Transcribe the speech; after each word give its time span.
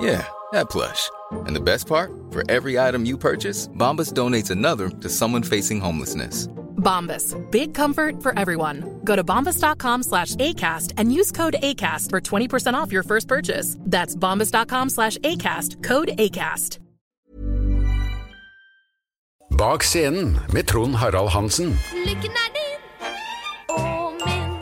Yeah, 0.00 0.26
that 0.52 0.70
plush. 0.70 1.10
And 1.46 1.54
the 1.54 1.60
best 1.60 1.86
part? 1.86 2.10
For 2.30 2.42
every 2.50 2.78
item 2.78 3.04
you 3.04 3.18
purchase, 3.18 3.68
Bombas 3.68 4.12
donates 4.12 4.50
another 4.50 4.88
to 4.88 5.08
someone 5.08 5.42
facing 5.42 5.80
homelessness. 5.80 6.48
Bombas. 6.80 7.36
Big 7.50 7.74
comfort 7.74 8.22
for 8.22 8.36
everyone. 8.38 9.00
Go 9.04 9.14
to 9.14 9.22
bombas.com 9.22 10.02
slash 10.02 10.34
ACAST 10.36 10.94
and 10.96 11.12
use 11.12 11.30
code 11.30 11.56
ACAST 11.62 12.08
for 12.10 12.20
20% 12.20 12.74
off 12.74 12.92
your 12.92 13.02
first 13.02 13.28
purchase. 13.28 13.76
That's 13.80 14.16
bombas.com 14.16 14.90
slash 14.90 15.18
ACAST. 15.18 15.82
Code 15.82 16.08
ACAST. 16.18 16.78
Bak 19.50 19.82
scenen 19.82 20.38
med 20.52 20.66
Trond 20.66 20.94
Harald 20.94 21.28
Hansen. 21.28 21.74
Lykken 22.06 22.30
er 22.32 22.52
din 22.54 22.78
og 23.68 24.12
min. 24.12 24.54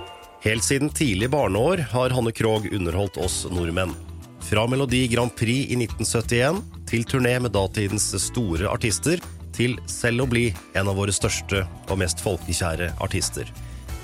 Helt 0.43 0.65
siden 0.65 0.91
tidlig 0.91 1.31
barneår 1.31 1.85
har 1.93 2.11
Hanne 2.11 2.33
Krogh 2.33 2.67
underholdt 2.73 3.17
oss 3.21 3.45
nordmenn. 3.51 3.95
Fra 4.49 4.67
Melodi 4.67 5.09
Grand 5.09 5.35
Prix 5.37 5.69
i 5.69 5.77
1971 5.77 6.63
til 6.89 7.03
turné 7.05 7.35
med 7.37 7.53
datidens 7.53 8.07
store 8.17 8.65
artister, 8.73 9.21
til 9.53 9.75
selv 9.85 10.25
å 10.25 10.27
bli 10.31 10.47
en 10.73 10.89
av 10.89 10.97
våre 10.97 11.13
største 11.13 11.67
og 11.91 11.99
mest 12.01 12.23
folkekjære 12.25 12.95
artister. 13.05 13.51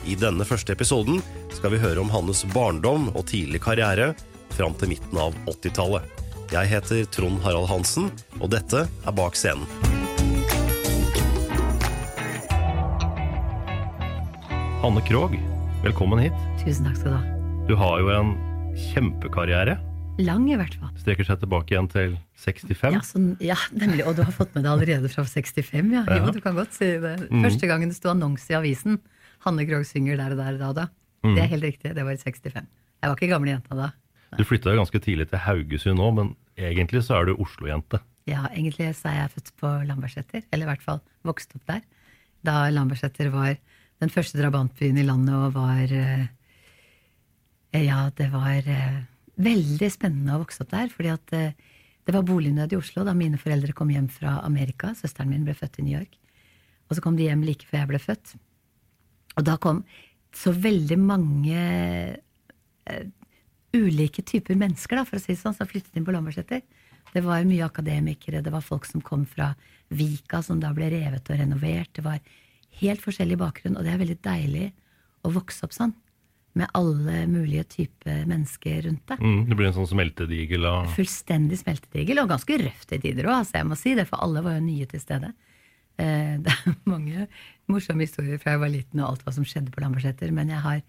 I 0.05 0.19
denne 0.21 0.45
første 0.45 0.75
episoden 0.77 1.23
skal 1.55 1.73
vi 1.73 1.81
høre 1.81 2.03
om 2.03 2.13
Hannes 2.13 2.43
barndom 2.53 3.07
og 3.15 3.25
tidlig 3.31 3.63
karriere 3.65 4.11
fram 4.53 4.77
til 4.77 4.93
midten 4.93 5.17
av 5.17 5.33
80-tallet. 5.49 6.05
Jeg 6.53 6.73
heter 6.75 7.09
Trond 7.17 7.41
Harald 7.41 7.71
Hansen, 7.73 8.13
og 8.37 8.53
dette 8.53 8.85
er 8.85 9.17
Bak 9.17 9.41
scenen. 9.41 9.65
Hanne 14.85 15.07
Krogh, 15.09 15.41
velkommen 15.89 16.21
hit. 16.27 16.47
Tusen 16.61 16.85
takk 16.91 17.01
skal 17.01 17.17
du 17.17 17.17
ha. 17.17 17.25
Du 17.65 17.75
har 17.81 18.05
jo 18.05 18.15
en 18.19 18.37
kjempekarriere. 18.93 19.81
Lang 20.23 20.45
i 20.47 20.55
hvert 20.55 20.77
fall. 20.79 20.93
Streker 21.03 21.27
seg 21.27 21.41
tilbake 21.43 21.75
igjen 21.75 21.89
til 21.91 22.13
65. 22.39 22.95
Ja, 22.95 23.01
sånn, 23.03 23.33
ja, 23.43 23.57
nemlig. 23.75 24.05
Og 24.07 24.15
du 24.15 24.23
har 24.23 24.31
fått 24.35 24.53
med 24.55 24.63
det 24.63 24.71
allerede 24.71 25.09
fra 25.11 25.25
65, 25.27 25.91
ja. 25.91 26.05
Ja. 26.07 26.21
Jo, 26.21 26.31
du 26.31 26.39
kan 26.45 26.55
godt 26.55 26.77
si 26.77 26.87
det. 27.03 27.17
Mm. 27.33 27.43
Første 27.43 27.71
gangen 27.71 27.91
det 27.91 27.97
sto 27.99 28.13
annonse 28.13 28.53
i 28.53 28.55
avisen, 28.55 29.01
Hanne 29.43 29.67
Krogh 29.67 29.83
synger 29.89 30.21
der 30.21 30.37
og 30.37 30.39
der 30.39 30.61
da 30.61 30.69
og 30.71 30.77
da. 30.79 30.85
Mm. 31.27 31.35
Det 31.35 31.43
er 31.43 31.51
helt 31.51 31.67
riktig, 31.67 31.95
det 31.97 32.05
var 32.07 32.15
i 32.15 32.21
65. 32.21 32.69
Jeg 32.71 33.11
var 33.11 33.19
ikke 33.19 33.31
gamle 33.33 33.51
jenta 33.57 33.79
da. 33.79 33.89
Du 34.39 34.45
flytta 34.47 34.75
jo 34.75 34.83
ganske 34.83 35.01
tidlig 35.03 35.27
til 35.31 35.43
Haugesund 35.43 35.99
nå, 35.99 36.11
men 36.15 36.31
egentlig 36.59 37.03
så 37.07 37.19
er 37.19 37.29
du 37.29 37.35
Oslo-jente. 37.43 38.01
Ja, 38.31 38.45
egentlig 38.53 38.93
så 38.99 39.11
er 39.11 39.19
jeg 39.19 39.33
født 39.35 39.51
på 39.61 39.73
Lambertseter, 39.89 40.45
eller 40.55 40.69
i 40.69 40.71
hvert 40.71 40.85
fall 40.85 41.03
vokst 41.27 41.59
opp 41.59 41.67
der. 41.71 41.83
Da 42.47 42.69
Lambertseter 42.71 43.33
var 43.35 43.57
den 44.03 44.15
første 44.15 44.39
drabantbyen 44.39 44.99
i 45.01 45.07
landet 45.07 45.35
og 45.35 45.59
var 45.59 45.91
eh, 45.91 46.31
Ja, 47.83 48.07
det 48.15 48.31
var 48.33 48.63
eh, 48.63 49.03
veldig 49.41 49.91
spennende 49.93 50.37
å 50.37 50.43
vokse 50.45 50.63
opp 50.65 50.73
der, 50.75 50.91
fordi 50.93 51.11
at 51.13 51.35
eh, 51.37 51.57
det 52.05 52.13
var 52.15 52.27
bolignød 52.29 52.75
i 52.75 52.79
Oslo 52.79 53.05
da 53.07 53.15
mine 53.17 53.41
foreldre 53.41 53.75
kom 53.77 53.91
hjem 53.93 54.11
fra 54.13 54.39
Amerika. 54.45 54.93
Søsteren 54.99 55.33
min 55.33 55.47
ble 55.47 55.57
født 55.57 55.81
i 55.81 55.87
New 55.87 55.97
York. 55.97 56.19
Og 56.89 56.97
så 56.97 57.05
kom 57.05 57.17
de 57.17 57.29
hjem 57.29 57.45
like 57.47 57.67
før 57.69 57.83
jeg 57.83 57.91
ble 57.95 58.01
født. 58.03 58.35
Og 59.39 59.47
da 59.49 59.57
kom 59.61 59.83
så 60.35 60.53
veldig 60.53 60.99
mange 61.01 61.61
eh, 62.85 63.07
ulike 63.75 64.23
typer 64.27 64.59
mennesker, 64.59 65.01
da, 65.01 65.07
for 65.09 65.19
å 65.19 65.23
si 65.23 65.33
det 65.33 65.41
sånn, 65.41 65.57
som 65.57 65.69
flyttet 65.71 65.97
inn 65.97 66.07
på 66.07 66.15
Lambertseter. 66.15 66.63
Det 67.15 67.23
var 67.25 67.47
mye 67.47 67.67
akademikere, 67.67 68.43
det 68.43 68.53
var 68.53 68.65
folk 68.65 68.87
som 68.89 69.03
kom 69.05 69.25
fra 69.29 69.53
Vika, 69.95 70.43
som 70.43 70.61
da 70.63 70.73
ble 70.75 70.91
revet 70.93 71.31
og 71.31 71.39
renovert. 71.39 71.93
Det 71.95 72.05
var 72.05 72.21
helt 72.81 73.03
forskjellig 73.03 73.39
bakgrunn, 73.41 73.79
og 73.79 73.87
det 73.87 73.95
er 73.95 74.01
veldig 74.03 74.21
deilig 74.25 74.71
å 75.25 75.33
vokse 75.35 75.67
opp 75.67 75.75
sånn. 75.77 75.95
Med 76.55 76.71
alle 76.79 77.25
mulige 77.27 77.65
typer 77.67 78.21
mennesker 78.31 78.85
rundt 78.87 79.09
deg. 79.11 79.23
Mm, 79.23 79.41
det 79.49 79.57
blir 79.59 79.67
en 79.67 79.75
sånn 79.75 79.89
smeltedigel 79.91 80.69
av 80.71 80.93
Fullstendig 80.95 81.59
smeltedigel, 81.59 82.21
og 82.23 82.31
ganske 82.31 82.59
røft 82.63 82.87
til 82.93 83.03
tider 83.03 83.27
òg, 83.27 83.41
altså 83.41 83.59
jeg 83.59 83.67
må 83.67 83.79
si 83.81 83.95
det, 83.99 84.05
for 84.07 84.23
alle 84.23 84.45
var 84.45 84.61
jo 84.61 84.67
nye 84.69 84.87
til 84.91 85.03
stede. 85.03 85.33
Eh, 85.99 86.37
Det 86.45 86.55
er 86.55 86.77
mange 86.87 87.27
morsomme 87.71 88.07
historier 88.07 88.39
fra 88.39 88.55
jeg 88.55 88.63
var 88.63 88.71
liten 88.71 89.03
og 89.03 89.09
alt 89.09 89.27
hva 89.27 89.35
som 89.35 89.47
skjedde 89.49 89.75
på 89.75 89.83
Lambertseter, 89.83 90.31
men 90.35 90.53
jeg 90.55 90.63
har 90.63 90.83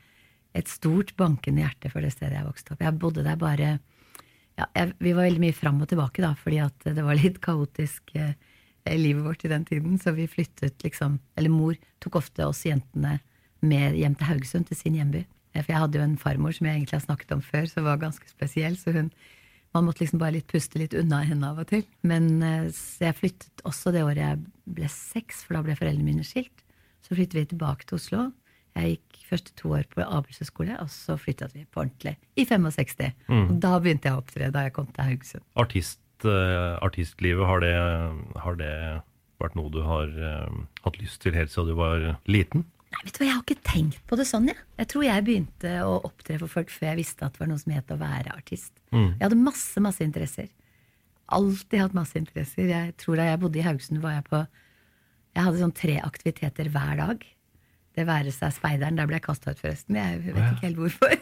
et 0.55 0.71
stort 0.71 1.13
bankende 1.19 1.65
hjerte 1.65 1.91
for 1.91 2.05
det 2.05 2.13
stedet 2.13 2.37
jeg 2.37 2.47
vokste 2.47 2.75
opp. 2.75 2.83
Jeg 2.85 2.99
bodde 3.01 3.25
der 3.25 3.39
bare 3.39 3.75
ja, 4.55 4.67
jeg, 4.71 4.93
Vi 5.03 5.11
var 5.11 5.27
veldig 5.27 5.43
mye 5.43 5.55
fram 5.55 5.81
og 5.83 5.89
tilbake, 5.91 6.23
da, 6.23 6.31
fordi 6.39 6.61
at 6.63 6.91
det 6.95 7.03
var 7.03 7.19
litt 7.19 7.41
kaotisk 7.43 8.13
eh, 8.15 8.35
livet 8.95 9.25
vårt 9.25 9.45
i 9.45 9.51
den 9.51 9.65
tiden. 9.67 9.97
Så 9.99 10.13
vi 10.15 10.29
flyttet 10.31 10.83
liksom 10.85 11.19
Eller 11.35 11.51
mor 11.51 11.75
tok 11.99 12.21
ofte 12.21 12.45
oss 12.47 12.63
jentene 12.65 13.19
med 13.65 13.97
hjem 13.97 14.15
til 14.15 14.29
Haugesund, 14.29 14.67
til 14.69 14.77
sin 14.77 14.95
hjemby. 14.95 15.25
Eh, 15.55 15.63
For 15.63 15.71
jeg 15.73 15.81
hadde 15.85 15.99
jo 15.99 16.05
en 16.05 16.19
farmor 16.21 16.53
som 16.55 16.67
jeg 16.67 16.81
egentlig 16.81 16.99
har 16.99 17.07
snakket 17.07 17.33
om 17.38 17.41
før, 17.45 17.66
som 17.71 17.88
var 17.88 18.03
ganske 18.03 18.29
spesiell. 18.29 18.77
Så 18.77 18.93
hun 18.95 19.09
man 19.75 19.89
måtte 19.89 20.05
liksom 20.05 20.21
bare 20.21 20.38
litt 20.38 20.47
puste 20.47 20.79
litt 20.79 20.93
unna 20.95 21.19
henne 21.27 21.49
av 21.51 21.59
og 21.59 21.67
til. 21.67 21.83
Men 22.07 22.29
eh, 22.45 22.69
jeg 23.03 23.17
flyttet 23.17 23.63
også 23.67 23.91
det 23.91 24.05
året 24.07 24.21
jeg 24.21 24.44
ble 24.77 24.89
seks, 24.91 25.44
for 25.44 25.57
da 25.57 25.65
ble 25.65 25.75
foreldrene 25.75 26.07
mine 26.07 26.23
skilt. 26.27 26.63
Så 27.03 27.17
flyttet 27.17 27.41
vi 27.41 27.49
tilbake 27.51 27.88
til 27.88 27.99
Oslo. 27.99 28.21
Jeg 28.75 28.95
gikk 28.95 29.19
første 29.29 29.51
to 29.59 29.73
år 29.75 29.83
på 29.91 30.03
Abelsø 30.03 30.47
skole, 30.47 30.77
og 30.79 30.88
så 30.91 31.17
flyttet 31.19 31.53
vi 31.55 31.65
på 31.67 31.83
ordentlig 31.83 32.15
i 32.39 32.45
65. 32.47 33.11
Mm. 33.27 33.44
Og 33.44 33.59
da 33.63 33.73
begynte 33.83 34.09
jeg 34.09 34.15
å 34.15 34.21
opptre, 34.23 34.49
da 34.51 34.65
jeg 34.65 34.75
kom 34.75 34.88
til 34.95 35.09
Haugesund. 35.09 35.45
artist, 35.59 36.01
uh, 36.27 36.75
artistlivet. 36.83 37.47
Har 37.47 37.63
det, 37.63 37.75
har 38.44 38.59
det 38.59 38.73
vært 39.44 39.55
noe 39.59 39.71
du 39.71 39.81
har 39.85 40.11
uh, 40.11 40.59
hatt 40.88 40.99
lyst 41.01 41.21
til 41.23 41.35
helt 41.35 41.51
siden 41.53 41.71
du 41.71 41.79
var 41.79 42.07
liten? 42.27 42.65
Nei, 42.95 43.03
vet 43.03 43.17
du 43.17 43.19
hva, 43.19 43.28
Jeg 43.28 43.35
har 43.35 43.44
ikke 43.44 43.67
tenkt 43.67 44.03
på 44.07 44.17
det 44.19 44.25
sånn. 44.29 44.47
Jeg, 44.47 44.61
jeg 44.79 44.89
tror 44.91 45.03
jeg 45.03 45.23
begynte 45.28 45.72
å 45.83 45.95
opptre 46.07 46.38
for 46.39 46.51
folk 46.51 46.72
før 46.72 46.94
jeg 46.94 47.01
visste 47.01 47.28
at 47.28 47.35
det 47.35 47.44
var 47.44 47.50
noe 47.51 47.59
som 47.59 47.73
het 47.75 47.91
å 47.91 48.00
være 48.00 48.35
artist. 48.35 48.72
Mm. 48.95 49.09
Jeg 49.17 49.23
hadde 49.25 49.39
masse, 49.41 49.83
masse 49.83 50.06
interesser. 50.06 50.47
Alltid 51.35 51.81
hatt 51.81 51.97
masse 51.97 52.16
interesser. 52.19 52.69
Jeg 52.69 52.94
tror 53.01 53.19
Da 53.19 53.27
jeg 53.27 53.42
bodde 53.42 53.59
i 53.59 53.65
Haugesund, 53.65 54.00
var 54.03 54.15
jeg 54.15 54.27
på 54.30 54.44
Jeg 55.36 55.44
hadde 55.44 55.59
sånn 55.59 55.75
tre 55.75 55.97
aktiviteter 56.06 56.69
hver 56.71 57.01
dag. 57.01 57.25
Det 57.95 58.03
være 58.07 58.31
seg 58.36 58.51
speideren. 58.51 58.97
Der 59.00 59.07
ble 59.07 59.15
jeg 59.15 59.24
kasta 59.24 59.53
ut, 59.53 59.62
forresten. 59.62 59.95
Jeg 59.95 60.19
vet 60.25 60.39
ikke 60.50 60.65
helt 60.65 60.80
hvorfor. 60.81 61.13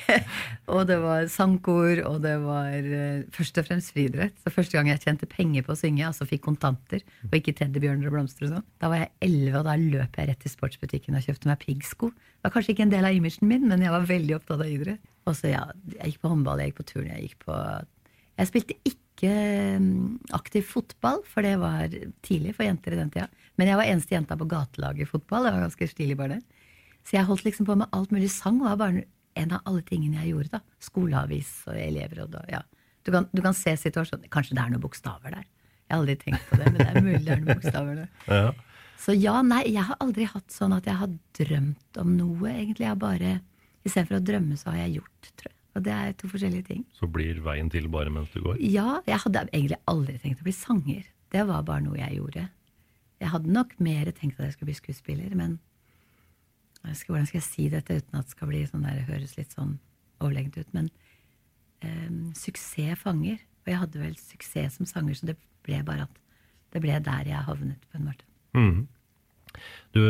og 0.74 0.82
det 0.90 0.98
var 1.00 1.28
sangkor, 1.32 2.02
og 2.08 2.18
det 2.24 2.34
var 2.42 2.74
eh, 2.76 3.22
først 3.32 3.60
og 3.62 3.68
fremst 3.68 3.94
friidrett. 3.96 4.36
Så 4.44 4.52
første 4.52 4.76
gang 4.76 4.90
jeg 4.92 5.00
tjente 5.06 5.28
penger 5.30 5.64
på 5.64 5.72
å 5.72 5.78
synge, 5.78 6.04
altså 6.08 6.28
fikk 6.28 6.44
kontanter, 6.50 7.04
og 7.30 7.38
ikke 7.38 7.56
teddybjørner 7.56 8.10
og 8.10 8.16
blomster 8.18 8.48
og 8.48 8.58
sånn, 8.58 8.66
da 8.82 8.92
var 8.92 9.04
jeg 9.04 9.12
elleve, 9.28 9.62
og 9.62 9.70
da 9.70 9.78
løp 9.80 10.20
jeg 10.20 10.28
rett 10.28 10.44
til 10.44 10.52
sportsbutikken 10.52 11.16
og 11.16 11.24
kjøpte 11.24 11.48
meg 11.48 11.64
piggsko. 11.64 12.12
Det 12.12 12.48
var 12.48 12.56
kanskje 12.56 12.76
ikke 12.76 12.86
en 12.88 12.92
del 12.92 13.08
av 13.08 13.16
imagen 13.16 13.48
min, 13.48 13.68
men 13.70 13.84
jeg 13.86 13.94
var 13.94 14.08
veldig 14.10 14.36
opptatt 14.36 14.60
av 14.60 14.68
idrett. 14.68 15.12
Og 15.30 15.38
så 15.38 15.52
ja, 15.54 15.64
jeg 15.96 16.12
gikk 16.12 16.24
på 16.24 16.32
håndball, 16.34 16.60
jeg 16.60 16.72
gikk 16.72 16.80
på 16.82 16.88
turn, 16.92 17.08
jeg 17.08 17.28
gikk 17.28 17.46
på 17.46 17.56
Jeg 18.40 18.48
spilte 18.48 18.76
ikke 18.82 19.01
mm, 19.30 20.32
aktiv 20.34 20.66
fotball, 20.66 21.22
for 21.28 21.46
det 21.46 21.54
var 21.60 21.92
tidlig 22.26 22.56
for 22.56 22.66
jenter 22.66 22.96
i 22.96 23.00
den 23.00 23.12
tida. 23.12 23.28
Men 23.60 23.70
jeg 23.70 23.78
var 23.78 23.90
eneste 23.90 24.16
jenta 24.16 24.36
på 24.38 24.48
gatelaget 24.50 25.04
i 25.04 25.10
fotball. 25.10 25.46
Det 25.46 25.54
var 25.54 25.66
ganske 25.66 25.88
stilig 25.90 26.16
bare 26.18 26.38
det. 26.38 26.68
Så 27.06 27.16
jeg 27.16 27.28
holdt 27.28 27.44
liksom 27.46 27.68
på 27.68 27.76
med 27.78 27.90
alt 27.92 28.12
mulig. 28.14 28.30
Sang 28.32 28.60
var 28.62 28.78
bare 28.80 29.04
en 29.38 29.54
av 29.56 29.62
alle 29.68 29.82
tingene 29.86 30.22
jeg 30.22 30.32
gjorde. 30.32 30.58
da. 30.58 30.62
Skoleavis 30.82 31.52
og 31.68 31.78
elevråd 31.78 32.36
og 32.40 32.52
ja. 32.52 32.62
Du 33.02 33.10
kan, 33.10 33.26
du 33.34 33.40
kan 33.42 33.54
se 33.58 33.72
situasjonen 33.74 34.30
Kanskje 34.30 34.54
det 34.54 34.62
er 34.62 34.70
noen 34.70 34.82
bokstaver 34.84 35.34
der. 35.34 35.46
Jeg 35.88 35.96
har 35.96 36.02
aldri 36.04 36.14
tenkt 36.20 36.44
på 36.48 36.58
det, 36.60 36.68
men 36.70 36.78
det 36.78 36.86
er 36.88 37.02
mulig 37.02 37.24
det 37.24 37.32
er 37.32 37.40
noen 37.40 37.58
bokstaver 37.58 37.98
der. 38.02 38.12
Ja. 38.30 38.52
Så 39.02 39.16
ja, 39.18 39.40
nei, 39.42 39.64
jeg 39.66 39.82
har 39.88 39.98
aldri 40.04 40.28
hatt 40.30 40.54
sånn 40.54 40.76
at 40.76 40.86
jeg 40.86 40.94
har 41.00 41.10
drømt 41.34 41.98
om 41.98 42.12
noe, 42.14 42.52
egentlig. 42.52 42.86
Jeg 42.86 42.94
har 42.94 43.00
bare 43.00 43.40
Istedenfor 43.82 44.20
å 44.20 44.22
drømme, 44.22 44.54
så 44.54 44.70
har 44.70 44.84
jeg 44.84 45.00
gjort, 45.00 45.30
tror 45.40 45.48
jeg. 45.50 45.56
Og 45.72 45.84
det 45.86 45.92
er 45.92 46.16
to 46.20 46.28
forskjellige 46.28 46.66
ting. 46.68 46.82
Så 46.98 47.08
blir 47.08 47.40
veien 47.44 47.70
til 47.72 47.88
bare 47.92 48.12
mens 48.12 48.32
du 48.34 48.42
går. 48.44 48.58
Ja, 48.60 49.00
jeg 49.08 49.22
hadde 49.24 49.46
egentlig 49.48 49.78
aldri 49.88 50.18
tenkt 50.20 50.42
å 50.42 50.48
bli 50.48 50.56
sanger. 50.56 51.06
Det 51.32 51.44
var 51.48 51.64
bare 51.64 51.84
noe 51.86 51.96
jeg 51.96 52.18
gjorde. 52.18 52.48
Jeg 53.22 53.30
hadde 53.32 53.54
nok 53.54 53.72
mer 53.80 54.10
tenkt 54.12 54.40
at 54.40 54.50
jeg 54.50 54.56
skulle 54.56 54.72
bli 54.72 54.80
skuespiller, 54.80 55.36
men 55.38 55.56
jeg 56.82 56.98
skal, 56.98 57.14
hvordan 57.14 57.28
skal 57.30 57.38
jeg 57.38 57.46
si 57.46 57.68
dette 57.72 58.00
uten 58.02 58.18
at 58.18 58.26
det 58.26 58.34
skal 58.34 58.50
bli 58.50 58.64
sånn 58.66 58.84
der, 58.84 59.04
høres 59.06 59.36
litt 59.38 59.54
sånn 59.54 59.76
overlegent 60.20 60.58
ut? 60.58 60.72
Men 60.76 60.90
um, 61.86 62.32
suksess 62.36 62.98
fanger. 63.00 63.38
Og 63.62 63.70
jeg 63.70 63.78
hadde 63.78 64.02
vel 64.02 64.18
suksess 64.18 64.80
som 64.80 64.88
sanger, 64.90 65.16
så 65.16 65.30
det 65.30 65.38
ble 65.64 65.78
bare 65.86 66.08
at 66.08 66.18
det 66.74 66.82
ble 66.82 66.98
der 67.04 67.28
jeg 67.28 67.46
havnet, 67.46 67.80
på 67.92 68.00
en 68.00 68.08
måte. 68.10 68.26
Mm. 68.56 68.82
Du, 69.94 70.02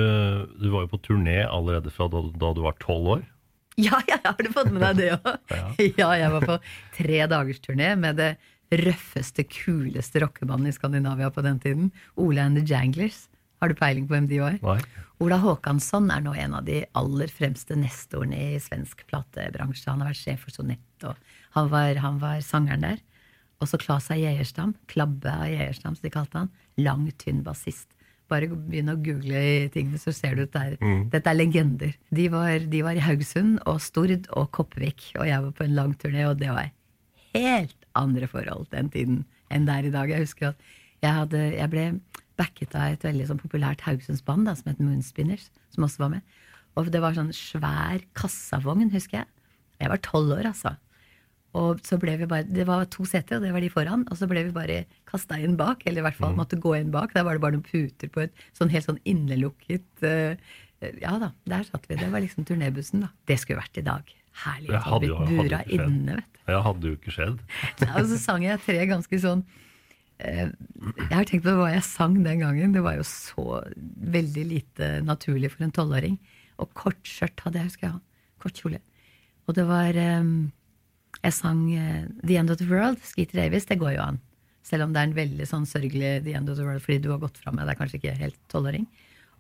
du 0.63 0.67
var 0.73 0.87
jo 0.87 0.93
på 0.95 1.03
turné 1.05 1.43
allerede 1.45 1.91
fra 1.93 2.09
da, 2.11 2.23
da 2.39 2.53
du 2.57 2.63
var 2.65 2.79
tolv 2.83 3.19
år. 3.19 3.25
Ja, 3.87 4.03
ja, 4.09 4.19
har 4.25 4.41
du 4.43 4.51
fått 4.53 4.73
med 4.73 4.83
deg 4.85 4.99
det 4.99 5.11
òg? 5.17 5.53
Ja. 5.99 6.11
jeg 6.21 6.33
var 6.35 6.45
på 6.45 6.59
tre 6.99 7.21
dagers 7.31 7.61
turné 7.65 7.95
med 7.97 8.19
det 8.21 8.33
røffeste, 8.73 9.45
kuleste 9.49 10.23
rockebandet 10.23 10.73
i 10.73 10.77
Skandinavia 10.77 11.31
på 11.33 11.45
den 11.45 11.61
tiden. 11.61 11.91
Ola 12.17 12.47
and 12.49 12.57
the 12.57 12.65
Janglers. 12.65 13.27
Har 13.61 13.71
du 13.71 13.77
peiling 13.79 14.09
på 14.09 14.17
hvem 14.17 14.29
de 14.31 14.41
var? 14.43 14.57
Nei. 14.65 14.79
Ola 15.23 15.39
Håkansson 15.39 16.09
er 16.11 16.23
nå 16.25 16.33
en 16.35 16.57
av 16.59 16.65
de 16.67 16.81
aller 16.99 17.31
fremste 17.31 17.77
nestorene 17.79 18.41
i 18.57 18.61
svensk 18.61 19.05
platebransje. 19.07 19.87
Han 19.91 20.03
har 20.03 20.11
vært 20.11 20.23
sjef 20.25 20.47
for 20.49 20.57
Sonett, 20.57 21.07
og 21.07 21.21
han 21.55 21.69
var, 21.71 22.01
han 22.03 22.19
var 22.23 22.41
sangeren 22.43 22.83
der. 22.89 23.03
Og 23.63 23.71
så 23.71 23.79
Klas 23.79 24.09
av 24.11 24.19
Gjeierstam, 24.19 24.73
Klabbe 24.91 25.31
av 25.31 25.47
Gjeierstam, 25.53 25.95
som 25.95 26.03
de 26.09 26.11
kalte 26.11 26.41
han. 26.41 26.51
Lang, 26.83 27.07
tynn 27.23 27.45
bassist. 27.47 27.87
Bare 28.33 28.49
begynn 28.49 28.93
å 28.93 28.97
google 28.97 29.41
i 29.45 29.69
tingene, 29.73 30.01
så 30.01 30.15
ser 30.17 30.39
du 30.39 30.47
at 30.47 30.55
det 30.55 30.63
er, 30.73 30.77
dette 31.13 31.29
er 31.29 31.37
legender. 31.37 31.97
De 32.15 32.29
var, 32.33 32.65
de 32.73 32.81
var 32.87 32.97
i 32.97 33.05
Haugesund 33.05 33.59
og 33.69 33.83
Stord 33.85 34.29
og 34.33 34.49
Kopervik, 34.57 35.11
og 35.19 35.29
jeg 35.29 35.45
var 35.45 35.53
på 35.59 35.67
en 35.67 35.77
lang 35.77 35.93
turné, 36.01 36.25
og 36.31 36.39
det 36.41 36.49
var 36.53 36.71
helt 37.37 37.77
andre 37.99 38.29
forhold 38.31 38.71
den 38.73 38.89
tiden 38.93 39.23
enn 39.53 39.69
det 39.69 39.75
er 39.75 39.89
i 39.89 39.93
dag. 39.93 40.13
Jeg 40.13 40.25
husker 40.25 40.53
at 40.53 40.65
jeg, 41.03 41.13
hadde, 41.13 41.43
jeg 41.59 41.73
ble 41.73 41.85
backet 42.41 42.77
av 42.79 42.95
et 42.95 43.05
veldig 43.05 43.27
sånn 43.29 43.43
populært 43.43 43.85
Haugesundsband 43.85 44.49
da, 44.49 44.57
som 44.57 44.71
het 44.73 44.81
Moonspinners, 44.81 45.51
som 45.75 45.85
også 45.87 46.07
var 46.07 46.15
med. 46.15 46.39
Og 46.79 46.89
det 46.93 47.03
var 47.05 47.17
sånn 47.17 47.35
svær 47.37 48.01
kassavogn, 48.17 48.89
husker 48.95 49.23
jeg. 49.23 49.29
Jeg 49.83 49.93
var 49.93 50.01
tolv 50.05 50.33
år, 50.39 50.49
altså. 50.53 50.77
Og 51.59 51.83
så 51.85 51.99
ble 52.01 52.15
vi 52.17 52.25
bare, 52.31 52.47
Det 52.49 52.65
var 52.65 52.87
to 52.89 53.05
seter, 53.05 53.37
og 53.37 53.43
det 53.45 53.53
var 53.53 53.61
de 53.61 53.69
foran. 53.69 54.07
Og 54.09 54.17
så 54.17 54.25
ble 54.31 54.47
vi 54.47 54.53
bare 54.55 54.79
kasta 55.09 55.37
inn 55.37 55.57
bak, 55.61 55.83
eller 55.85 56.01
i 56.01 56.07
hvert 56.07 56.17
fall 56.17 56.33
måtte 56.39 56.57
gå 56.61 56.73
inn 56.79 56.91
bak. 56.95 57.13
Der 57.13 57.27
var 57.27 57.37
det 57.37 57.43
bare 57.45 57.59
noen 57.59 57.67
puter 57.67 58.09
på 58.09 58.23
et 58.25 58.33
sånn 58.57 58.71
helt 58.73 58.87
sånn 58.89 59.01
innelukket 59.05 60.07
uh, 60.07 60.33
Ja 61.03 61.19
da, 61.21 61.29
der 61.47 61.67
satt 61.69 61.85
vi. 61.91 61.99
Det 62.01 62.09
var 62.11 62.25
liksom 62.25 62.47
turnébussen, 62.49 63.05
da. 63.05 63.11
Det 63.29 63.37
skulle 63.43 63.61
vært 63.61 63.77
i 63.79 63.85
dag. 63.85 64.15
Herlig. 64.47 64.71
Jeg 64.73 64.81
hadde 64.87 65.11
jo- 65.11 65.19
hadde 65.21 65.37
bura 65.37 65.59
skjedd. 65.67 65.83
inne, 65.91 66.15
vet 66.17 66.31
du. 66.33 66.41
Jeg 66.55 66.63
hadde 66.69 66.89
jo 66.89 66.97
ikke 66.97 67.13
skjedd. 67.19 67.43
Ja, 67.85 67.91
og 68.01 68.09
så 68.09 68.19
sang 68.23 68.43
jeg 68.47 68.63
tre 68.65 68.79
ganske 68.89 69.21
sånn 69.21 69.45
uh, 70.25 70.49
Jeg 70.49 71.13
har 71.13 71.29
tenkt 71.29 71.45
på 71.45 71.53
hva 71.61 71.69
jeg 71.75 71.85
sang 71.85 72.17
den 72.25 72.41
gangen. 72.41 72.73
Det 72.73 72.81
var 72.83 72.97
jo 72.97 73.05
så 73.05 73.61
veldig 74.17 74.47
lite 74.57 74.89
naturlig 75.05 75.53
for 75.53 75.69
en 75.69 75.77
tolvåring. 75.77 76.17
Og 76.65 76.73
kort 76.73 77.05
skjørt 77.05 77.45
hadde 77.45 77.61
jeg, 77.61 77.69
husker 77.75 77.91
jeg. 77.91 78.01
Kort 78.41 78.57
kjole. 78.65 78.81
Og 79.47 79.55
det 79.61 79.69
var 79.69 79.95
eh, 80.01 80.25
Jeg 81.21 81.37
sang 81.37 81.63
eh, 81.77 82.05
The 82.25 82.39
End 82.41 82.51
of 82.51 82.59
the 82.61 82.69
World, 82.71 83.03
Skeeter 83.07 83.43
Davis. 83.43 83.69
Det 83.69 83.79
går 83.81 83.97
jo 83.97 84.05
an. 84.05 84.21
Selv 84.67 84.87
om 84.87 84.95
det 84.95 85.03
er 85.03 85.11
en 85.11 85.17
veldig 85.17 85.47
sånn 85.49 85.67
sørgelig 85.69 86.23
The 86.25 86.37
End 86.39 86.51
of 86.51 86.59
the 86.59 86.67
World 86.67 86.85
fordi 86.85 87.03
du 87.05 87.11
har 87.13 87.23
gått 87.23 87.39
fra 87.43 87.53
meg. 87.55 87.67
Det 87.67 87.75
er 87.75 87.81
kanskje 87.81 88.01
ikke 88.01 88.19
helt 88.19 88.39
tolvåring. 88.53 88.89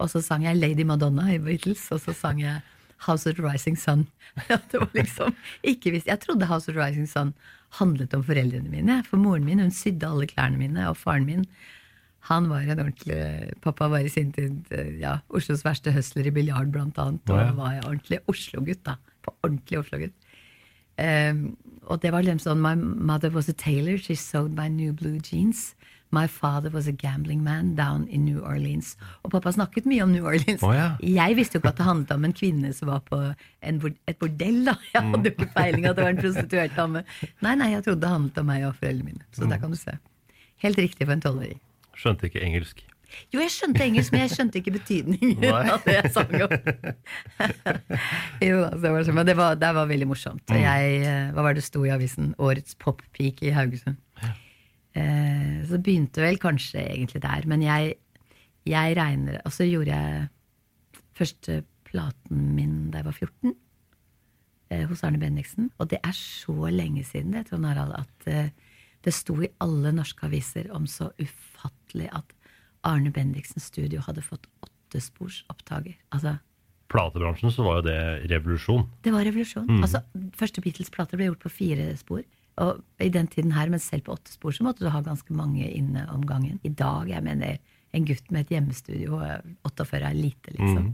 Og 0.02 0.10
så 0.10 0.22
sang 0.24 0.46
jeg 0.46 0.58
Lady 0.58 0.86
Madonna 0.88 1.28
i 1.30 1.40
Beatles, 1.42 1.84
og 1.94 2.02
så 2.02 2.14
sang 2.16 2.40
jeg 2.42 2.62
House 3.06 3.26
of 3.26 3.36
the 3.36 3.44
Rising 3.44 3.78
Sun. 3.78 4.06
det 4.48 4.78
var 4.78 4.90
liksom 4.94 5.34
ikke 5.66 5.94
visst. 5.94 6.10
Jeg 6.10 6.22
trodde 6.22 6.48
House 6.50 6.70
of 6.70 6.76
the 6.76 6.80
Rising 6.80 7.08
Sun 7.10 7.34
handlet 7.78 8.14
om 8.14 8.24
foreldrene 8.26 8.70
mine. 8.70 9.00
For 9.08 9.20
moren 9.20 9.46
min 9.46 9.62
hun 9.62 9.74
sydde 9.74 10.08
alle 10.08 10.28
klærne 10.30 10.60
mine, 10.60 10.88
og 10.90 10.98
faren 11.00 11.26
min 11.28 11.46
han 12.28 12.46
var 12.46 12.62
en 12.62 12.78
ordentlig 12.78 13.54
Pappa 13.64 13.88
var 13.90 14.04
i 14.06 14.10
sin 14.12 14.28
tid 14.30 14.68
ja, 15.00 15.16
Oslos 15.34 15.64
verste 15.66 15.90
hustler 15.90 16.28
i 16.30 16.34
biljard, 16.34 16.70
blant 16.70 16.98
annet. 17.02 17.22
Og 17.26 17.56
var 17.58 17.78
en 17.78 17.88
ordentlig 17.88 18.20
Oslo-gutt, 18.30 18.84
da. 18.86 18.94
På 19.26 19.34
ordentlig 19.42 19.80
Oslo-gutt. 19.80 20.14
Um, 20.98 21.56
og 21.90 22.02
det 22.02 22.12
var 22.12 22.24
liksom 22.24 22.42
sånn 22.42 22.60
My 22.62 22.74
mother 22.76 23.30
was 23.32 23.48
a 23.48 23.56
tailor. 23.56 23.98
She 23.98 24.14
sewed 24.14 24.56
my 24.56 24.68
new 24.68 24.92
blue 24.92 25.18
jeans. 25.18 25.72
My 26.12 26.26
father 26.28 26.68
was 26.68 26.86
a 26.86 26.92
gambling 26.92 27.42
man 27.42 27.74
down 27.74 28.06
in 28.08 28.26
New 28.26 28.42
Orleans. 28.44 28.98
Og 29.24 29.32
pappa 29.32 29.48
snakket 29.56 29.86
mye 29.88 30.02
om 30.04 30.12
New 30.12 30.26
Orleans. 30.28 30.60
Oh, 30.60 30.74
ja. 30.76 30.90
Jeg 31.00 31.38
visste 31.38 31.56
jo 31.56 31.62
ikke 31.62 31.72
at 31.72 31.80
det 31.80 31.86
handlet 31.88 32.12
om 32.12 32.26
en 32.28 32.36
kvinne 32.36 32.72
som 32.76 32.90
var 32.92 33.00
på 33.08 33.20
en, 33.24 33.80
et 34.04 34.20
bordell. 34.20 34.60
da. 34.68 34.76
Jeg 34.92 35.08
hadde 35.08 35.30
jo 35.30 35.34
ikke 35.38 35.48
peiling 35.56 35.88
at 35.88 35.96
det 35.96 36.04
var 36.04 36.12
en 36.12 36.20
prostituert 36.20 36.76
dame. 36.76 37.04
Nei, 37.40 37.54
nei, 37.56 37.70
jeg 37.72 37.86
trodde 37.88 38.04
det 38.04 38.12
handlet 38.12 38.42
om 38.44 38.50
meg 38.52 38.68
og 38.68 38.76
foreldrene 38.76 39.08
mine. 39.08 39.24
Så 39.32 39.48
der 39.48 39.62
kan 39.62 39.72
du 39.72 39.80
se. 39.80 39.96
Helt 40.62 40.84
riktig 40.84 41.08
for 41.08 41.16
en 41.16 41.24
tolvåring. 41.24 41.60
Skjønte 41.96 42.28
ikke 42.28 42.44
engelsk. 42.44 42.84
Jo, 43.32 43.40
jeg 43.40 43.52
skjønte 43.54 43.84
engelsk, 43.84 44.12
men 44.14 44.24
jeg 44.24 44.34
skjønte 44.34 44.60
ikke 44.60 44.74
betydningen 44.76 45.46
av 45.48 45.84
det 45.86 45.96
jeg 45.98 46.12
sang 46.14 46.34
om. 46.46 46.54
jo, 48.48 48.58
altså, 48.68 48.82
det 48.82 49.16
var 49.16 49.26
det 49.28 49.36
var, 49.38 49.58
det 49.60 49.72
var 49.78 49.90
veldig 49.90 50.08
morsomt. 50.10 50.44
Og 50.52 50.60
jeg, 50.60 51.00
eh, 51.06 51.32
hva 51.32 51.46
var 51.46 51.56
det 51.56 51.64
sto 51.66 51.84
i 51.86 51.92
avisen? 51.94 52.32
Årets 52.42 52.76
pop-peak 52.80 53.42
i 53.46 53.54
Haugesund. 53.56 54.00
Eh, 54.92 55.58
så 55.68 55.80
begynte 55.80 56.24
vel 56.24 56.38
kanskje 56.40 56.82
egentlig 56.84 57.22
der, 57.24 57.46
men 57.48 57.62
jeg, 57.64 57.94
jeg 58.68 58.96
regner 58.98 59.38
Og 59.48 59.54
så 59.56 59.64
gjorde 59.64 59.96
jeg 59.96 60.26
første 61.16 61.62
platen 61.88 62.50
min 62.56 62.90
da 62.92 63.00
jeg 63.00 63.08
var 63.08 63.16
14, 63.16 63.54
eh, 64.72 64.84
hos 64.88 65.04
Arne 65.04 65.20
Bendiksen. 65.20 65.70
Og 65.78 65.88
det 65.92 66.00
er 66.04 66.16
så 66.16 66.68
lenge 66.72 67.04
siden 67.08 67.32
det, 67.36 67.46
Trond 67.48 67.68
Harald, 67.68 67.96
at 67.96 68.28
eh, 68.28 68.52
det 69.02 69.14
sto 69.14 69.38
i 69.42 69.50
alle 69.64 69.92
norske 69.94 70.26
aviser 70.28 70.70
om 70.74 70.86
så 70.86 71.10
ufattelig 71.20 72.08
at 72.12 72.36
Arne 72.88 73.12
Bendiksens 73.14 73.68
studio 73.70 74.02
hadde 74.06 74.24
fått 74.26 74.48
åttesporsopptaker. 74.66 75.96
Altså, 76.14 76.36
Platebransjen 76.92 77.52
så 77.54 77.64
var 77.64 77.78
jo 77.80 77.86
det 77.86 77.98
revolusjon. 78.28 78.84
det 79.04 79.12
var 79.14 79.24
revolusjon. 79.24 79.68
Altså, 79.80 80.02
første 80.36 80.60
Beatles-plater 80.60 81.16
ble 81.16 81.30
gjort 81.30 81.46
på 81.46 81.52
fire 81.54 81.86
spor. 81.96 82.24
Og 82.60 82.82
i 83.00 83.08
den 83.08 83.30
tiden 83.32 83.54
her, 83.56 83.70
men 83.72 83.80
selv 83.80 84.04
på 84.06 84.16
åtte 84.18 84.34
spor, 84.34 84.52
så 84.52 84.66
måtte 84.66 84.84
du 84.84 84.90
ha 84.92 85.00
ganske 85.00 85.32
mange 85.32 85.64
inne 85.70 86.04
om 86.12 86.26
gangen. 86.28 86.58
I 86.68 86.72
dag, 86.76 87.08
jeg 87.08 87.24
mener, 87.24 87.56
en 87.96 88.04
gutt 88.08 88.28
med 88.28 88.44
et 88.44 88.52
hjemmestudio, 88.58 89.22
eh, 89.24 89.40
48 89.64 90.02
er 90.02 90.18
lite, 90.18 90.52
liksom. 90.58 90.92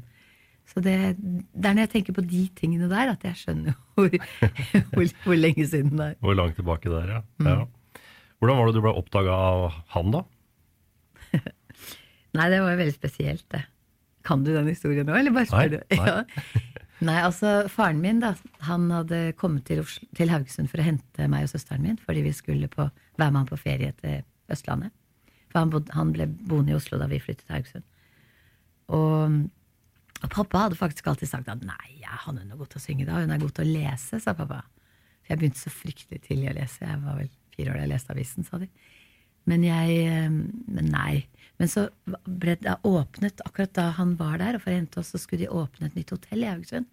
Så 0.68 0.82
det, 0.84 0.94
det 1.16 1.64
er 1.64 1.74
når 1.74 1.86
jeg 1.86 1.92
tenker 1.96 2.14
på 2.18 2.22
de 2.28 2.44
tingene 2.54 2.90
der, 2.90 3.14
at 3.14 3.22
jeg 3.24 3.40
skjønner 3.40 3.76
hvor, 3.96 4.10
hvor, 4.92 5.12
hvor 5.24 5.38
lenge 5.38 5.64
siden 5.66 5.96
det 5.96 6.10
er. 6.12 6.16
Hvor 6.20 6.36
langt 6.36 6.58
tilbake 6.60 6.92
der, 6.92 7.14
ja. 7.16 7.20
ja. 7.48 7.62
Hvordan 8.38 8.58
var 8.60 8.68
det 8.68 8.76
du 8.76 8.82
ble 8.84 8.92
oppdaga 9.00 9.38
av 9.48 9.78
han, 9.96 10.12
da? 10.14 10.22
Nei, 12.37 12.49
det 12.52 12.61
var 12.61 12.75
jo 12.75 12.80
veldig 12.82 12.94
spesielt, 12.97 13.47
det. 13.54 13.62
Kan 14.26 14.42
du 14.44 14.50
den 14.52 14.68
historien 14.68 15.06
nå, 15.08 15.14
eller 15.16 15.32
bare 15.32 15.49
spør 15.49 15.70
Nei, 15.70 15.78
du? 15.78 15.97
nei. 15.97 16.08
Ja. 16.11 16.64
Nei, 17.08 17.14
altså, 17.23 17.50
faren 17.70 18.00
min, 18.02 18.18
da, 18.18 18.32
han 18.66 18.88
hadde 18.90 19.20
kommet 19.38 19.68
til, 19.68 19.85
Oslo, 19.85 20.08
til 20.18 20.32
Haugesund 20.32 20.66
for 20.66 20.82
å 20.82 20.87
hente 20.88 21.28
meg 21.30 21.44
og 21.47 21.52
søsteren 21.52 21.85
min, 21.87 21.99
fordi 22.02 22.25
vi 22.25 22.32
skulle 22.35 22.66
på, 22.73 22.88
være 23.20 23.30
med 23.30 23.44
han 23.44 23.50
på 23.52 23.58
ferie 23.61 23.92
til 24.00 24.25
Østlandet. 24.50 24.90
For 25.52 25.61
han, 25.62 25.70
bod, 25.70 25.92
han 25.94 26.11
ble 26.12 26.26
boende 26.26 26.75
i 26.75 26.76
Oslo 26.76 26.99
da 26.99 27.06
vi 27.08 27.20
flyttet 27.23 27.47
til 27.47 27.54
Haugesund. 27.54 27.87
Og, 28.99 29.38
og 30.25 30.28
pappa 30.35 30.64
hadde 30.64 30.80
faktisk 30.80 31.06
alltid 31.12 31.30
sagt 31.30 31.52
at 31.52 31.62
nei, 31.62 32.00
ja, 32.02 32.18
han 32.25 32.40
er 32.42 32.50
god 32.58 32.73
til 32.75 32.82
å 32.82 32.85
synge 32.88 33.06
da, 33.06 33.23
hun 33.23 33.30
er 33.37 33.44
god 33.47 33.54
til 33.61 33.68
å 33.68 33.76
lese, 33.78 34.18
sa 34.25 34.35
pappa. 34.35 34.64
For 35.23 35.37
jeg 35.37 35.42
begynte 35.44 35.62
så 35.62 35.73
fryktelig 35.73 36.25
tidlig 36.26 36.50
å 36.50 36.56
lese. 36.58 36.82
Jeg 36.82 37.02
var 37.04 37.20
vel 37.23 37.30
fire 37.54 37.70
år 37.70 37.78
da 37.78 37.87
jeg 37.87 37.92
leste 37.94 38.14
avisen, 38.16 38.47
sa 38.49 38.58
de. 38.58 38.68
Men 39.48 39.64
jeg 39.66 39.98
eh, 40.04 40.30
Men 40.30 40.92
nei. 40.92 41.26
Men 41.58 41.70
så 41.70 41.88
ble 42.24 42.54
det 42.62 42.76
åpnet, 42.86 43.42
akkurat 43.46 43.72
da 43.74 43.88
han 43.96 44.14
var 44.20 44.38
der, 44.38 44.54
og 44.54 44.62
for 44.62 44.70
å 44.70 44.78
hente 44.78 45.00
oss, 45.00 45.10
så 45.10 45.18
skulle 45.18 45.42
de 45.42 45.50
åpne 45.50 45.88
et 45.88 45.96
nytt 45.98 46.12
hotell 46.14 46.44
i 46.44 46.50
Haugesund. 46.52 46.86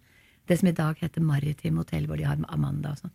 Det 0.50 0.58
som 0.58 0.70
i 0.70 0.74
dag 0.74 0.98
heter 0.98 1.22
Maritim 1.22 1.78
hotell, 1.78 2.08
hvor 2.10 2.18
de 2.18 2.26
har 2.26 2.40
Amanda 2.50 2.94
og 2.94 3.04
sånn. 3.04 3.14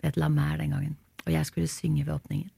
Det 0.00 0.10
het 0.10 0.18
La 0.20 0.28
Mer 0.32 0.60
den 0.60 0.74
gangen. 0.74 0.98
Og 1.24 1.32
jeg 1.32 1.48
skulle 1.48 1.72
synge 1.72 2.04
ved 2.04 2.18
åpningen. 2.18 2.50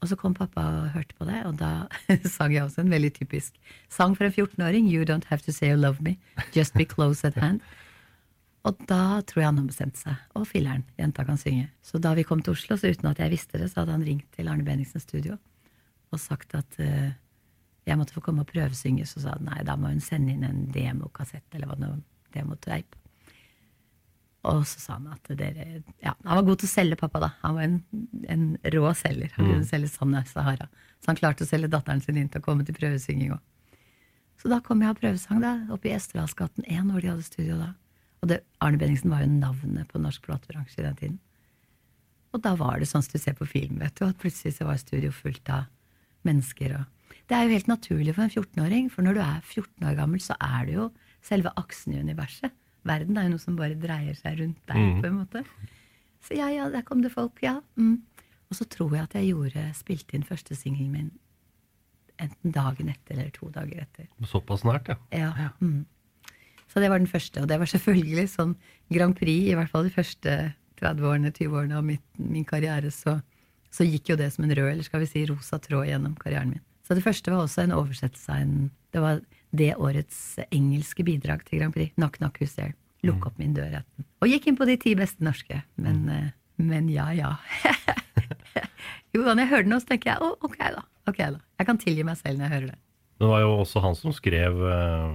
Og 0.00 0.08
så 0.08 0.16
kom 0.16 0.34
pappa 0.34 0.62
og 0.64 0.94
hørte 0.94 1.16
på 1.18 1.26
det, 1.28 1.42
og 1.46 1.58
da 1.60 1.88
sang 2.36 2.54
jeg 2.54 2.64
også 2.64 2.84
en 2.84 2.94
veldig 2.94 3.12
typisk 3.18 3.58
sang 3.92 4.14
for 4.16 4.26
en 4.26 4.32
14-åring. 4.32 4.88
You 4.88 5.04
don't 5.04 5.26
have 5.28 5.44
to 5.44 5.52
say 5.52 5.72
you 5.74 5.76
love 5.76 6.00
me, 6.00 6.16
just 6.54 6.74
be 6.74 6.86
close 6.86 7.26
at 7.26 7.34
hand. 7.34 7.60
Og 8.68 8.82
da 8.88 9.22
tror 9.24 9.40
jeg 9.40 9.48
han 9.48 9.60
har 9.62 9.68
bestemt 9.70 9.96
seg. 9.96 10.18
Å, 10.36 10.42
filler'n, 10.44 10.84
jenta 11.00 11.24
kan 11.24 11.40
synge. 11.40 11.70
Så 11.84 12.00
da 12.02 12.12
vi 12.16 12.26
kom 12.28 12.42
til 12.44 12.52
Oslo, 12.52 12.76
så 12.76 12.90
uten 12.92 13.08
at 13.08 13.22
jeg 13.22 13.32
visste 13.32 13.60
det, 13.60 13.70
så 13.72 13.82
hadde 13.82 13.96
han 13.96 14.04
ringt 14.04 14.28
til 14.36 14.50
Arne 14.52 14.66
Benningsens 14.66 15.06
studio 15.08 15.38
og 16.10 16.18
sagt 16.18 16.56
at 16.58 16.76
uh, 16.82 17.12
jeg 17.86 17.96
måtte 17.96 18.16
få 18.16 18.22
komme 18.24 18.42
og 18.44 18.50
prøvesynge. 18.50 19.06
Så 19.08 19.22
sa 19.22 19.36
han 19.36 19.46
nei, 19.48 19.60
da 19.66 19.76
må 19.78 19.92
hun 19.92 20.02
sende 20.04 20.34
inn 20.34 20.44
en 20.44 20.64
demokassett, 20.74 21.46
eller 21.54 21.70
hva 21.70 21.78
det 21.78 21.92
var, 21.92 22.00
demoteip. 22.34 22.96
Og 24.50 24.62
så 24.68 24.80
sa 24.80 24.96
han 24.96 25.10
at 25.12 25.32
dere 25.36 25.82
Ja, 26.00 26.14
han 26.24 26.38
var 26.38 26.46
god 26.46 26.62
til 26.62 26.68
å 26.68 26.72
selge, 26.72 26.98
pappa, 27.00 27.20
da. 27.22 27.30
Han 27.42 27.56
var 27.56 27.66
en, 27.66 27.78
en 28.32 28.46
rå 28.74 28.92
selger. 28.96 29.32
Han 29.36 29.50
kunne 29.52 29.68
selge 29.68 29.92
Sanne 29.92 30.24
Sahara. 30.28 30.68
Så 31.00 31.12
han 31.12 31.20
klarte 31.20 31.44
å 31.44 31.48
selge 31.48 31.70
datteren 31.72 32.00
sin 32.04 32.18
inn 32.20 32.30
til 32.32 32.42
å 32.42 32.46
komme 32.46 32.64
til 32.66 32.76
prøvesynging 32.76 33.34
òg. 33.36 33.42
Så 34.40 34.48
da 34.48 34.62
kom 34.64 34.80
jeg 34.80 34.94
og 34.94 35.00
prøvesang 35.00 35.42
da, 35.42 35.52
oppe 35.72 35.90
i 35.90 35.92
Esterdalsgaten 35.92 36.64
1, 36.64 36.88
hvor 36.88 37.04
de 37.04 37.10
hadde 37.12 37.26
studio 37.26 37.58
da. 37.60 37.74
Og 38.20 38.28
det, 38.28 38.40
Arne 38.60 38.76
Benningsen 38.80 39.10
var 39.12 39.22
jo 39.24 39.30
navnet 39.32 39.88
på 39.88 40.00
norsk 40.02 40.22
platebransje 40.26 40.80
i 40.82 40.86
den 40.86 40.96
tiden. 40.98 41.18
Og 42.34 42.42
da 42.44 42.52
var 42.54 42.78
det 42.78 42.86
sånn 42.90 43.02
som 43.02 43.14
du 43.16 43.18
ser 43.22 43.34
på 43.38 43.46
film, 43.48 43.78
vet 43.80 43.96
du, 43.98 44.04
at 44.06 44.18
plutselig 44.20 44.54
så 44.58 44.66
var 44.68 44.76
studio 44.78 45.10
fullt 45.14 45.48
av 45.50 45.64
mennesker. 46.28 46.76
Og 46.78 47.16
det 47.30 47.36
er 47.38 47.46
jo 47.48 47.54
helt 47.56 47.70
naturlig 47.70 48.14
for 48.14 48.26
en 48.26 48.30
14-åring, 48.34 48.90
for 48.92 49.02
når 49.06 49.16
du 49.16 49.22
er 49.24 49.40
14 49.40 49.88
år 49.88 49.96
gammel, 49.98 50.20
så 50.22 50.36
er 50.38 50.68
du 50.68 50.72
jo 50.76 50.84
selve 51.26 51.50
aksen 51.58 51.96
i 51.96 52.02
universet. 52.04 52.52
Verden 52.86 53.18
er 53.20 53.26
jo 53.26 53.34
noe 53.34 53.42
som 53.42 53.56
bare 53.58 53.76
dreier 53.76 54.14
seg 54.16 54.38
rundt 54.40 54.60
deg, 54.68 54.76
Mm. 54.76 55.00
på 55.02 55.06
en 55.10 55.18
måte. 55.18 55.42
Så 56.24 56.36
ja, 56.36 56.48
ja, 56.52 56.68
der 56.70 56.82
kom 56.86 57.02
det 57.02 57.12
folk, 57.12 57.40
ja. 57.42 57.60
Mm. 57.76 58.02
Og 58.50 58.56
så 58.56 58.64
tror 58.68 58.94
jeg 58.94 59.02
at 59.08 59.14
jeg 59.16 59.32
gjorde, 59.32 59.66
spilte 59.74 60.14
inn 60.16 60.22
første 60.26 60.54
singelen 60.56 60.92
min 60.92 61.10
enten 62.20 62.52
dagen 62.52 62.88
etter 62.92 63.14
eller 63.16 63.30
to 63.32 63.48
dager 63.50 63.80
etter. 63.80 64.06
Såpass 64.28 64.62
nært, 64.68 64.88
ja. 64.92 64.96
Ja. 65.16 65.50
Mm. 65.60 65.86
Så 66.70 66.82
det 66.82 66.90
var 66.92 67.02
den 67.02 67.10
første, 67.10 67.42
og 67.42 67.50
det 67.50 67.58
var 67.58 67.70
selvfølgelig 67.70 68.28
sånn 68.30 68.54
Grand 68.94 69.16
Prix, 69.18 69.50
i 69.50 69.56
hvert 69.58 69.70
fall 69.72 69.88
de 69.88 69.94
første 69.94 70.34
30-årene, 70.80 71.32
20-årene 71.34 71.78
av 71.78 71.86
mitt, 71.86 72.04
min 72.16 72.46
karriere, 72.46 72.92
så, 72.94 73.18
så 73.74 73.86
gikk 73.86 74.12
jo 74.12 74.18
det 74.20 74.30
som 74.34 74.46
en 74.46 74.54
rød, 74.54 74.70
eller 74.72 74.86
skal 74.86 75.02
vi 75.02 75.10
si 75.10 75.24
rosa 75.28 75.58
tråd 75.62 75.88
gjennom 75.90 76.14
karrieren 76.20 76.54
min. 76.54 76.62
Så 76.86 76.96
det 76.98 77.04
første 77.04 77.30
var 77.30 77.44
også 77.44 77.64
en 77.64 77.76
oversettelse 77.76 78.34
av 78.34 78.42
en 78.42 78.54
Det 78.90 78.98
var 78.98 79.20
det 79.54 79.74
årets 79.78 80.40
engelske 80.50 81.04
bidrag 81.06 81.44
til 81.46 81.60
Grand 81.60 81.74
Prix. 81.74 81.92
Knock 81.94 82.18
Knock 82.18 82.40
Who's 82.40 82.56
There. 82.56 82.74
Lukk 83.06 83.28
opp 83.28 83.38
min 83.38 83.54
dør. 83.54 83.80
Og 84.20 84.26
gikk 84.26 84.48
inn 84.50 84.58
på 84.58 84.66
de 84.66 84.74
ti 84.82 84.96
beste 84.98 85.22
norske. 85.22 85.60
Men, 85.78 86.02
mm. 86.10 86.66
men 86.66 86.88
ja, 86.90 87.06
ja. 87.14 87.30
jo, 89.14 89.22
når 89.22 89.44
jeg 89.44 89.50
hører 89.52 89.66
den 89.66 89.72
nå, 89.74 89.78
så 89.78 89.92
tenker 89.92 90.12
jeg 90.12 90.26
å, 90.26 90.32
ok, 90.42 90.58
da. 90.74 90.82
ok 91.10 91.20
da. 91.36 91.40
Jeg 91.62 91.70
kan 91.70 91.80
tilgi 91.82 92.06
meg 92.06 92.18
selv 92.18 92.40
når 92.40 92.46
jeg 92.48 92.54
hører 92.56 92.68
det. 92.72 92.78
Det 93.20 93.30
var 93.30 93.44
jo 93.44 93.54
også 93.60 93.84
han 93.84 93.98
som 93.98 94.16
skrev 94.16 94.62
eh, 94.74 95.14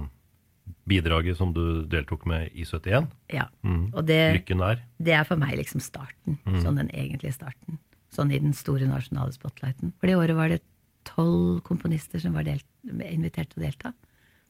bidraget 0.86 1.38
som 1.38 1.52
du 1.54 1.84
deltok 1.90 2.24
med 2.30 2.50
i 2.54 2.64
71. 2.64 3.08
Ja. 3.34 3.48
Mm. 3.66 3.90
Og 3.92 4.06
det, 4.06 4.20
Lykken 4.38 4.62
er. 4.62 4.80
det 5.02 5.16
er 5.18 5.26
for 5.26 5.40
meg 5.40 5.56
liksom 5.58 5.82
starten. 5.82 6.38
Sånn 6.62 6.78
den 6.78 6.90
egentlige 6.94 7.34
starten. 7.34 7.80
Sånn 8.14 8.30
i 8.32 8.40
den 8.40 8.54
store 8.56 8.86
nasjonale 8.88 9.34
spotlighten. 9.34 9.92
For 9.98 10.08
det 10.08 10.16
året 10.18 10.38
var 10.38 10.52
det 10.54 10.62
tolv 11.06 11.60
komponister 11.66 12.22
som 12.22 12.36
var 12.38 12.46
delt, 12.46 12.66
invitert 12.86 13.50
til 13.52 13.62
å 13.62 13.66
delta. 13.66 13.92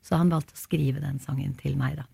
Så 0.04 0.20
han 0.20 0.30
valgte 0.30 0.54
å 0.54 0.60
skrive 0.60 1.02
den 1.02 1.18
sangen 1.22 1.56
til 1.58 1.74
meg, 1.78 1.98
da. 1.98 2.06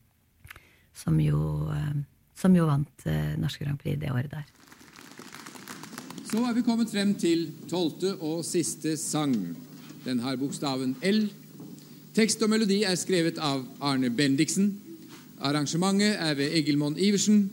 Som 0.97 1.19
jo, 1.21 1.69
eh, 1.75 2.03
som 2.39 2.55
jo 2.57 2.67
vant 2.69 3.07
eh, 3.09 3.35
Norske 3.41 3.67
Grand 3.67 3.81
Prix 3.81 4.01
det 4.01 4.13
året 4.13 4.33
der. 4.33 4.49
Så 6.33 6.41
er 6.49 6.55
vi 6.57 6.65
kommet 6.65 6.89
frem 6.89 7.13
til 7.21 7.51
tolvte 7.69 8.15
og 8.25 8.41
siste 8.49 8.95
sang. 8.97 9.35
Den 10.07 10.23
har 10.25 10.39
bokstaven 10.41 10.97
L. 11.05 11.27
Tekst 12.13 12.43
og 12.45 12.51
melodi 12.53 12.83
er 12.85 12.97
skrevet 13.01 13.39
av 13.41 13.63
Arne 13.81 14.11
Bendiksen. 14.13 14.67
Arrangementet 15.41 16.19
er 16.21 16.35
ved 16.37 16.53
Egilmond 16.59 17.01
Iversen. 17.01 17.47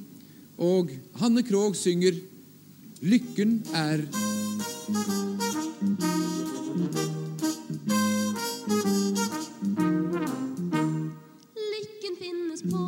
Og 0.60 0.92
Hanne 1.16 1.46
Krogh 1.48 1.78
synger 1.80 2.18
'Lykken 3.00 3.64
er' 3.72 4.04
Lykken 11.56 12.14
finnes 12.20 12.62
på 12.68 12.84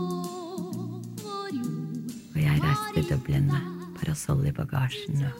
vår 1.23 1.49
jord. 1.55 2.11
Og 2.35 2.39
jeg 2.41 2.61
reiste 2.67 2.93
til 2.99 3.09
Dublin 3.15 3.47
med 3.47 3.61
parasoll 3.95 4.43
i 4.43 4.51
bagasjen 4.51 5.23
og 5.23 5.33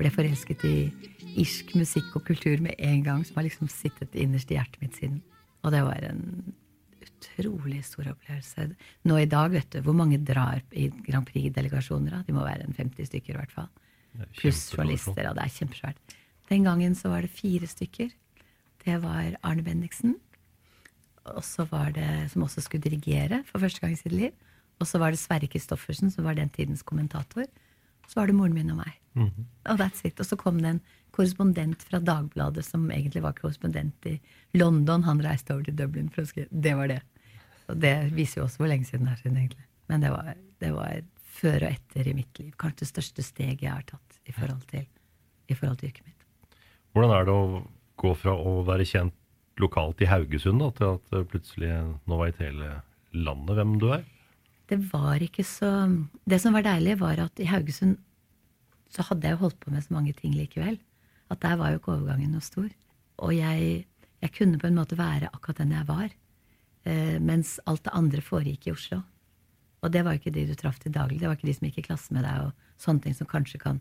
ble 0.00 0.10
forelsket 0.10 0.64
i 0.64 0.76
irsk 1.36 1.76
musikk 1.76 2.14
og 2.16 2.24
kultur 2.24 2.56
med 2.56 2.72
en 2.78 3.04
gang, 3.04 3.26
som 3.26 3.36
har 3.36 3.42
liksom 3.42 3.68
sittet 3.68 4.14
innerst 4.14 4.48
i 4.50 4.56
hjertet 4.56 4.80
mitt 4.80 4.96
siden. 4.96 5.20
Og 5.64 5.74
det 5.74 5.82
var 5.86 6.04
en 6.06 6.22
utrolig 7.02 7.82
stor 7.86 8.12
opplevelse. 8.12 8.68
Nå 9.08 9.18
i 9.18 9.28
dag, 9.30 9.50
vet 9.54 9.72
du, 9.72 9.80
hvor 9.86 9.96
mange 9.96 10.20
drar 10.22 10.62
i 10.70 10.88
Grand 11.06 11.26
Prix-delegasjoner? 11.28 12.22
De 12.26 12.36
må 12.36 12.46
være 12.46 12.66
en 12.66 12.76
50 12.76 13.10
stykker 13.10 13.34
i 13.34 13.40
hvert 13.40 13.54
fall. 13.54 13.68
Pluss 14.38 14.68
journalister, 14.74 15.28
og 15.28 15.36
det 15.38 15.44
er 15.44 15.54
kjempesvært. 15.58 16.16
Den 16.48 16.64
gangen 16.64 16.96
så 16.98 17.12
var 17.12 17.22
det 17.22 17.34
fire 17.34 17.68
stykker. 17.68 18.10
Det 18.84 18.96
var 19.02 19.36
Arne 19.44 19.64
Bendiksen, 19.66 20.16
og 21.28 21.44
så 21.44 21.66
var 21.68 21.92
det, 21.92 22.30
som 22.32 22.46
også 22.46 22.64
skulle 22.64 22.86
dirigere 22.86 23.42
for 23.48 23.60
første 23.60 23.82
gang 23.82 23.92
i 23.92 24.00
sitt 24.00 24.14
liv. 24.14 24.32
Og 24.78 24.86
så 24.86 25.00
var 25.02 25.12
det 25.12 25.20
Sverre 25.20 25.50
Kristoffersen, 25.50 26.10
som 26.14 26.24
var 26.24 26.38
den 26.38 26.48
tidens 26.54 26.84
kommentator. 26.86 27.44
Så 28.08 28.20
var 28.20 28.30
det 28.30 28.36
moren 28.38 28.56
min 28.56 28.72
og 28.72 28.80
meg. 28.80 28.94
Og 29.68 29.80
that's 29.80 30.04
it. 30.06 30.18
Og 30.20 30.26
så 30.26 30.38
kom 30.40 30.60
det 30.62 30.70
en 30.70 30.80
korrespondent 31.14 31.82
fra 31.82 32.00
Dagbladet 32.00 32.64
som 32.66 32.86
egentlig 32.94 33.22
var 33.24 33.36
korrespondent 33.36 34.08
i 34.08 34.16
London. 34.56 35.04
Han 35.08 35.22
reiste 35.24 35.54
over 35.54 35.66
til 35.66 35.76
Dublin 35.76 36.10
for 36.14 36.24
å 36.24 36.30
skrive. 36.30 36.48
Det 36.50 36.74
var 36.78 36.92
det. 36.92 37.00
Og 37.68 37.80
det 37.82 37.94
viser 38.16 38.40
jo 38.40 38.46
også 38.46 38.62
hvor 38.62 38.70
lenge 38.70 38.88
siden 38.88 39.08
det 39.08 39.16
er 39.16 39.22
siden, 39.22 39.40
egentlig. 39.42 39.66
Men 39.90 40.04
det 40.04 40.12
var, 40.14 40.34
det 40.62 40.72
var 40.76 41.00
før 41.38 41.66
og 41.66 41.72
etter 41.72 42.08
i 42.08 42.16
mitt 42.16 42.40
liv. 42.40 42.52
Kanskje 42.60 42.84
det 42.84 42.90
største 42.92 43.24
steget 43.26 43.64
jeg 43.66 43.72
har 43.72 43.86
tatt 43.88 44.20
i 44.28 44.34
forhold 44.36 44.64
til, 44.70 44.86
i 45.48 45.56
forhold 45.56 45.80
til 45.80 45.90
yrket 45.90 46.08
mitt. 46.08 46.58
Hvordan 46.96 47.14
er 47.14 47.28
det 47.28 47.34
å 47.34 47.62
gå 47.98 48.12
fra 48.18 48.34
å 48.36 48.60
være 48.66 48.86
kjent 48.88 49.16
lokalt 49.58 50.00
i 50.04 50.08
Haugesund 50.08 50.62
da, 50.62 50.70
til 50.76 50.94
at 50.96 51.32
plutselig 51.32 51.72
nå 52.08 52.20
vet 52.22 52.40
hele 52.42 52.78
landet 53.16 53.58
hvem 53.58 53.76
du 53.82 53.88
er? 53.96 54.06
Det 54.68 54.78
var 54.92 55.22
ikke 55.24 55.44
så 55.46 55.70
Det 56.28 56.40
som 56.42 56.52
var 56.52 56.66
deilig, 56.66 56.98
var 57.00 57.20
at 57.22 57.40
i 57.40 57.48
Haugesund 57.48 57.96
så 58.92 59.04
hadde 59.04 59.26
jeg 59.26 59.36
jo 59.36 59.42
holdt 59.42 59.60
på 59.60 59.70
med 59.72 59.84
så 59.84 59.92
mange 59.94 60.14
ting 60.16 60.32
likevel. 60.36 60.78
At 61.28 61.42
der 61.44 61.58
var 61.60 61.72
jo 61.72 61.80
ikke 61.80 61.92
overgangen 61.92 62.32
noe 62.32 62.44
stor. 62.44 62.68
Og 63.20 63.34
jeg, 63.36 63.84
jeg 64.22 64.32
kunne 64.32 64.60
på 64.60 64.68
en 64.68 64.78
måte 64.78 64.96
være 64.96 65.28
akkurat 65.28 65.60
den 65.60 65.74
jeg 65.76 65.88
var. 65.88 66.08
Eh, 66.88 67.18
mens 67.20 67.58
alt 67.68 67.84
det 67.84 67.92
andre 67.96 68.24
foregikk 68.24 68.68
i 68.68 68.72
Oslo. 68.72 69.02
Og 69.84 69.92
det 69.92 70.02
var 70.06 70.16
ikke 70.16 70.32
de 70.34 70.46
du 70.48 70.54
traff 70.58 70.80
til 70.80 70.94
daglig. 70.94 71.20
Det 71.20 71.28
var 71.28 71.36
ikke 71.36 71.50
de 71.50 71.56
som 71.58 71.68
gikk 71.68 71.82
i 71.82 71.86
klasse 71.90 72.14
med 72.16 72.24
deg, 72.26 72.48
og 72.48 72.80
sånne 72.80 73.04
ting 73.04 73.16
som 73.16 73.28
kanskje 73.28 73.60
kan 73.62 73.80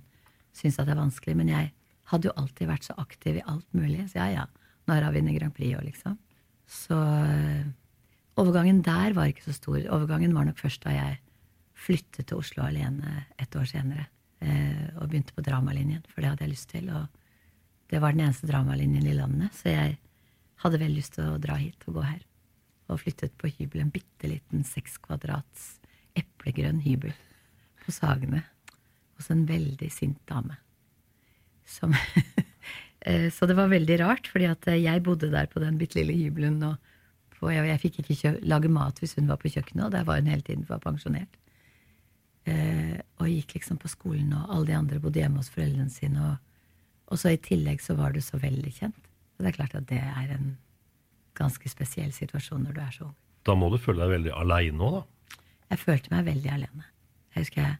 synes 0.57 0.79
at 0.79 0.89
det 0.89 0.95
er 0.97 1.01
vanskelig. 1.01 1.37
Men 1.39 1.51
jeg 1.53 1.71
hadde 2.11 2.29
jo 2.29 2.35
alltid 2.39 2.69
vært 2.69 2.87
så 2.87 2.95
aktiv 2.99 3.39
i 3.39 3.47
alt 3.47 3.67
mulig. 3.77 4.09
Så 4.11 4.19
ja, 4.19 4.27
ja, 4.33 4.45
nå 4.85 4.95
har 4.95 5.07
jeg 5.07 5.19
vunnet 5.19 5.39
Grand 5.39 5.55
Prix 5.55 5.77
òg, 5.77 5.87
liksom. 5.87 6.17
Så 6.67 6.99
eh, 6.99 7.67
overgangen 8.37 8.83
der 8.85 9.15
var 9.17 9.31
ikke 9.31 9.45
så 9.47 9.55
stor. 9.55 9.79
Overgangen 9.93 10.35
var 10.35 10.47
nok 10.47 10.59
først 10.61 10.83
da 10.85 10.93
jeg 10.95 11.17
flyttet 11.77 12.27
til 12.29 12.39
Oslo 12.39 12.65
alene 12.65 13.25
et 13.41 13.55
år 13.57 13.67
senere. 13.69 14.07
Eh, 14.41 14.89
og 14.99 15.09
begynte 15.09 15.33
på 15.33 15.45
dramalinjen, 15.45 16.03
for 16.11 16.21
det 16.21 16.31
hadde 16.31 16.45
jeg 16.45 16.53
lyst 16.53 16.69
til. 16.73 16.89
Og 16.93 17.07
det 17.91 18.01
var 18.03 18.13
den 18.13 18.25
eneste 18.27 18.49
dramalinjen 18.49 19.07
i 19.07 19.15
landet, 19.17 19.55
så 19.57 19.73
jeg 19.73 19.97
hadde 20.63 20.81
veldig 20.81 20.99
lyst 20.99 21.15
til 21.17 21.31
å 21.31 21.39
dra 21.41 21.57
hit 21.61 21.87
og 21.87 21.99
gå 21.99 22.05
her. 22.05 22.21
Og 22.87 23.01
flyttet 23.01 23.33
på 23.39 23.49
hybel, 23.51 23.83
en 23.83 23.93
bitte 23.93 24.29
liten 24.29 24.63
seks 24.67 24.97
kvadrats 25.03 25.73
eplegrønn 26.17 26.81
hybel 26.85 27.13
på 27.83 27.93
Sagene 27.93 28.43
hos 29.17 29.29
en 29.33 29.45
veldig 29.49 29.89
sint 29.93 30.21
dame. 30.29 30.59
Som 31.65 31.95
Eh, 33.07 33.29
Så 33.31 33.45
det 33.45 33.55
var 33.55 33.69
veldig 33.71 33.99
rart, 34.01 34.27
fordi 34.27 34.47
at 34.49 34.65
jeg 34.67 35.03
bodde 35.05 35.29
der 35.31 35.47
på 35.47 35.61
den 35.63 35.77
bitte 35.77 35.99
lille 35.99 36.15
hybelen, 36.17 36.57
og 36.65 36.77
på, 37.37 37.49
jeg, 37.53 37.67
jeg 37.69 37.81
fikk 37.83 37.99
ikke 38.03 38.33
lage 38.49 38.71
mat 38.71 38.99
hvis 39.01 39.15
hun 39.17 39.29
var 39.29 39.39
på 39.41 39.51
kjøkkenet, 39.53 39.85
og 39.87 39.93
der 39.93 40.07
var 40.07 40.21
hun 40.21 40.29
hele 40.31 40.45
tiden, 40.45 40.65
for 40.65 40.75
hun 40.75 40.81
var 40.81 40.91
pensjonert. 40.91 41.37
Eh, 42.47 42.95
og 43.19 43.29
gikk 43.29 43.57
liksom 43.57 43.79
på 43.81 43.91
skolen, 43.91 44.31
og 44.33 44.53
alle 44.53 44.69
de 44.69 44.77
andre 44.77 45.01
bodde 45.03 45.21
hjemme 45.21 45.41
hos 45.41 45.51
foreldrene 45.53 45.93
sine. 45.93 46.23
Og, 46.23 46.71
og 47.11 47.21
så 47.21 47.35
i 47.35 47.41
tillegg 47.43 47.83
så 47.83 47.97
var 47.99 48.15
du 48.15 48.21
så 48.23 48.39
veldig 48.41 48.73
kjent. 48.73 49.11
Og 49.37 49.43
det 49.43 49.51
er 49.51 49.57
klart 49.59 49.77
at 49.77 49.89
det 49.89 50.01
er 50.01 50.33
en 50.33 50.55
ganske 51.37 51.69
spesiell 51.69 52.13
situasjon 52.15 52.63
når 52.65 52.77
du 52.77 52.81
er 52.81 52.93
så 52.95 53.07
ung. 53.09 53.17
Da 53.47 53.55
må 53.55 53.69
du 53.71 53.77
føle 53.79 54.03
deg 54.03 54.15
veldig 54.15 54.33
aleine 54.35 54.87
òg, 54.87 54.97
da. 54.97 55.43
Jeg 55.67 55.83
følte 55.83 56.13
meg 56.13 56.25
veldig 56.27 56.51
alene. 56.51 56.85
Jeg 57.35 57.43
husker 57.43 57.61
jeg 57.63 57.75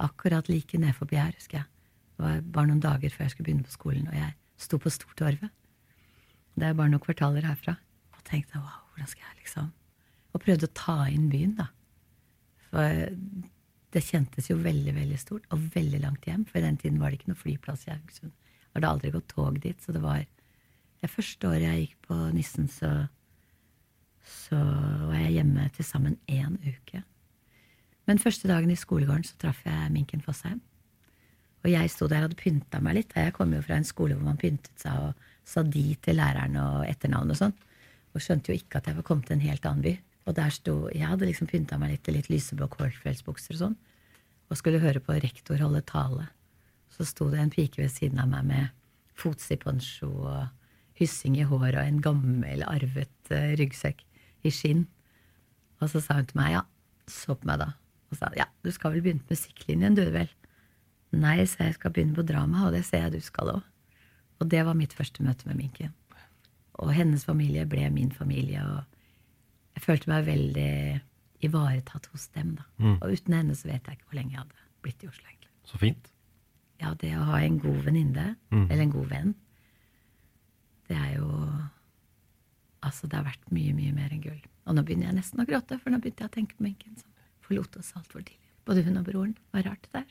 akkurat 0.00 0.48
like 0.48 0.80
ned 0.80 0.96
forbi 0.96 1.18
her, 1.20 1.34
husker 1.36 1.60
jeg. 1.60 1.68
Det 2.16 2.24
var 2.24 2.40
bare 2.56 2.70
noen 2.70 2.82
dager 2.82 3.12
før 3.12 3.26
jeg 3.26 3.34
skulle 3.34 3.48
begynne 3.50 3.68
på 3.68 3.74
skolen, 3.76 4.08
og 4.10 4.16
jeg 4.16 4.32
sto 4.58 4.80
på 4.80 4.90
Stortorvet. 4.90 5.52
Det 6.58 6.66
er 6.66 6.74
bare 6.78 6.90
noen 6.90 7.04
kvartaler 7.04 7.46
herfra. 7.46 7.76
Og 8.16 8.24
tenkte 8.26 8.58
wow, 8.58 8.87
hvordan 8.98 9.12
skal 9.14 9.28
jeg 9.28 9.42
liksom 9.44 9.74
Og 10.36 10.42
prøvde 10.42 10.68
å 10.68 10.76
ta 10.76 11.06
inn 11.08 11.30
byen, 11.32 11.54
da. 11.56 11.70
For 12.68 13.06
det 13.96 14.02
kjentes 14.04 14.50
jo 14.50 14.58
veldig, 14.60 14.92
veldig 14.92 15.18
stort, 15.18 15.46
og 15.48 15.62
veldig 15.72 16.02
langt 16.02 16.26
hjem. 16.28 16.42
For 16.44 16.60
i 16.60 16.66
den 16.66 16.76
tiden 16.76 16.98
var 17.00 17.08
det 17.08 17.22
ikke 17.22 17.30
noe 17.32 17.40
flyplass 17.40 17.86
i 17.86 17.94
Haugesund. 17.94 18.34
Det 18.34 18.76
hadde 18.76 18.90
aldri 18.90 19.12
gått 19.14 19.30
tog 19.32 19.56
dit, 19.62 19.80
så 19.80 19.94
det 19.96 20.02
var 20.04 20.26
Det 20.98 21.06
første 21.06 21.46
året 21.46 21.62
jeg 21.62 21.80
gikk 21.80 21.96
på 22.08 22.14
Nissen, 22.34 22.66
så 22.66 23.06
så 24.28 24.58
var 25.08 25.20
jeg 25.22 25.38
hjemme 25.38 25.68
til 25.72 25.86
sammen 25.86 26.16
én 26.28 26.56
uke. 26.66 27.02
Men 28.08 28.20
første 28.20 28.48
dagen 28.48 28.72
i 28.72 28.76
skolegården 28.76 29.24
så 29.24 29.36
traff 29.40 29.62
jeg 29.64 29.92
Minken 29.94 30.24
Fossheim. 30.24 30.60
Og 31.64 31.70
jeg 31.72 31.90
sto 31.92 32.06
der 32.08 32.22
og 32.22 32.28
hadde 32.28 32.40
pynta 32.40 32.80
meg 32.84 32.98
litt. 32.98 33.14
Jeg 33.16 33.34
kom 33.36 33.52
jo 33.54 33.62
fra 33.64 33.78
en 33.78 33.88
skole 33.88 34.16
hvor 34.16 34.26
man 34.26 34.40
pyntet 34.40 34.74
seg 34.80 35.08
og 35.08 35.30
sa 35.48 35.64
de 35.64 35.86
til 36.02 36.18
læreren 36.20 36.56
og 36.60 36.84
etternavn 36.88 37.34
og 37.34 37.40
sånn. 37.40 37.56
Og 38.14 38.22
skjønte 38.24 38.52
jo 38.52 38.58
ikke 38.58 38.80
at 38.80 38.88
jeg 38.88 38.96
var 38.98 39.06
kommet 39.06 39.28
til 39.28 39.38
en 39.38 39.44
helt 39.44 39.66
annen 39.68 39.84
by. 39.84 39.94
Og 40.28 40.36
der 40.36 40.50
sto 40.52 40.74
Jeg 40.92 41.08
hadde 41.08 41.28
liksom 41.28 41.48
pynta 41.48 41.78
meg 41.80 41.94
litt 41.94 42.08
i 42.08 42.16
litt 42.16 42.28
lyseblå 42.32 42.68
cornflakesbukser 42.72 43.56
og 43.56 43.62
sånn. 43.64 43.78
og 44.48 44.56
skulle 44.56 44.80
høre 44.80 45.00
på 45.04 45.12
rektor 45.12 45.60
holde 45.60 45.82
tale. 45.84 46.28
Så 46.88 47.04
sto 47.04 47.26
det 47.28 47.38
en 47.42 47.50
pike 47.52 47.82
ved 47.82 47.90
siden 47.92 48.18
av 48.18 48.30
meg 48.32 48.46
med 48.48 48.70
fotsi-poncho 49.18 50.08
og 50.08 50.46
hyssing 50.98 51.36
i 51.36 51.44
håret 51.44 51.76
og 51.76 51.84
en 51.84 52.00
gammel, 52.00 52.64
arvet 52.64 53.34
eh, 53.34 53.52
ryggsekk 53.60 54.00
i 54.48 54.52
skinn. 54.54 54.86
Og 55.82 55.92
så 55.92 56.00
sa 56.00 56.16
hun 56.18 56.30
til 56.30 56.40
meg, 56.40 56.54
ja, 56.56 56.64
så 57.04 57.36
på 57.36 57.48
meg 57.50 57.60
da, 57.60 57.72
og 58.08 58.18
sa 58.18 58.32
ja, 58.38 58.48
du 58.64 58.72
skal 58.74 58.96
vel 58.96 59.04
begynne 59.04 59.24
på 59.26 59.36
musikklinjen, 59.36 59.98
du 59.98 60.06
vel? 60.14 60.32
Nei, 61.12 61.42
så 61.48 61.68
jeg 61.68 61.78
skal 61.78 61.92
begynne 61.94 62.16
på 62.16 62.26
drama, 62.26 62.66
og 62.66 62.74
det 62.76 62.84
ser 62.88 63.06
jeg 63.06 63.18
du 63.18 63.24
skal 63.24 63.54
òg. 63.58 63.62
Og 64.38 64.50
det 64.50 64.64
var 64.66 64.76
mitt 64.78 64.94
første 64.94 65.24
møte 65.24 65.48
med 65.48 65.58
Minken. 65.58 65.94
Og 66.78 66.92
hennes 66.94 67.24
familie 67.26 67.64
ble 67.66 67.88
min 67.90 68.10
familie, 68.14 68.62
og 68.62 68.84
jeg 69.74 69.82
følte 69.82 70.08
meg 70.12 70.26
veldig 70.28 71.00
ivaretatt 71.42 72.06
hos 72.12 72.28
dem. 72.34 72.54
da. 72.58 72.64
Mm. 72.78 72.96
Og 73.02 73.12
uten 73.12 73.34
henne 73.34 73.54
så 73.58 73.66
vet 73.70 73.84
jeg 73.86 73.98
ikke 73.98 74.08
hvor 74.10 74.18
lenge 74.20 74.32
jeg 74.32 74.38
hadde 74.44 74.64
blitt 74.82 75.02
i 75.04 75.08
Oslo. 75.08 75.26
egentlig. 75.26 75.50
Så 75.64 75.78
fint. 75.78 76.12
Ja, 76.80 76.94
det 76.94 77.10
å 77.18 77.24
ha 77.26 77.40
en 77.42 77.58
god 77.58 77.82
venninne, 77.84 78.36
Mm. 78.50 78.70
eller 78.70 78.82
en 78.82 78.90
god 78.94 79.08
venn, 79.08 79.34
det 80.88 80.96
er 80.96 81.16
jo 81.18 81.28
Altså, 82.80 83.08
det 83.08 83.16
har 83.18 83.24
vært 83.26 83.48
mye, 83.50 83.72
mye 83.74 83.92
mer 83.92 84.08
enn 84.14 84.20
gull. 84.22 84.38
Og 84.68 84.76
nå 84.76 84.84
begynner 84.86 85.08
jeg 85.08 85.16
nesten 85.16 85.40
å 85.42 85.46
gråte, 85.48 85.80
for 85.80 85.90
nå 85.90 85.98
begynte 85.98 86.22
jeg 86.22 86.30
å 86.30 86.34
tenke 86.36 86.54
på 86.54 86.62
Minken, 86.62 86.94
som 86.96 87.10
forlot 87.42 87.76
oss 87.76 87.92
altfor 87.98 88.22
tidlig. 88.22 88.38
Både 88.64 88.84
hun 88.86 88.96
og 89.00 89.04
broren. 89.08 89.32
Var 89.52 89.64
rart 89.66 89.82
det 89.82 89.90
der. 89.92 90.04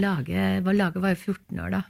Lage, 0.00 0.62
var, 0.64 0.72
laget 0.78 1.02
var 1.02 1.12
jo 1.12 1.32
14 1.34 1.60
år 1.60 1.70
da. 1.76 1.82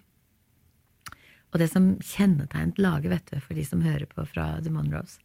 Og 1.52 1.62
det 1.62 1.70
som 1.72 1.94
kjennetegnet 2.04 2.80
laget, 2.82 3.12
vet 3.12 3.32
du, 3.32 3.40
for 3.40 3.56
de 3.56 3.64
som 3.64 3.84
hører 3.84 4.08
på 4.10 4.24
fra 4.28 4.50
The 4.60 4.72
Monroes 4.72 5.16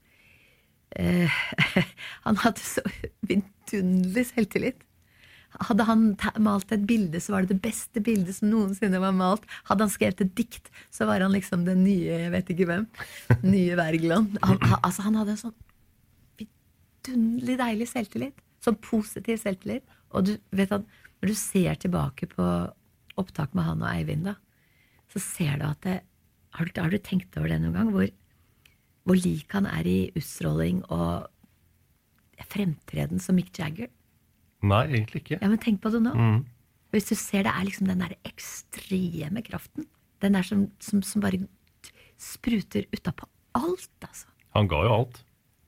eh, 0.95 1.31
Han 2.25 2.39
hadde 2.43 2.63
så 2.63 2.83
vidunderlig 3.27 4.27
selvtillit. 4.29 4.85
Hadde 5.67 5.85
han 5.85 6.05
malt 6.41 6.71
et 6.73 6.85
bilde, 6.89 7.19
så 7.21 7.35
var 7.35 7.43
det 7.43 7.53
det 7.53 7.65
beste 7.65 8.01
bildet 8.01 8.39
som 8.39 8.49
noensinne 8.49 9.01
var 9.03 9.13
malt. 9.13 9.43
Hadde 9.67 9.85
han 9.85 9.93
skrevet 9.93 10.23
et 10.23 10.31
dikt, 10.37 10.71
så 10.93 11.05
var 11.09 11.21
han 11.21 11.35
liksom 11.35 11.67
den 11.67 11.83
nye 11.85 12.23
jeg 12.23 12.31
vet 12.33 12.49
ikke 12.55 12.69
hvem. 12.71 12.87
Nye 13.53 13.77
Wergeland. 13.77 14.39
Han, 14.41 14.57
altså, 14.79 15.05
han 15.05 15.19
hadde 15.19 15.35
en 15.35 15.43
sånn 15.43 15.57
vidunderlig 16.41 17.59
deilig 17.59 17.89
selvtillit. 17.91 18.41
Sånn 18.63 18.79
positiv 18.81 19.37
selvtillit. 19.43 19.85
Og 20.15 20.31
du 20.31 20.33
vet 20.55 20.73
at 20.73 20.87
når 21.21 21.29
du 21.33 21.37
ser 21.37 21.77
tilbake 21.79 22.31
på 22.31 22.47
opptak 23.19 23.53
med 23.53 23.67
han 23.67 23.83
og 23.83 23.91
Eivind, 23.91 24.25
da, 24.31 24.37
så 25.13 25.21
ser 25.21 25.61
du 25.61 25.67
at 25.67 25.85
det 25.85 25.99
Har 26.53 26.69
du, 26.69 26.81
har 26.81 26.93
du 26.93 26.99
tenkt 27.01 27.35
over 27.39 27.49
det 27.51 27.59
noen 27.63 27.75
gang? 27.75 27.91
Hvor, 27.93 28.09
hvor 29.07 29.19
lik 29.19 29.53
han 29.55 29.67
er 29.69 29.89
i 29.89 29.97
utstråling 30.13 30.83
og 30.93 31.29
fremtreden 32.53 33.21
som 33.23 33.37
Mick 33.39 33.53
Jagger? 33.57 33.89
Nei, 34.63 34.83
egentlig 34.91 35.23
ikke. 35.23 35.39
Ja, 35.41 35.49
men 35.49 35.61
tenk 35.61 35.81
på 35.83 35.91
det 35.93 36.03
nå. 36.03 36.13
Mm. 36.13 36.41
Hvis 36.93 37.09
du 37.09 37.15
ser 37.17 37.47
det 37.47 37.53
er 37.53 37.65
liksom 37.65 37.89
den 37.89 38.03
der 38.03 38.13
ekstreme 38.27 39.41
kraften. 39.45 39.87
Den 40.23 40.37
der 40.37 40.45
som, 40.45 40.67
som, 40.83 41.01
som 41.03 41.23
bare 41.23 41.41
spruter 42.21 42.85
utapå 42.93 43.27
alt, 43.57 43.89
altså. 44.05 44.29
Han 44.53 44.69
ga 44.69 44.83
jo 44.85 44.93
alt. 44.99 45.23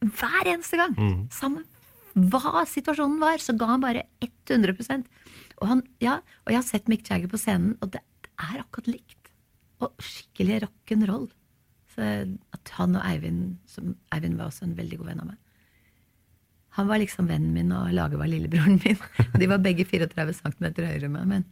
Hver 0.06 0.52
eneste 0.54 0.78
gang. 0.80 0.94
Mm. 0.96 1.24
Samme 1.34 1.66
hva 2.16 2.64
situasjonen 2.70 3.20
var, 3.20 3.42
så 3.44 3.54
ga 3.60 3.74
han 3.74 3.84
bare 3.84 4.06
100 4.24 5.04
og, 5.60 5.68
han, 5.68 5.82
ja, 6.04 6.20
og 6.46 6.52
jeg 6.52 6.60
har 6.62 6.68
sett 6.68 6.90
Mick 6.92 7.08
Jagger 7.10 7.32
på 7.32 7.40
scenen, 7.40 7.76
og 7.84 7.92
det 7.92 8.02
er 8.40 8.62
akkurat 8.62 8.88
likt. 8.88 9.25
Og 9.86 10.04
skikkelig 10.04 10.62
rock'n'roll. 10.66 11.28
Så 11.96 12.06
at 12.54 12.72
han 12.76 12.98
og 13.00 13.04
Eivind 13.08 13.58
som, 13.72 13.94
Eivind 14.16 14.36
var 14.40 14.50
også 14.52 14.66
en 14.68 14.76
veldig 14.78 14.98
god 15.00 15.12
venn 15.14 15.22
av 15.24 15.30
meg. 15.32 15.42
Han 16.76 16.90
var 16.90 17.00
liksom 17.00 17.30
vennen 17.32 17.54
min, 17.56 17.70
og 17.72 17.94
Lage 17.96 18.18
var 18.20 18.28
lillebroren 18.28 18.82
min. 18.84 19.00
De 19.40 19.48
var 19.48 19.62
begge 19.64 19.86
34 19.88 20.34
cm 20.42 20.66
høyere 20.82 21.06
enn 21.08 21.14
meg, 21.16 21.30
men 21.30 21.46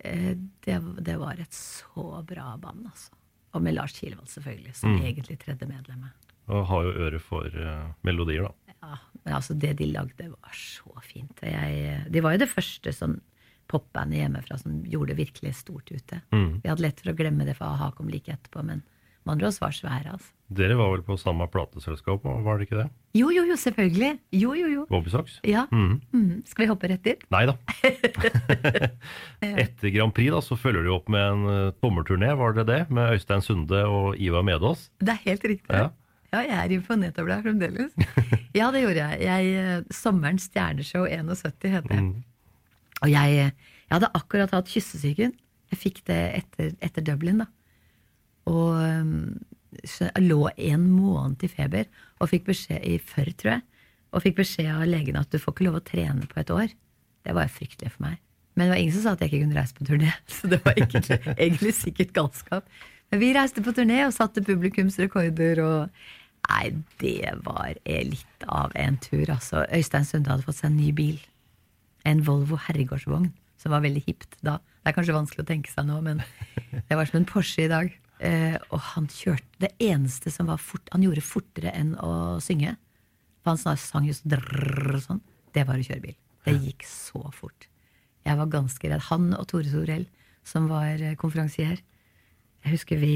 eh, 0.00 0.30
det, 0.64 0.78
det 1.04 1.18
var 1.20 1.42
et 1.42 1.52
så 1.52 2.06
bra 2.24 2.54
band, 2.62 2.86
altså. 2.88 3.12
Og 3.52 3.60
med 3.60 3.74
Lars 3.76 3.92
Kilevold, 3.98 4.30
selvfølgelig, 4.32 4.72
som 4.78 4.94
Mm. 4.94 5.02
egentlig 5.04 5.36
tredje 5.42 5.66
medlemmet. 5.68 6.16
Og 6.48 6.64
har 6.70 6.86
jo 6.86 6.92
øre 7.04 7.18
for 7.20 7.44
uh, 7.52 7.90
melodier, 8.02 8.48
da. 8.48 8.72
Ja, 8.82 8.96
men 9.26 9.34
altså 9.36 9.54
det 9.54 9.74
de 9.78 9.90
lagde 9.92 10.30
var 10.32 10.56
så 10.56 10.96
fint. 11.04 11.36
Jeg, 11.44 12.00
de 12.10 12.22
var 12.24 12.32
jo 12.34 12.40
det 12.40 12.48
første 12.50 12.90
sånn 12.96 13.18
popbandet 13.72 14.22
hjemmefra 14.22 14.58
som 14.60 14.82
gjorde 14.88 15.14
det 15.14 15.22
virkelig 15.24 15.56
stort 15.62 15.90
ute. 15.90 16.20
Mm. 16.34 16.60
Vi 16.62 16.70
hadde 16.70 16.84
lett 16.84 17.02
for 17.02 17.12
å 17.12 17.18
glemme 17.18 17.48
det, 17.48 17.56
for 17.58 17.72
a-ha 17.72 17.92
kom 17.96 18.10
like 18.12 18.32
etterpå, 18.32 18.64
men 18.68 18.84
Monroes 19.28 19.60
var 19.62 19.74
svære, 19.74 20.16
altså. 20.16 20.32
Dere 20.52 20.74
var 20.76 20.90
vel 20.92 21.04
på 21.06 21.14
samme 21.16 21.46
plateselskap, 21.48 22.26
var 22.44 22.58
det 22.58 22.66
ikke 22.66 22.80
det? 22.82 22.88
Jo, 23.16 23.30
jo, 23.32 23.44
jo, 23.48 23.54
selvfølgelig. 23.56 24.10
Jo, 24.36 24.50
jo, 24.58 24.66
jo. 24.68 24.82
Bobbysocks? 24.90 25.38
Ja. 25.48 25.62
Mm. 25.72 26.02
Mm. 26.12 26.42
Skal 26.48 26.66
vi 26.66 26.68
hoppe 26.68 26.90
rett 26.90 27.06
dit? 27.06 27.22
Nei 27.32 27.46
da. 27.48 27.54
Etter 29.62 29.94
Grand 29.94 30.12
Prix 30.12 30.34
da, 30.34 30.42
så 30.44 30.58
følger 30.60 30.84
du 30.84 30.92
opp 30.92 31.08
med 31.12 31.24
en 31.24 31.72
tommelturné, 31.80 32.34
var 32.36 32.58
det 32.58 32.66
det? 32.68 32.82
Med 32.92 33.16
Øystein 33.16 33.46
Sunde 33.46 33.86
og 33.88 34.20
Ivar 34.20 34.44
Medås. 34.44 34.90
Det 35.00 35.14
er 35.16 35.24
helt 35.30 35.48
riktig. 35.54 35.80
Ja. 35.80 35.88
Ja, 36.32 36.40
jeg 36.46 36.56
er 36.56 36.72
imponert 36.78 37.18
over 37.20 37.34
deg 37.34 37.46
fremdeles. 37.46 37.96
Ja, 38.56 38.68
det 38.72 38.82
gjorde 38.82 39.00
jeg. 39.00 39.20
jeg 39.24 39.52
eh, 39.56 39.84
Sommerens 39.96 40.44
stjerneshow 40.48 41.06
71 41.08 41.72
heter 41.72 41.88
det. 41.88 42.00
Mm. 42.00 42.12
Og 43.02 43.10
jeg, 43.10 43.48
jeg 43.88 43.94
hadde 43.94 44.12
akkurat 44.16 44.54
hatt 44.54 44.70
kyssesyken. 44.70 45.34
Jeg 45.72 45.80
fikk 45.80 46.02
det 46.08 46.20
etter, 46.42 46.72
etter 46.84 47.04
Dublin, 47.06 47.42
da. 47.42 47.48
Og 48.50 48.78
um, 48.78 49.12
jeg 49.82 50.24
lå 50.26 50.40
en 50.50 50.88
måned 50.90 51.44
i 51.46 51.50
feber 51.50 51.88
og 52.20 52.30
fikk 52.32 52.50
beskjed 52.50 52.82
i 52.86 52.98
før, 52.98 53.30
tror 53.38 53.54
jeg. 53.56 53.64
Og 54.12 54.24
fikk 54.24 54.40
beskjed 54.42 54.70
av 54.74 54.88
legen 54.88 55.16
at 55.20 55.32
du 55.32 55.40
får 55.40 55.54
ikke 55.54 55.68
lov 55.68 55.80
å 55.80 55.86
trene 55.86 56.28
på 56.28 56.42
et 56.42 56.52
år. 56.52 56.74
Det 57.22 57.34
var 57.36 57.52
fryktelig 57.52 57.94
for 57.94 58.08
meg. 58.08 58.18
Men 58.52 58.66
det 58.66 58.74
var 58.74 58.82
ingen 58.82 58.94
som 58.96 59.04
sa 59.06 59.12
at 59.14 59.22
jeg 59.22 59.32
ikke 59.32 59.44
kunne 59.46 59.60
reise 59.60 59.76
på 59.78 59.86
turné. 59.88 60.10
Så 60.36 60.50
det 60.52 60.58
var 60.64 60.76
ikke, 60.76 61.20
egentlig 61.38 61.74
sikkert 61.78 62.12
galskap. 62.16 62.68
Men 63.12 63.22
vi 63.22 63.32
reiste 63.36 63.64
på 63.64 63.74
turné 63.76 64.02
og 64.06 64.16
satte 64.16 64.44
publikumsrekorder 64.44 65.64
og 65.66 66.02
Nei, 66.42 66.72
det 66.98 67.36
var 67.46 67.76
eh, 67.86 68.02
litt 68.02 68.46
av 68.50 68.72
en 68.74 68.96
tur, 68.98 69.28
altså. 69.30 69.60
Øystein 69.70 70.02
Sunde 70.04 70.32
hadde 70.32 70.42
fått 70.42 70.58
seg 70.58 70.72
en 70.72 70.80
ny 70.80 70.88
bil. 70.90 71.20
En 72.08 72.22
Volvo 72.26 72.58
herregårdsvogn, 72.66 73.30
som 73.60 73.74
var 73.74 73.84
veldig 73.84 74.04
hipt 74.06 74.38
da. 74.42 74.58
Det 74.82 74.90
er 74.90 74.96
kanskje 74.96 75.16
vanskelig 75.16 75.44
å 75.44 75.50
tenke 75.50 75.72
seg 75.72 75.86
nå, 75.86 76.00
men 76.04 76.22
det 76.88 76.98
var 76.98 77.08
som 77.08 77.20
en 77.20 77.28
Porsche 77.28 77.66
i 77.66 77.70
dag. 77.72 77.92
Eh, 78.22 78.56
og 78.70 78.78
han 78.92 79.08
kjørte 79.10 79.64
Det 79.64 79.72
eneste 79.82 80.30
som 80.30 80.46
var 80.46 80.60
fort 80.62 80.86
Han 80.94 81.02
gjorde 81.02 81.24
fortere 81.26 81.72
enn 81.74 81.96
å 81.98 82.38
synge. 82.38 82.76
For 83.42 83.56
han 83.56 83.78
sang 83.80 84.06
jo 84.06 84.14
sånn. 84.14 85.22
Det 85.52 85.64
var 85.66 85.80
å 85.80 85.86
kjøre 85.86 86.04
bil. 86.04 86.18
Det 86.46 86.54
gikk 86.54 86.86
så 86.86 87.22
fort. 87.34 87.66
Jeg 88.22 88.38
var 88.38 88.50
ganske 88.50 88.90
redd. 88.90 89.02
Han 89.10 89.32
og 89.34 89.48
Tore 89.50 89.70
Sorell, 89.70 90.06
som 90.46 90.68
var 90.70 91.02
eh, 91.02 91.16
konferansier. 91.18 91.82
Jeg 92.62 92.76
husker 92.76 93.02
vi 93.02 93.14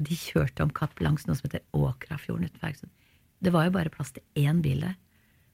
De 0.00 0.16
kjørte 0.16 0.64
om 0.64 0.70
kapp 0.72 1.02
langs 1.02 1.26
noe 1.26 1.36
som 1.36 1.48
heter 1.48 1.66
Åkrafjorden 1.76 2.46
utenfor 2.46 2.70
Haugesund. 2.70 2.92
Det 3.40 3.52
var 3.52 3.66
jo 3.66 3.74
bare 3.74 3.92
plass 3.92 4.14
til 4.14 4.22
én 4.38 4.62
bil 4.64 4.80
der, 4.84 4.94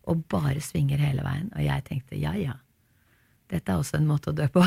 og 0.06 0.22
bare 0.30 0.62
svinger 0.62 1.00
hele 1.02 1.24
veien. 1.26 1.50
Og 1.54 1.62
jeg 1.64 1.84
tenkte 1.88 2.18
ja, 2.20 2.32
ja, 2.38 2.56
dette 3.52 3.72
er 3.72 3.82
også 3.82 3.98
en 4.00 4.08
måte 4.08 4.32
å 4.32 4.36
dø 4.36 4.48
på. 4.52 4.64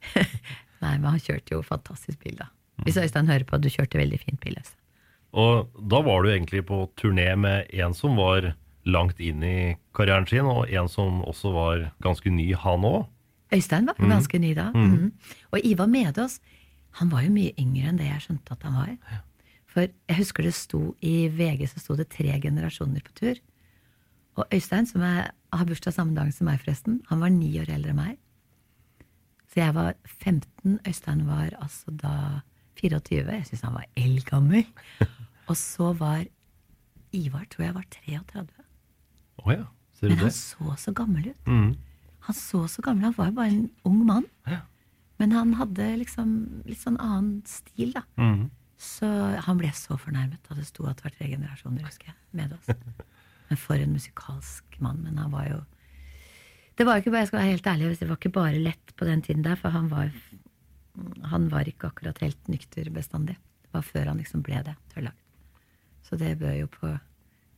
Nei, 0.82 0.94
men 0.96 1.08
han 1.12 1.22
kjørte 1.22 1.56
jo 1.56 1.62
fantastisk 1.66 2.22
bil, 2.22 2.38
da. 2.40 2.48
Hvis 2.86 2.96
Øystein 3.00 3.28
hører 3.28 3.44
på, 3.44 3.58
du 3.60 3.68
kjørte 3.68 4.00
veldig 4.00 4.20
fint 4.22 4.40
bil. 4.40 4.56
Øystein. 4.56 4.78
Og 5.36 5.82
da 5.90 6.00
var 6.02 6.24
du 6.24 6.30
egentlig 6.32 6.64
på 6.66 6.84
turné 6.98 7.28
med 7.38 7.68
en 7.76 7.94
som 7.94 8.16
var 8.18 8.52
langt 8.88 9.20
inn 9.20 9.42
i 9.44 9.76
karrieren 9.94 10.26
sin, 10.26 10.48
og 10.48 10.70
en 10.72 10.88
som 10.90 11.20
også 11.28 11.52
var 11.54 11.82
ganske 12.02 12.32
ny, 12.32 12.48
han 12.58 12.86
òg. 12.86 13.04
Øystein 13.54 13.90
var 13.90 13.98
mm. 13.98 14.08
ganske 14.14 14.40
ny 14.40 14.54
da. 14.56 14.70
Mm. 14.74 14.94
Mm. 14.94 15.36
Og 15.52 15.66
Ivar 15.66 15.90
Medås, 15.90 16.38
han 16.98 17.10
var 17.12 17.26
jo 17.26 17.34
mye 17.34 17.52
yngre 17.60 17.90
enn 17.90 18.00
det 18.00 18.08
jeg 18.08 18.24
skjønte 18.24 18.56
at 18.56 18.66
han 18.66 18.78
var. 18.78 19.20
For 19.70 19.86
jeg 19.86 20.18
husker 20.18 20.46
det 20.46 20.54
sto 20.56 20.80
i 21.06 21.28
VG 21.30 21.68
så 21.70 21.82
sto 21.82 21.96
det 21.98 22.08
tre 22.10 22.32
generasjoner 22.42 23.04
på 23.06 23.14
tur. 23.18 23.38
Og 24.38 24.46
Øystein, 24.54 24.86
som 24.86 25.02
er, 25.02 25.30
har 25.52 25.66
bursdag 25.66 25.94
samme 25.96 26.14
dag 26.14 26.30
som 26.34 26.46
meg, 26.46 26.60
forresten, 26.62 27.00
han 27.10 27.22
var 27.22 27.32
ni 27.34 27.50
år 27.60 27.70
eldre 27.72 27.94
enn 27.94 27.98
meg. 27.98 28.18
Så 29.50 29.58
jeg 29.64 29.74
var 29.74 29.94
15, 30.06 30.78
Øystein 30.86 31.24
var 31.26 31.50
altså 31.58 31.90
da 31.98 32.14
24. 32.78 33.26
Jeg 33.34 33.46
syns 33.48 33.64
han 33.66 33.74
var 33.74 33.88
eldgammel. 33.98 34.66
Og 35.50 35.56
så 35.58 35.92
var 35.98 36.24
Ivar, 37.12 37.44
tror 37.50 37.64
jeg 37.64 37.74
var 37.74 37.86
33. 37.90 38.46
Oh 39.42 39.50
ja, 39.52 39.64
Men 40.02 40.18
han 40.20 40.28
det? 40.28 40.34
så 40.36 40.74
så 40.78 40.92
gammel 40.94 41.32
ut. 41.32 41.46
Mm. 41.46 41.74
Han 42.28 42.36
så 42.36 42.68
så 42.68 42.82
gammel 42.82 43.04
Han 43.04 43.16
var 43.16 43.30
jo 43.32 43.32
bare 43.40 43.48
en 43.56 43.70
ung 43.84 44.04
mann. 44.06 44.26
Ja. 44.46 44.60
Men 45.18 45.32
han 45.32 45.54
hadde 45.58 45.88
liksom 45.98 46.62
litt 46.64 46.80
sånn 46.80 47.00
annen 47.02 47.42
stil, 47.48 47.90
da. 47.96 48.04
Mm. 48.16 48.46
Så 48.80 49.08
han 49.44 49.58
ble 49.60 49.72
så 49.76 49.98
fornærmet 50.00 50.40
da 50.48 50.54
det 50.56 50.64
sto 50.68 50.86
at 50.88 51.00
det 51.00 51.08
var 51.10 51.16
tre 51.18 51.28
generasjoner, 51.34 51.84
husker 51.84 52.12
jeg, 52.12 52.16
med 52.32 52.54
oss. 52.56 52.70
Men 53.50 53.58
for 53.58 53.74
en 53.82 53.92
musikalsk 53.92 54.76
mann. 54.80 55.02
Men 55.02 55.18
han 55.18 55.30
var 55.32 55.48
jo 55.50 55.60
Det 56.78 56.86
var 56.86 56.96
ikke 57.00 57.10
bare, 57.10 57.20
jeg 57.26 57.28
skal 57.28 57.40
være 57.40 57.50
helt 57.50 57.66
ærlig, 57.66 57.98
det 57.98 58.08
var 58.08 58.16
ikke 58.16 58.32
bare 58.32 58.58
lett 58.62 58.92
på 58.96 59.04
den 59.04 59.22
tiden 59.22 59.42
der, 59.44 59.56
for 59.56 59.68
han 59.74 59.88
var 59.90 60.10
Han 61.30 61.48
var 61.50 61.64
ikke 61.68 61.86
akkurat 61.90 62.18
helt 62.20 62.48
nykter 62.48 62.90
bestandig. 62.90 63.36
Det 63.62 63.70
var 63.72 63.82
før 63.82 64.06
han 64.10 64.18
liksom 64.18 64.42
ble 64.42 64.62
det, 64.64 64.74
tørrlagt. 64.94 65.16
Så 66.02 66.16
det 66.18 66.38
bød 66.38 66.56
jo 66.60 66.66
på 66.66 66.98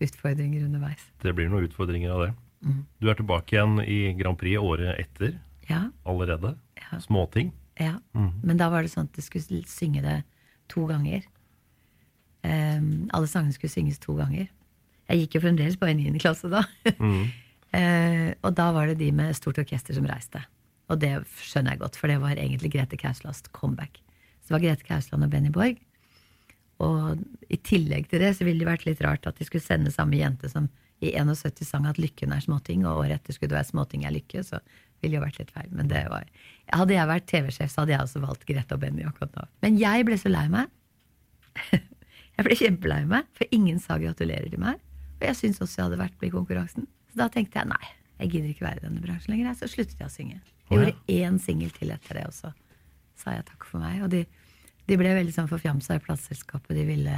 utfordringer 0.00 0.64
underveis. 0.66 1.05
Det 1.22 1.33
blir 1.35 1.48
noen 1.48 1.64
utfordringer 1.68 2.11
av 2.12 2.20
det. 2.26 2.33
Mm. 2.62 2.85
Du 3.00 3.09
er 3.11 3.14
tilbake 3.14 3.57
igjen 3.57 3.81
i 3.81 4.12
Grand 4.20 4.38
Prix 4.38 4.59
året 4.61 4.98
etter 5.00 5.38
Ja. 5.68 5.90
allerede. 6.05 6.57
Småting. 7.00 7.52
Ja, 7.81 7.98
Mm. 8.14 8.33
men 8.44 8.57
da 8.57 8.68
var 8.68 8.83
det 8.83 8.90
sånn 8.90 9.05
at 9.09 9.12
du 9.14 9.22
skulle 9.22 9.64
synge 9.66 10.02
det 10.02 10.24
to 10.68 10.87
ganger. 10.87 11.22
Um, 12.44 13.09
alle 13.14 13.26
sangene 13.26 13.52
skulle 13.55 13.70
synges 13.70 13.98
to 14.02 14.14
ganger. 14.18 14.48
Jeg 15.12 15.27
gikk 15.27 15.37
jo 15.37 15.44
fremdeles 15.44 15.77
bare 15.77 15.92
i 15.92 16.11
9. 16.11 16.18
klasse 16.22 16.51
da. 16.53 16.64
Eh, 17.72 18.35
og 18.44 18.53
da 18.53 18.66
var 18.77 18.90
det 18.90 18.98
de 19.01 19.07
med 19.16 19.33
stort 19.33 19.57
orkester 19.57 19.96
som 19.96 20.05
reiste. 20.05 20.42
Og 20.92 20.98
det 21.01 21.14
skjønner 21.40 21.72
jeg 21.72 21.81
godt, 21.81 21.94
for 21.96 22.12
det 22.12 22.18
var 22.20 22.37
egentlig 22.37 22.68
Grete 22.75 22.98
Kauslands 23.01 23.40
comeback. 23.57 23.96
Så 24.42 24.51
det 24.51 24.57
var 24.59 24.64
Grete 24.66 24.85
Kausland 24.85 25.25
og 25.25 25.33
Benny 25.33 25.48
Borg. 25.55 25.81
Og 26.85 27.22
i 27.48 27.57
tillegg 27.64 28.11
til 28.11 28.20
det 28.20 28.35
så 28.37 28.44
ville 28.44 28.61
det 28.61 28.68
vært 28.68 28.85
litt 28.85 29.01
rart 29.01 29.25
at 29.25 29.40
de 29.40 29.46
skulle 29.48 29.64
sende 29.64 29.92
samme 29.94 30.20
jente 30.20 30.51
som 30.53 30.68
i 31.03 31.14
71 31.18 31.64
sang 31.66 31.88
at 31.88 31.98
lykken 31.98 32.35
er 32.35 32.44
småting, 32.44 32.85
og 32.87 33.07
året 33.07 33.16
etter 33.16 33.35
skulle 33.35 33.51
det 33.51 33.59
være 33.59 33.70
småting 33.72 34.05
er 34.07 34.14
lykke, 34.14 34.44
så 34.46 34.61
ville 35.03 35.18
jo 35.18 35.25
vært 35.25 35.40
litt 35.40 35.51
feil. 35.51 35.72
Men 35.75 35.88
det 35.90 36.05
var 36.12 36.29
Hadde 36.72 36.94
jeg 36.94 37.09
vært 37.11 37.27
TV-sjef, 37.29 37.72
så 37.72 37.83
hadde 37.83 37.96
jeg 37.96 38.05
også 38.05 38.20
valgt 38.22 38.46
Grete 38.48 38.77
og 38.77 38.85
Benny 38.85 39.09
akkurat 39.09 39.35
nå. 39.35 39.48
Men 39.64 39.81
jeg 39.81 40.07
ble 40.07 40.16
så 40.20 40.31
lei 40.31 40.44
meg. 40.53 40.70
jeg 42.37 42.46
ble 42.46 42.57
kjempelei 42.61 43.03
meg, 43.11 43.27
for 43.37 43.57
ingen 43.57 43.81
sa 43.83 43.98
gratulerer 44.01 44.53
til 44.53 44.62
meg. 44.62 44.79
Og 45.22 45.28
jeg 45.28 45.38
syntes 45.38 45.62
også 45.62 45.78
jeg 45.78 45.87
hadde 45.87 46.00
vært 46.00 46.16
med 46.18 46.28
i 46.28 46.35
konkurransen. 46.35 46.88
Så 47.12 47.20
da 47.20 47.28
tenkte 47.30 47.61
jeg 47.61 47.70
nei, 47.70 47.90
jeg 48.18 48.32
gidder 48.32 48.50
ikke 48.50 48.66
være 48.66 48.80
i 48.80 48.85
denne 48.88 49.02
bransjen 49.04 49.35
lenger. 49.37 49.54
Så 49.61 49.70
sluttet 49.70 50.00
jeg 50.02 50.08
å 50.08 50.12
synge. 50.12 50.40
Jeg 50.42 50.66
ja. 50.66 50.74
gjorde 50.74 51.20
én 51.22 51.38
singel 51.42 51.70
til 51.76 51.94
etter 51.94 52.18
det, 52.18 52.26
og 52.26 52.35
så 52.35 52.50
sa 53.22 53.37
jeg 53.37 53.46
takk 53.46 53.68
for 53.68 53.85
meg. 53.85 54.02
Og 54.02 54.11
de, 54.11 54.24
de 54.90 54.98
ble 54.98 55.14
veldig 55.14 55.35
sånn 55.37 55.50
forfjamsa 55.50 56.00
i 56.00 56.02
plateselskapet. 56.02 56.74
De 56.78 56.88
ville 56.88 57.16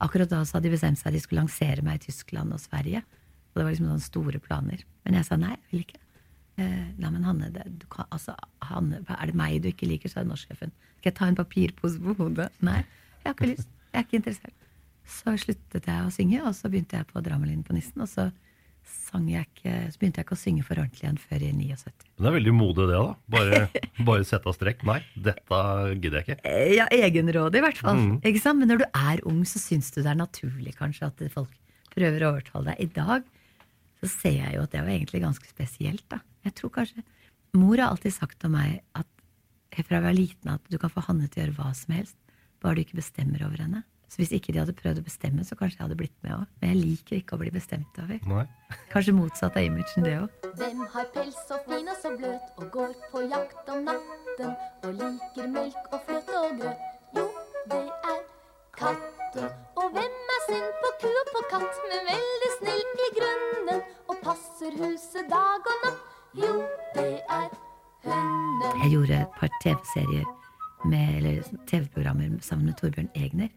Akkurat 0.00 0.30
da 0.30 0.38
så 0.48 0.56
hadde 0.56 0.70
de 0.70 0.76
bestemt 0.78 0.96
seg 0.96 1.10
at 1.10 1.12
de 1.12 1.20
skulle 1.20 1.42
lansere 1.42 1.82
meg 1.84 1.98
i 1.98 2.06
Tyskland 2.06 2.54
og 2.56 2.60
Sverige. 2.62 3.02
Og 3.50 3.58
det 3.58 3.64
var 3.66 3.74
liksom 3.74 3.90
sånne 3.90 4.04
store 4.06 4.40
planer. 4.40 4.84
Men 5.04 5.18
jeg 5.18 5.26
sa 5.28 5.36
nei, 5.36 5.50
jeg 5.52 5.74
vil 5.74 5.82
ikke. 5.84 6.00
Eh, 6.56 6.86
nei, 6.96 7.10
men 7.10 7.26
Hanne, 7.26 7.50
det, 7.52 7.66
du 7.82 7.84
kan, 7.92 8.08
altså, 8.08 8.32
Hanne, 8.64 9.02
er 9.04 9.28
det 9.28 9.36
meg 9.36 9.58
du 9.60 9.68
ikke 9.68 9.88
liker, 9.90 10.08
sa 10.08 10.24
norsksjefen. 10.24 10.72
Skal 11.02 11.10
jeg 11.10 11.18
ta 11.18 11.28
en 11.28 11.36
papirpose 11.36 12.00
på 12.00 12.16
hodet? 12.16 12.48
Nei, 12.64 12.78
jeg 13.20 13.28
har 13.28 13.36
ikke 13.36 13.50
lyst. 13.52 13.68
Jeg 13.90 14.00
er 14.00 14.06
ikke 14.06 14.20
interessert. 14.22 14.59
Så 15.10 15.34
sluttet 15.42 15.88
jeg 15.90 16.06
å 16.06 16.12
synge, 16.14 16.38
og 16.46 16.54
så 16.56 16.70
begynte 16.70 16.96
jeg 17.00 17.08
på 17.10 17.20
Dramalinen 17.24 17.64
på 17.66 17.74
Nissen. 17.76 18.00
Og 18.04 18.08
så, 18.10 18.28
sang 18.90 19.26
jeg 19.30 19.44
ikke, 19.48 19.72
så 19.92 20.00
begynte 20.00 20.20
jeg 20.22 20.26
ikke 20.26 20.36
å 20.36 20.40
synge 20.40 20.64
for 20.66 20.80
ordentlig 20.80 21.02
igjen 21.04 21.18
før 21.20 21.42
i 21.44 21.50
79. 21.52 22.06
Men 22.16 22.24
det 22.24 22.30
er 22.30 22.36
veldig 22.38 22.54
modig, 22.56 22.86
det, 22.90 23.00
da. 23.00 23.16
Bare, 23.34 23.60
bare 24.08 24.28
sette 24.28 24.50
av 24.50 24.56
strekk. 24.56 24.84
Nei, 24.88 25.00
dette 25.28 25.60
gidder 25.98 26.20
jeg 26.20 26.26
ikke. 26.28 26.38
Eh, 26.48 26.72
Ja, 26.78 26.86
egenrådig 26.94 27.60
i 27.60 27.64
hvert 27.66 27.82
fall. 27.82 27.98
Mm. 28.00 28.14
Ikke 28.30 28.42
sant? 28.42 28.62
Men 28.62 28.70
når 28.72 28.84
du 28.84 28.86
er 28.88 29.22
ung, 29.28 29.42
så 29.50 29.60
syns 29.62 29.90
du 29.94 30.00
det 30.00 30.10
er 30.14 30.20
naturlig 30.22 30.76
kanskje 30.78 31.10
at 31.10 31.22
folk 31.34 31.52
prøver 31.90 32.24
å 32.24 32.32
overtale 32.36 32.70
deg. 32.72 32.80
I 32.86 32.90
dag 33.00 33.28
så 34.00 34.08
ser 34.14 34.36
jeg 34.38 34.56
jo 34.56 34.64
at 34.64 34.72
det 34.72 34.80
var 34.86 34.94
egentlig 34.94 35.24
ganske 35.26 35.50
spesielt. 35.50 36.06
da. 36.08 36.22
Jeg 36.46 36.54
tror 36.56 36.72
kanskje, 36.78 37.02
Mor 37.58 37.80
har 37.82 37.90
alltid 37.90 38.14
sagt 38.14 38.38
til 38.40 38.52
meg 38.54 38.78
at 38.94 39.08
fra 39.74 39.98
jeg 39.98 40.04
var 40.06 40.14
liten 40.14 40.50
at 40.52 40.62
du 40.70 40.76
kan 40.78 40.90
få 40.90 41.02
Hanne 41.06 41.26
til 41.30 41.42
å 41.42 41.44
gjøre 41.48 41.56
hva 41.58 41.70
som 41.74 41.94
helst, 41.94 42.16
bare 42.62 42.78
du 42.78 42.84
ikke 42.84 42.98
bestemmer 43.00 43.42
over 43.46 43.58
henne. 43.62 43.82
Så 44.10 44.18
hvis 44.18 44.32
ikke 44.34 44.50
de 44.50 44.58
hadde 44.58 44.74
prøvd 44.74 44.98
å 44.98 45.06
bestemme, 45.06 45.44
så 45.46 45.54
kanskje 45.54 45.78
jeg 45.78 45.84
hadde 45.84 45.96
blitt 46.00 46.16
med 46.24 46.32
òg. 46.34 46.46
Men 46.58 46.72
jeg 46.72 46.78
liker 46.80 47.18
ikke 47.20 47.36
å 47.36 47.40
bli 47.44 47.52
bestemt 47.54 48.00
over. 48.02 48.18
Nei. 48.26 48.42
Kanskje 48.90 49.14
motsatt 49.14 49.54
av 49.54 49.68
imagen, 49.68 50.06
det 50.06 50.16
òg. 50.18 50.48
Hvem 50.58 50.80
har 50.94 51.06
pels 51.14 51.38
så 51.46 51.60
fin 51.68 51.86
og 51.92 52.00
så 52.02 52.10
bløt 52.16 52.58
og 52.58 52.72
går 52.74 52.96
på 53.12 53.22
jakt 53.30 53.70
om 53.70 53.86
natten 53.86 54.56
og 54.82 54.98
liker 54.98 55.52
melk 55.54 55.94
og 55.94 56.02
fløte 56.08 56.40
og 56.40 56.58
grøt? 56.58 56.82
Jo, 57.14 57.28
det 57.70 57.80
er 57.86 58.18
katten. 58.80 59.46
Og 59.78 59.94
hvem 59.94 60.34
er 60.34 60.42
sint 60.48 60.82
på 60.82 60.92
ku 61.04 61.08
og 61.12 61.32
på 61.36 61.44
katt, 61.54 61.80
men 61.92 62.10
veldig 62.10 62.50
snill 62.56 63.06
i 63.06 63.08
grunnen 63.20 63.86
og 64.10 64.20
passer 64.26 64.74
huset 64.82 65.30
dag 65.30 65.70
og 65.70 65.86
natt? 65.86 66.02
Jo, 66.42 66.52
det 66.98 67.08
er 67.30 67.48
hunden. 68.08 68.68
Jeg 68.82 68.92
gjorde 68.96 69.22
et 69.22 69.38
par 69.38 69.54
TV-serier 69.62 70.26
eller 70.90 71.42
TV-programmer 71.68 72.38
sammen 72.40 72.70
med 72.70 72.74
Torbjørn 72.80 73.10
Egner, 73.14 73.50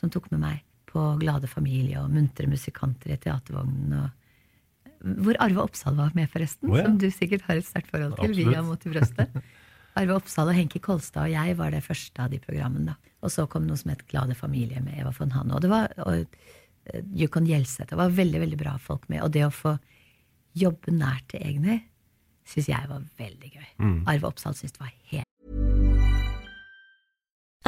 som 0.00 0.10
tok 0.12 0.30
med 0.32 0.42
meg 0.42 0.64
på 0.90 1.04
Glade 1.20 1.46
familie 1.50 2.00
og 2.02 2.10
muntre 2.10 2.48
musikanter 2.50 3.12
i 3.14 3.18
teatervognen. 3.20 3.92
Og, 4.00 5.06
hvor 5.24 5.38
Arve 5.40 5.62
Oppsal 5.62 5.96
var 6.00 6.14
med, 6.18 6.28
forresten, 6.32 6.70
Oh, 6.72 6.78
ja. 6.78 6.84
som 6.88 6.98
du 6.98 7.06
sikkert 7.14 7.44
har 7.46 7.60
et 7.60 7.68
sterkt 7.68 7.92
forhold 7.92 8.16
til. 8.18 8.32
Absolutt. 8.32 8.54
via 8.54 8.62
Mot 8.66 8.86
i 8.86 8.94
brøstet. 8.94 9.36
Arve 10.00 10.16
Oppsal 10.16 10.50
og 10.50 10.54
Henki 10.56 10.80
Kolstad 10.82 11.26
og 11.28 11.32
jeg 11.34 11.56
var 11.58 11.72
det 11.74 11.82
første 11.84 12.22
av 12.22 12.30
de 12.32 12.38
programmene. 12.42 12.94
da. 12.94 13.14
Og 13.22 13.32
så 13.34 13.46
kom 13.50 13.66
noe 13.68 13.76
som 13.78 13.90
het 13.92 14.06
Glade 14.10 14.34
familie 14.38 14.80
med 14.82 14.98
Eva 14.98 15.12
von 15.16 15.32
Hanne. 15.34 15.54
Og 15.54 15.62
det 15.64 15.70
var 15.70 15.92
og, 16.06 16.36
eh, 16.86 17.02
Yukon 17.14 17.46
Gjelseth. 17.46 17.90
Det 17.90 17.98
var 17.98 18.10
veldig 18.10 18.40
veldig 18.40 18.58
bra 18.60 18.76
folk 18.78 19.08
med. 19.10 19.22
Og 19.22 19.32
det 19.34 19.44
å 19.46 19.52
få 19.54 19.76
jobbe 20.56 20.94
nært 20.94 21.28
til 21.30 21.42
egne 21.46 21.80
syns 22.50 22.70
jeg 22.70 22.88
var 22.90 23.02
veldig 23.18 23.50
gøy. 23.54 23.68
Mm. 23.78 23.98
Arve 24.10 24.30
Oppsal 24.30 24.56
syntes 24.58 24.74
det 24.78 24.80
var 24.82 24.94
helt 25.12 25.26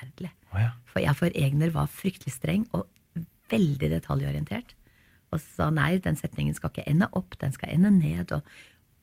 Forferdelig. 0.00 0.32
For 0.90 1.02
jeg 1.04 1.16
for 1.18 1.36
Egner 1.38 1.70
var 1.74 1.86
fryktelig 1.92 2.32
streng 2.34 2.66
og 2.76 2.86
veldig 3.50 3.90
detaljorientert. 3.92 4.74
Og 5.30 5.40
sa 5.54 5.68
nei, 5.70 5.98
den 6.02 6.18
setningen 6.18 6.56
skal 6.56 6.72
ikke 6.72 6.88
ende 6.90 7.08
opp, 7.16 7.36
den 7.40 7.52
skal 7.54 7.70
ende 7.74 7.90
ned. 7.94 8.32
Og, 8.34 8.42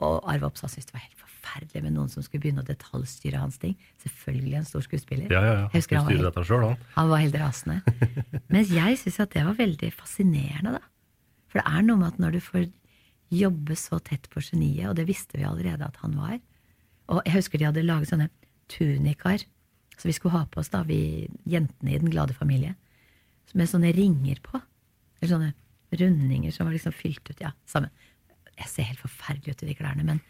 og 0.03 0.27
Arve 0.27 0.49
Oppsal 0.49 0.71
syntes 0.71 0.89
det 0.89 0.97
var 0.97 1.05
helt 1.05 1.21
forferdelig 1.23 1.83
med 1.85 1.95
noen 1.95 2.11
som 2.11 2.25
skulle 2.25 2.43
begynne 2.43 2.63
å 2.63 2.67
detaljstyre 2.67 3.39
hans 3.39 3.59
ting. 3.61 3.77
Selvfølgelig 4.03 4.57
en 4.59 4.67
stor 4.67 4.83
skuespiller. 4.83 5.29
Ja, 5.31 5.43
ja, 5.45 5.53
ja. 5.61 5.69
Han 5.71 5.71
han 5.71 6.03
var 6.03 6.11
helt- 6.11 6.49
selv, 6.49 6.65
han. 6.67 6.83
Han 6.97 7.09
var 7.13 7.23
helt 7.23 7.39
rasende. 7.39 7.79
Mens 8.53 8.73
jeg 8.75 8.99
syns 9.03 9.21
at 9.23 9.37
det 9.37 9.45
var 9.47 9.55
veldig 9.59 9.93
fascinerende, 9.95 10.75
da. 10.79 10.83
For 11.47 11.61
det 11.61 11.67
er 11.71 11.87
noe 11.87 12.01
med 12.01 12.11
at 12.11 12.19
når 12.19 12.35
du 12.35 12.41
får 12.43 12.67
jobbe 13.31 13.75
så 13.79 13.99
tett 14.03 14.27
på 14.31 14.43
geniet, 14.43 14.87
og 14.89 14.95
det 14.99 15.07
visste 15.07 15.39
vi 15.39 15.47
allerede 15.47 15.83
at 15.83 15.97
han 15.99 16.13
var 16.15 16.37
Og 17.11 17.21
jeg 17.25 17.33
husker 17.33 17.59
de 17.59 17.65
hadde 17.67 17.83
laget 17.83 18.07
sånne 18.11 18.29
tunikaer 18.71 19.43
som 19.97 20.09
vi 20.09 20.15
skulle 20.15 20.37
ha 20.37 20.45
på 20.45 20.61
oss, 20.61 20.69
da, 20.73 20.83
vi 20.85 21.27
jentene 21.49 21.93
i 21.93 21.99
Den 22.01 22.11
glade 22.13 22.35
familie. 22.37 22.75
Med 23.57 23.69
sånne 23.69 23.93
ringer 23.95 24.41
på. 24.43 24.59
Eller 25.19 25.31
sånne 25.31 25.53
rundinger 25.97 26.51
som 26.51 26.67
var 26.67 26.75
liksom 26.75 26.93
fylt 26.93 27.29
ut. 27.31 27.39
Ja, 27.41 27.53
samme. 27.65 27.89
Jeg 28.57 28.69
ser 28.71 28.89
helt 28.89 29.01
forferdelig 29.01 29.55
ut 29.55 29.63
i 29.63 29.71
de 29.71 29.77
klærne, 29.77 30.05
men 30.05 30.21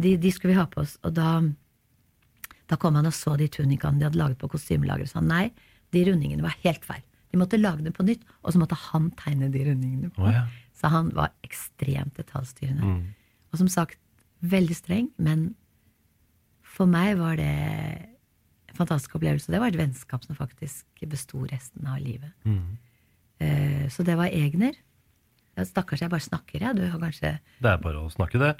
de, 0.00 0.16
de 0.20 0.32
skulle 0.34 0.54
vi 0.54 0.60
ha 0.60 0.66
på 0.70 0.82
oss. 0.82 0.96
Og 1.06 1.14
da, 1.16 1.40
da 2.70 2.78
kom 2.80 2.98
han 2.98 3.08
og 3.08 3.14
så 3.16 3.36
de 3.38 3.48
tunikaene 3.50 4.00
de 4.00 4.08
hadde 4.08 4.20
laget 4.20 4.40
på 4.40 4.50
kostymelageret, 4.50 5.10
og 5.10 5.14
sa 5.14 5.22
nei, 5.24 5.50
de 5.94 6.04
rundingene 6.06 6.46
var 6.46 6.58
helt 6.64 6.84
feil. 6.86 7.02
De 7.30 7.38
måtte 7.38 7.60
lage 7.60 7.84
dem 7.86 7.94
på 7.94 8.06
nytt, 8.06 8.22
og 8.42 8.54
så 8.54 8.62
måtte 8.62 8.78
han 8.90 9.10
tegne 9.18 9.50
de 9.54 9.64
rundingene 9.68 10.10
på. 10.14 10.26
Oh, 10.26 10.34
ja. 10.34 10.44
Så 10.74 10.90
han 10.90 11.10
var 11.14 11.34
ekstremt 11.46 12.16
detaljstyrende. 12.18 12.82
Mm. 12.82 13.02
Og 13.50 13.62
som 13.62 13.70
sagt, 13.70 13.98
veldig 14.40 14.76
streng, 14.76 15.10
men 15.20 15.50
for 16.64 16.90
meg 16.90 17.18
var 17.20 17.36
det 17.38 17.50
fantastisk 18.80 19.16
opplevelse. 19.18 19.52
Det 19.52 19.60
var 19.62 19.70
et 19.72 19.78
vennskap 19.80 20.24
som 20.26 20.36
faktisk 20.38 21.04
besto 21.08 21.42
resten 21.50 21.86
av 21.90 22.00
livet. 22.02 22.32
Mm. 22.44 22.78
Eh, 23.40 23.88
Så 23.92 24.04
det 24.06 24.16
var 24.18 24.32
Egner. 24.32 24.74
Ja, 25.58 25.64
Stakkars, 25.66 26.00
jeg 26.00 26.10
bare 26.12 26.22
snakker, 26.22 26.60
jeg. 26.62 26.76
Du 26.78 26.84
har 26.86 27.00
kanskje 27.02 27.32
Det 27.60 27.68
er 27.70 27.80
bare 27.82 28.00
å 28.04 28.10
snakke, 28.12 28.38
det. 28.38 28.52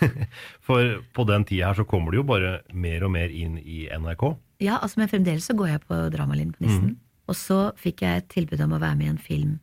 For 0.66 1.00
på 1.14 1.26
den 1.28 1.44
tida 1.44 1.68
her 1.70 1.78
så 1.78 1.84
kommer 1.86 2.10
du 2.14 2.18
jo 2.22 2.26
bare 2.26 2.62
mer 2.72 3.04
og 3.04 3.12
mer 3.14 3.28
inn 3.30 3.58
i 3.60 3.84
NRK. 3.92 4.24
Ja, 4.64 4.78
altså, 4.80 5.00
men 5.02 5.10
fremdeles 5.12 5.46
så 5.50 5.56
går 5.58 5.68
jeg 5.74 5.84
på 5.88 5.98
Dramalinjen 6.14 6.54
på 6.56 6.64
Nissen. 6.64 6.94
Mm. 6.94 7.00
Og 7.28 7.36
så 7.38 7.58
fikk 7.80 8.02
jeg 8.04 8.22
et 8.22 8.28
tilbud 8.32 8.60
om 8.64 8.74
å 8.76 8.80
være 8.82 8.96
med 9.00 9.06
i 9.06 9.12
en 9.14 9.20
film 9.20 9.54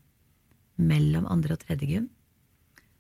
mellom 0.82 1.28
andre 1.30 1.54
og 1.58 1.62
tredje 1.66 1.88
gym, 1.90 2.08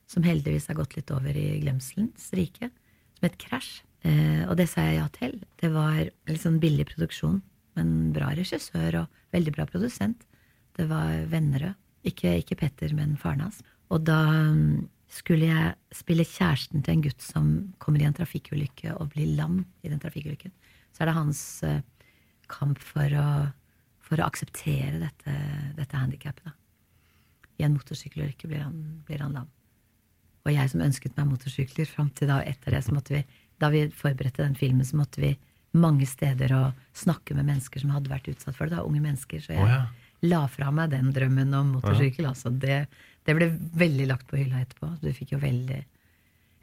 som 0.10 0.25
heldigvis 0.25 0.67
har 0.69 0.77
gått 0.77 0.95
litt 0.97 1.12
over 1.13 1.38
i 1.38 1.60
glemselens 1.63 2.27
rike, 2.38 2.69
som 3.17 3.25
het 3.25 3.38
Crash. 3.41 3.82
Eh, 4.08 4.44
og 4.50 4.56
det 4.58 4.68
sa 4.72 4.86
jeg 4.88 4.98
ja 4.98 5.08
til. 5.14 5.38
Det 5.62 5.70
var 5.74 6.00
litt 6.30 6.44
sånn 6.44 6.62
billig 6.62 6.88
produksjon, 6.90 7.42
men 7.78 7.92
bra 8.16 8.32
regissør 8.38 9.04
og 9.04 9.36
veldig 9.36 9.54
bra 9.56 9.68
produsent. 9.70 10.26
Det 10.78 10.88
var 10.90 11.28
Vennerød. 11.32 11.78
Ikke, 12.08 12.34
ikke 12.40 12.58
Petter, 12.58 12.96
men 12.98 13.14
faren 13.22 13.44
hans. 13.46 13.60
Og 13.94 14.02
da 14.08 14.24
mm, 14.26 14.88
skulle 15.12 15.52
jeg 15.52 15.74
spille 15.94 16.26
kjæresten 16.26 16.82
til 16.82 16.96
en 16.96 17.04
gutt 17.06 17.22
som 17.22 17.52
kommer 17.84 18.02
i 18.02 18.08
en 18.08 18.16
trafikkulykke 18.18 18.96
og 18.96 19.12
blir 19.14 19.36
lam 19.38 19.60
i 19.86 19.92
den 19.92 20.02
trafikkulykken. 20.02 20.54
Så 20.96 21.04
er 21.04 21.12
det 21.12 21.18
hans 21.20 21.44
eh, 21.68 21.84
kamp 22.50 22.82
for 22.82 23.14
å, 23.22 23.28
for 24.02 24.18
å 24.18 24.28
akseptere 24.32 24.98
dette, 25.04 25.36
dette 25.78 26.00
handikappet. 26.00 26.58
I 27.62 27.68
en 27.68 27.78
motorsykkelulykke 27.78 28.50
blir 28.50 28.66
blir 29.06 29.22
han 29.22 29.38
lam. 29.38 29.52
Og 30.42 30.56
jeg 30.56 30.72
som 30.72 30.82
ønsket 30.82 31.18
meg 31.20 31.30
motorsykler 31.30 31.90
fram 31.90 32.10
til 32.18 32.32
da 32.32 32.40
etter 32.42 32.74
det, 32.74 32.82
så 32.86 32.96
måtte 32.96 33.14
vi, 33.14 33.22
da 33.62 33.69
vi 33.74 33.86
forberedte 33.93 34.43
den 34.43 34.58
filmen, 34.60 34.86
så 34.88 34.97
måtte 35.00 35.21
vi 35.24 35.36
mange 35.78 36.04
steder 36.10 36.52
og 36.58 36.80
snakke 36.97 37.36
med 37.38 37.47
mennesker 37.47 37.80
som 37.84 37.93
hadde 37.95 38.12
vært 38.12 38.28
utsatt 38.34 38.58
for 38.58 38.67
det. 38.67 38.76
da, 38.76 38.84
Unge 38.84 39.00
mennesker. 39.06 39.39
Så 39.39 39.54
jeg 39.54 39.63
oh, 39.63 39.69
ja. 39.71 39.86
la 40.28 40.41
fra 40.52 40.71
meg 40.76 40.91
den 40.91 41.13
drømmen 41.15 41.54
om 41.56 41.76
motorsykkel. 41.78 42.28
altså 42.28 42.52
det, 42.52 42.82
det 43.30 43.36
ble 43.38 43.47
veldig 43.80 44.08
lagt 44.10 44.28
på 44.28 44.41
hylla 44.41 44.65
etterpå. 44.65 44.89
Du 45.04 45.08
fikk 45.15 45.32
jo 45.38 45.39
veldig 45.45 45.80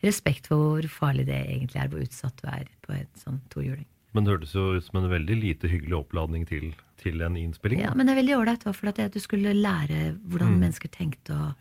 respekt 0.05 0.47
for 0.51 0.61
hvor 0.77 0.91
farlig 0.93 1.25
det 1.27 1.39
egentlig 1.49 1.81
er, 1.83 1.89
hvor 1.91 2.05
utsatt 2.05 2.37
du 2.43 2.51
er 2.53 2.69
på 2.85 2.93
et 2.95 3.23
sånn 3.25 3.41
tohjuling. 3.51 3.87
Men 4.17 4.25
det 4.25 4.33
hørtes 4.37 4.55
jo 4.57 4.67
ut 4.79 4.85
som 4.87 5.01
en 5.03 5.11
veldig 5.11 5.37
lite 5.41 5.69
hyggelig 5.69 5.97
oppladning 5.99 6.47
til, 6.49 6.71
til 7.03 7.21
en 7.25 7.37
innspilling. 7.37 7.83
Ja, 7.83 7.91
men 7.97 8.07
det 8.09 8.15
er 8.15 8.21
veldig 8.23 8.37
ålreit 8.39 8.65
for 8.69 8.89
at 8.93 9.01
du 9.15 9.19
skulle 9.21 9.53
lære 9.57 10.15
hvordan 10.29 10.55
Mm. 10.55 10.61
mennesker 10.63 10.89
tenkte. 10.95 11.35
og 11.35 11.55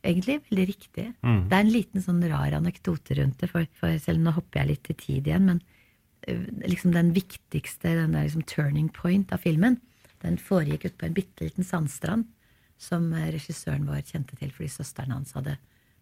Egentlig 0.00 0.38
veldig 0.48 0.64
riktig. 0.70 1.06
Mm. 1.20 1.42
Det 1.50 1.56
er 1.56 1.64
en 1.64 1.74
liten 1.74 2.04
sånn 2.04 2.22
rar 2.30 2.54
anekdote 2.56 3.18
rundt 3.18 3.42
det, 3.42 3.50
for, 3.52 3.68
for 3.76 3.98
selv 4.00 4.22
nå 4.24 4.32
hopper 4.36 4.62
jeg 4.62 4.70
litt 4.70 4.84
til 4.88 4.98
tid 5.02 5.28
igjen, 5.28 5.50
men 5.50 5.60
liksom 6.68 6.92
den 6.92 7.12
viktigste, 7.16 7.94
den 7.96 8.12
der 8.12 8.26
liksom 8.26 8.44
turning 8.48 8.88
point 8.92 9.32
av 9.32 9.42
filmen, 9.44 9.78
den 10.20 10.36
foregikk 10.40 10.84
ute 10.84 10.98
på 11.00 11.08
en 11.08 11.16
bitte 11.16 11.46
liten 11.46 11.64
sandstrand 11.64 12.28
som 12.80 13.10
regissøren 13.12 13.88
vår 13.88 14.02
kjente 14.08 14.36
til 14.36 14.52
fordi 14.52 14.68
søsteren 14.72 15.14
hans 15.14 15.32
hadde 15.36 15.56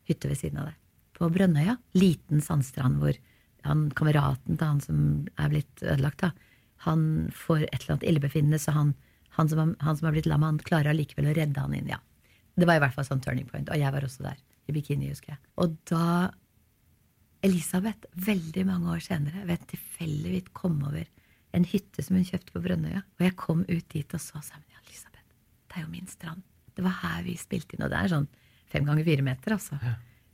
hytte 0.09 0.31
ved 0.31 0.41
siden 0.41 0.63
av 0.63 0.71
det. 0.71 0.77
På 1.19 1.31
Brønnøya. 1.35 1.77
Liten 1.99 2.43
sandstrand 2.43 3.01
hvor 3.03 3.19
han, 3.67 3.89
kameraten 3.99 4.59
til 4.59 4.67
han 4.67 4.83
som 4.83 5.01
er 5.39 5.53
blitt 5.53 5.83
ødelagt, 5.83 6.23
da, 6.23 6.33
han 6.87 7.29
får 7.35 7.67
et 7.67 7.81
eller 7.81 7.97
annet 7.97 8.09
illebefinnende, 8.11 8.61
så 8.63 8.75
han, 8.77 8.93
han, 9.35 9.51
som, 9.51 9.75
han 9.83 9.99
som 9.99 10.07
har 10.07 10.15
blitt 10.15 10.29
lam, 10.31 10.47
han 10.47 10.61
klarer 10.63 10.93
allikevel 10.93 11.33
å 11.33 11.35
redde 11.39 11.65
han 11.65 11.75
inn. 11.75 11.91
ja. 11.91 11.99
Det 12.59 12.67
var 12.67 12.79
i 12.79 12.83
hvert 12.83 12.97
fall 12.97 13.07
sånn 13.07 13.23
turning 13.23 13.47
point, 13.49 13.71
og 13.71 13.79
jeg 13.79 13.95
var 13.95 14.05
også 14.07 14.27
der. 14.27 14.39
I 14.69 14.75
bikini, 14.75 15.09
husker 15.13 15.33
jeg. 15.33 15.41
Og 15.63 15.77
da 15.89 16.29
Elisabeth, 17.47 18.09
veldig 18.27 18.65
mange 18.67 18.91
år 18.97 19.05
senere, 19.05 19.45
ved 19.47 19.63
tilfeldigvis 19.71 20.51
kom 20.57 20.81
over 20.83 21.07
en 21.57 21.65
hytte 21.71 22.03
som 22.05 22.19
hun 22.19 22.27
kjøpte 22.27 22.53
på 22.53 22.63
Brønnøya. 22.65 23.05
Og 23.19 23.25
jeg 23.25 23.37
kom 23.39 23.63
ut 23.69 23.87
dit 23.95 24.17
og 24.17 24.21
så 24.21 24.43
sammen. 24.43 24.67
Ja, 24.75 24.83
Elisabeth, 24.85 25.25
det 25.71 25.79
er 25.79 25.87
jo 25.87 25.93
min 25.93 26.11
strand. 26.11 26.43
Det 26.77 26.85
var 26.85 26.99
her 27.05 27.23
vi 27.27 27.37
spilte 27.41 27.77
inn. 27.77 27.87
Og 27.87 27.93
det 27.93 28.01
er 28.01 28.13
sånn 28.13 28.29
fem 28.69 28.85
ganger 28.85 29.07
fire 29.07 29.25
meter, 29.25 29.55
altså. 29.57 29.79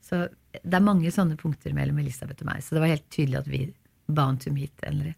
Så 0.05 0.25
det 0.57 0.75
er 0.77 0.85
mange 0.85 1.13
sånne 1.15 1.37
punkter 1.41 1.77
mellom 1.77 2.01
Elisabeth 2.03 2.43
og 2.45 2.51
meg. 2.51 2.65
Så 2.65 2.77
det 2.77 2.83
var 2.83 2.93
helt 2.93 3.07
tydelig 3.13 3.39
at 3.41 3.53
vi 3.53 3.63
bound 4.07 4.43
to 4.45 4.53
meet. 4.53 4.75
Eller. 4.85 5.15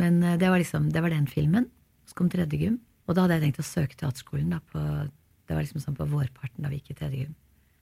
Men 0.00 0.22
eh, 0.22 0.38
det 0.40 0.48
var 0.48 0.60
liksom, 0.62 0.88
det 0.92 1.02
var 1.04 1.12
den 1.12 1.26
filmen. 1.28 1.66
Så 2.08 2.16
kom 2.16 2.30
tredje 2.32 2.60
gym. 2.60 2.78
Og 3.08 3.16
da 3.16 3.24
hadde 3.24 3.40
jeg 3.40 3.48
tenkt 3.48 3.64
å 3.64 3.66
søke 3.66 3.98
teaterskolen. 4.00 4.54
Da, 4.54 4.60
på, 4.72 4.84
det 5.50 5.56
var 5.56 5.64
liksom 5.66 5.82
sånn 5.82 5.98
på 5.98 6.06
vårparten 6.06 6.62
da 6.62 6.70
vi 6.70 6.78
gikk 6.78 6.92
i 6.92 6.98
tredje 7.00 7.24
gym. 7.24 7.34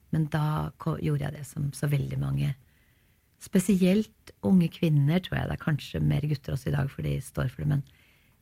Men 0.09 0.25
da 0.33 0.71
gjorde 0.81 1.27
jeg 1.27 1.35
det 1.35 1.45
som 1.45 1.69
så 1.77 1.89
veldig 1.91 2.17
mange 2.21 2.55
Spesielt 3.39 4.33
unge 4.43 4.67
kvinner, 4.67 5.21
tror 5.23 5.37
jeg. 5.37 5.47
Det 5.47 5.53
er 5.55 5.61
kanskje 5.61 5.99
mer 6.03 6.25
gutter 6.27 6.57
også 6.57 6.67
i 6.67 6.73
dag, 6.73 6.89
for 6.91 7.07
de 7.07 7.13
står 7.23 7.47
for 7.53 7.63
det. 7.63 7.69
Men 7.71 7.83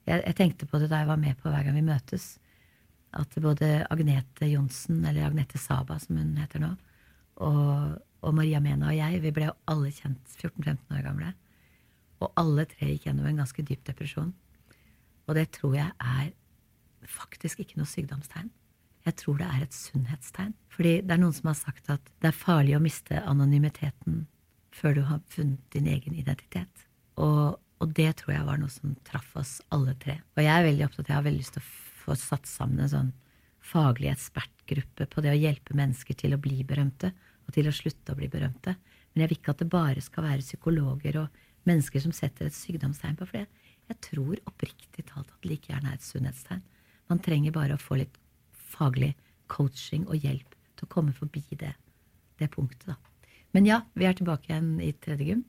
jeg, 0.10 0.24
jeg 0.24 0.38
tenkte 0.40 0.66
på 0.66 0.80
det 0.82 0.88
da 0.90 1.04
jeg 1.04 1.10
var 1.12 1.20
med 1.22 1.38
på 1.38 1.52
Hver 1.54 1.68
gang 1.68 1.78
vi 1.78 1.84
møtes, 1.86 2.26
at 3.14 3.38
både 3.38 3.70
Agnete 3.94 4.50
Johnsen, 4.50 5.04
eller 5.06 5.28
Agnete 5.28 5.62
Saba, 5.62 6.00
som 6.02 6.18
hun 6.18 6.34
heter 6.42 6.64
nå, 6.66 6.72
og, 7.46 7.94
og 8.26 8.36
Maria 8.40 8.58
Mena 8.64 8.90
og 8.90 8.98
jeg, 8.98 9.22
vi 9.22 9.36
ble 9.38 9.52
jo 9.52 9.56
alle 9.70 9.94
kjent 9.94 10.34
14-15 10.34 10.98
år 10.98 11.06
gamle. 11.06 11.30
Og 12.18 12.34
alle 12.42 12.66
tre 12.66 12.90
gikk 12.96 13.06
gjennom 13.06 13.30
en 13.30 13.44
ganske 13.44 13.70
dyp 13.70 13.86
depresjon. 13.86 14.34
Og 15.30 15.38
det 15.38 15.52
tror 15.60 15.78
jeg 15.78 15.94
er 16.02 16.34
faktisk 17.06 17.62
ikke 17.62 17.78
noe 17.78 17.90
sykdomstegn. 17.90 18.50
Jeg 19.08 19.16
tror 19.22 19.38
det 19.40 19.48
er 19.48 19.62
et 19.64 19.76
sunnhetstegn. 19.76 20.56
Fordi 20.74 20.98
det 21.06 21.14
er 21.16 21.22
noen 21.22 21.36
som 21.36 21.52
har 21.52 21.58
sagt 21.60 21.92
at 21.94 22.10
det 22.22 22.30
er 22.30 22.36
farlig 22.36 22.76
å 22.78 22.84
miste 22.84 23.22
anonymiteten 23.24 24.26
før 24.76 24.98
du 24.98 25.06
har 25.08 25.24
funnet 25.32 25.64
din 25.74 25.88
egen 25.90 26.18
identitet. 26.20 26.84
Og, 27.18 27.56
og 27.58 27.94
det 27.98 28.12
tror 28.20 28.36
jeg 28.36 28.48
var 28.50 28.60
noe 28.62 28.74
som 28.74 28.98
traff 29.08 29.32
oss 29.40 29.58
alle 29.74 29.96
tre. 30.02 30.20
Og 30.36 30.44
jeg 30.44 30.54
er 30.54 30.68
veldig 30.68 30.86
opptatt, 30.90 31.10
jeg 31.10 31.18
har 31.18 31.26
veldig 31.26 31.42
lyst 31.42 31.56
til 31.56 31.64
å 31.64 31.72
få 32.04 32.18
satt 32.20 32.50
sammen 32.50 32.84
en 32.84 32.94
sånn 32.94 33.16
faglig 33.68 34.12
ekspertgruppe 34.12 35.08
på 35.12 35.24
det 35.24 35.34
å 35.34 35.40
hjelpe 35.40 35.76
mennesker 35.76 36.16
til 36.20 36.36
å 36.36 36.42
bli 36.42 36.62
berømte, 36.68 37.12
og 37.48 37.56
til 37.56 37.68
å 37.68 37.76
slutte 37.76 38.14
å 38.14 38.20
bli 38.20 38.30
berømte. 38.32 38.76
Men 39.12 39.24
jeg 39.24 39.32
vil 39.32 39.40
ikke 39.40 39.56
at 39.56 39.64
det 39.64 39.72
bare 39.72 40.04
skal 40.04 40.28
være 40.28 40.46
psykologer 40.46 41.24
og 41.24 41.44
mennesker 41.68 42.04
som 42.04 42.14
setter 42.16 42.48
et 42.48 42.56
sykdomstegn 42.56 43.18
på. 43.20 43.28
For 43.28 43.42
jeg, 43.42 43.50
tror 44.04 44.40
oppriktig 44.46 45.08
talt 45.08 45.32
at 45.32 45.42
det 45.42 45.52
like 45.52 45.72
gjerne 45.72 45.94
er 45.94 45.98
et 45.98 46.06
sunnhetstegn. 46.06 46.64
Man 47.08 47.24
trenger 47.24 47.56
bare 47.56 47.78
å 47.78 47.82
få 47.82 48.02
litt 48.02 48.20
faglig 48.68 49.14
coaching 49.52 50.08
og 50.08 50.24
hjelp 50.24 50.56
til 50.78 50.88
å 50.88 50.92
komme 50.92 51.14
forbi 51.16 51.44
det, 51.60 51.74
det 52.40 52.50
punktet. 52.54 52.90
da. 52.92 52.98
Men 53.56 53.66
ja, 53.66 53.82
vi 53.98 54.06
er 54.06 54.18
tilbake 54.18 54.52
igjen 54.52 54.76
i 54.84 54.92
tredje 55.02 55.30
gym. 55.32 55.46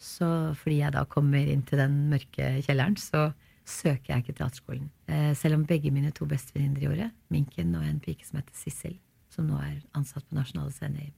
Så 0.00 0.26
fordi 0.56 0.80
jeg 0.80 0.94
da 0.96 1.04
kommer 1.08 1.44
inn 1.52 1.62
til 1.68 1.80
den 1.80 1.96
mørke 2.10 2.54
kjelleren, 2.64 2.96
så 2.96 3.30
søker 3.68 4.14
jeg 4.14 4.24
ikke 4.24 4.36
teaterskolen. 4.38 4.88
Eh, 5.12 5.32
selv 5.36 5.58
om 5.58 5.66
begge 5.68 5.92
mine 5.92 6.12
to 6.16 6.26
bestevenninner 6.28 6.86
gjorde, 6.86 7.10
Minken 7.30 7.74
og 7.76 7.84
en 7.86 8.00
pike 8.02 8.24
som 8.26 8.40
heter 8.40 8.56
Sissel, 8.56 8.96
som 9.30 9.46
nå 9.46 9.58
er 9.60 9.82
ansatt 9.98 10.24
på 10.26 10.38
Nasjonale 10.38 10.72
Scene 10.74 11.04
i, 11.04 11.10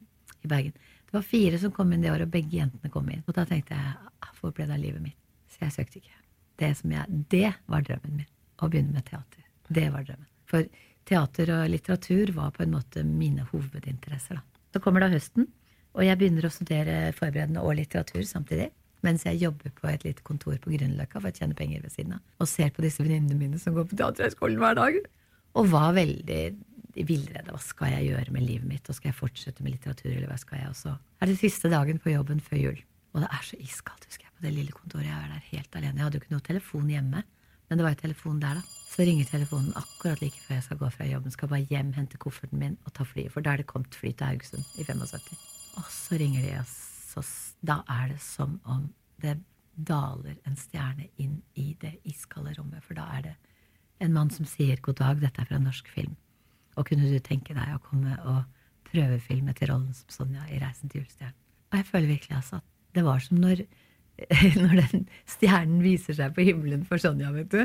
Bergen. 0.42 0.74
Det 1.06 1.14
var 1.14 1.22
fire 1.22 1.58
som 1.62 1.70
kom 1.70 1.92
inn 1.94 2.02
det 2.02 2.10
året, 2.10 2.26
og 2.26 2.32
begge 2.34 2.56
jentene 2.58 2.90
kom 2.90 3.06
inn. 3.14 3.22
Og 3.30 3.36
da 3.36 3.44
tenkte 3.46 3.76
jeg 3.76 3.92
"Ah, 4.26 4.32
hvor 4.40 4.50
ble 4.50 4.66
det 4.66 4.74
av 4.74 4.80
livet 4.82 5.02
mitt? 5.04 5.18
Så 5.46 5.60
jeg 5.62 5.72
søkte 5.76 6.00
ikke. 6.00 6.16
Det, 6.58 6.70
jeg, 6.82 7.22
det 7.30 7.54
var 7.70 7.84
drømmen 7.86 8.16
min. 8.16 8.30
Å 8.58 8.68
begynne 8.68 8.92
med 8.96 9.06
teater. 9.06 9.44
Det 9.70 9.86
var 9.92 10.02
drømmen. 10.02 10.26
For 10.50 10.66
teater 11.08 11.50
og 11.54 11.70
litteratur 11.72 12.32
var 12.36 12.52
på 12.56 12.64
en 12.64 12.76
måte 12.76 13.02
mine 13.06 13.46
hovedinteresser. 13.50 14.38
da. 14.38 14.62
Så 14.72 14.80
kommer 14.80 15.04
da 15.04 15.10
høsten, 15.12 15.48
og 15.92 16.06
jeg 16.06 16.18
begynner 16.18 16.46
å 16.48 16.52
studere 16.52 17.12
forberedende 17.16 17.64
og 17.64 17.76
litteratur 17.76 18.24
samtidig. 18.24 18.70
Mens 19.02 19.24
jeg 19.26 19.40
jobber 19.42 19.72
på 19.74 19.88
et 19.90 20.04
lite 20.06 20.22
kontor 20.22 20.54
på 20.62 20.70
Grünerløkka 20.70 21.18
for 21.18 21.32
å 21.32 21.34
tjene 21.34 21.56
penger 21.58 21.82
ved 21.82 21.90
siden 21.90 22.14
av. 22.16 22.22
Og 22.38 22.48
ser 22.48 22.70
på 22.70 22.84
disse 22.84 23.02
venninnene 23.02 23.38
mine 23.38 23.58
som 23.58 23.74
går 23.74 23.88
på 23.90 23.98
Teaterhøgskolen 23.98 24.62
hver 24.62 24.78
dag. 24.78 24.98
Og 25.58 25.66
var 25.72 25.90
veldig 25.96 26.42
villredd. 27.08 27.50
Hva 27.50 27.58
skal 27.60 27.96
jeg 27.96 28.12
gjøre 28.12 28.34
med 28.36 28.46
livet 28.46 28.68
mitt? 28.70 28.86
Og 28.86 28.96
skal 28.96 29.10
jeg 29.10 29.18
fortsette 29.18 29.64
med 29.64 29.74
litteratur, 29.74 30.12
eller 30.14 30.30
hva 30.30 30.38
skal 30.40 30.62
jeg? 30.62 30.70
også? 30.70 30.94
Det 31.18 31.26
er 31.26 31.32
det 31.32 31.40
siste 31.42 31.72
dagen 31.72 31.98
på 32.02 32.14
jobben 32.14 32.40
før 32.46 32.62
jul. 32.62 32.80
Og 33.12 33.24
det 33.24 33.28
er 33.28 33.44
så 33.44 33.58
iskaldt, 33.60 34.06
husker 34.06 34.28
jeg, 34.28 34.34
på 34.38 34.46
det 34.46 34.54
lille 34.54 34.76
kontoret. 34.76 35.10
Jeg 35.10 35.18
er 35.18 35.34
der 35.34 35.48
helt 35.50 35.78
alene. 35.80 35.98
Jeg 35.98 36.06
hadde 36.06 36.18
jo 36.20 36.22
ikke 36.22 36.36
noe 36.36 36.46
telefon 36.46 36.94
hjemme. 36.94 37.24
Men 37.68 37.78
det 37.78 37.84
var 37.86 37.94
jo 37.94 38.02
telefon 38.02 38.40
der, 38.42 38.60
da. 38.60 38.62
Så 38.92 39.06
ringer 39.08 39.24
telefonen 39.24 39.72
akkurat 39.78 40.20
like 40.20 40.40
før 40.44 40.58
jeg 40.58 40.64
skal 40.66 40.80
gå 40.82 40.88
fra 40.92 41.06
jobben. 41.08 41.32
Skal 41.32 41.48
bare 41.48 41.68
hjem, 41.70 41.92
hente 41.96 42.18
kofferten 42.20 42.60
min 42.60 42.74
og 42.84 42.92
ta 42.92 43.06
flyet. 43.08 43.32
For 43.32 43.44
da 43.44 43.54
er 43.54 43.62
det 43.62 43.70
kommet 43.70 43.96
fly 43.96 44.10
til 44.12 44.28
Haugesund 44.28 44.66
i 44.76 44.84
75. 44.84 45.38
Og 45.80 45.86
så 45.88 46.18
ringer 46.20 46.44
de, 46.44 46.58
og 46.60 46.66
så 46.68 47.22
da 47.64 47.78
er 47.88 48.12
det 48.12 48.20
som 48.20 48.58
om 48.68 48.90
det 49.22 49.38
daler 49.72 50.36
en 50.44 50.58
stjerne 50.58 51.08
inn 51.16 51.38
i 51.56 51.72
det 51.80 51.94
iskalde 52.08 52.52
rommet. 52.58 52.84
For 52.84 52.98
da 52.98 53.06
er 53.16 53.28
det 53.30 53.34
en 54.02 54.12
mann 54.12 54.30
som 54.30 54.46
sier 54.48 54.76
'god 54.82 54.98
dag, 55.00 55.20
dette 55.20 55.40
er 55.40 55.48
fra 55.48 55.58
norsk 55.58 55.88
film'. 55.88 56.18
Og 56.76 56.86
kunne 56.86 57.08
du 57.08 57.18
tenke 57.18 57.54
deg 57.54 57.74
å 57.74 57.82
komme 57.84 58.18
og 58.24 58.44
prøvefilme 58.90 59.54
til 59.56 59.70
rollen 59.70 59.94
som 59.94 60.08
Sonja 60.08 60.44
i 60.50 60.58
'Reisen 60.58 60.90
til 60.90 61.00
julestjernen'? 61.00 61.40
Og 61.72 61.78
jeg 61.78 61.86
føler 61.86 62.06
virkelig 62.06 62.36
altså 62.36 62.56
at 62.56 62.64
det 62.94 63.04
var 63.04 63.18
som 63.18 63.36
når, 63.36 63.64
når 64.62 64.82
den 64.82 65.06
stjernen 65.28 65.82
viser 65.84 66.16
seg 66.18 66.34
på 66.36 66.44
himmelen 66.46 66.84
for 66.88 67.00
Sonja, 67.02 67.32
vet 67.34 67.50
du. 67.52 67.62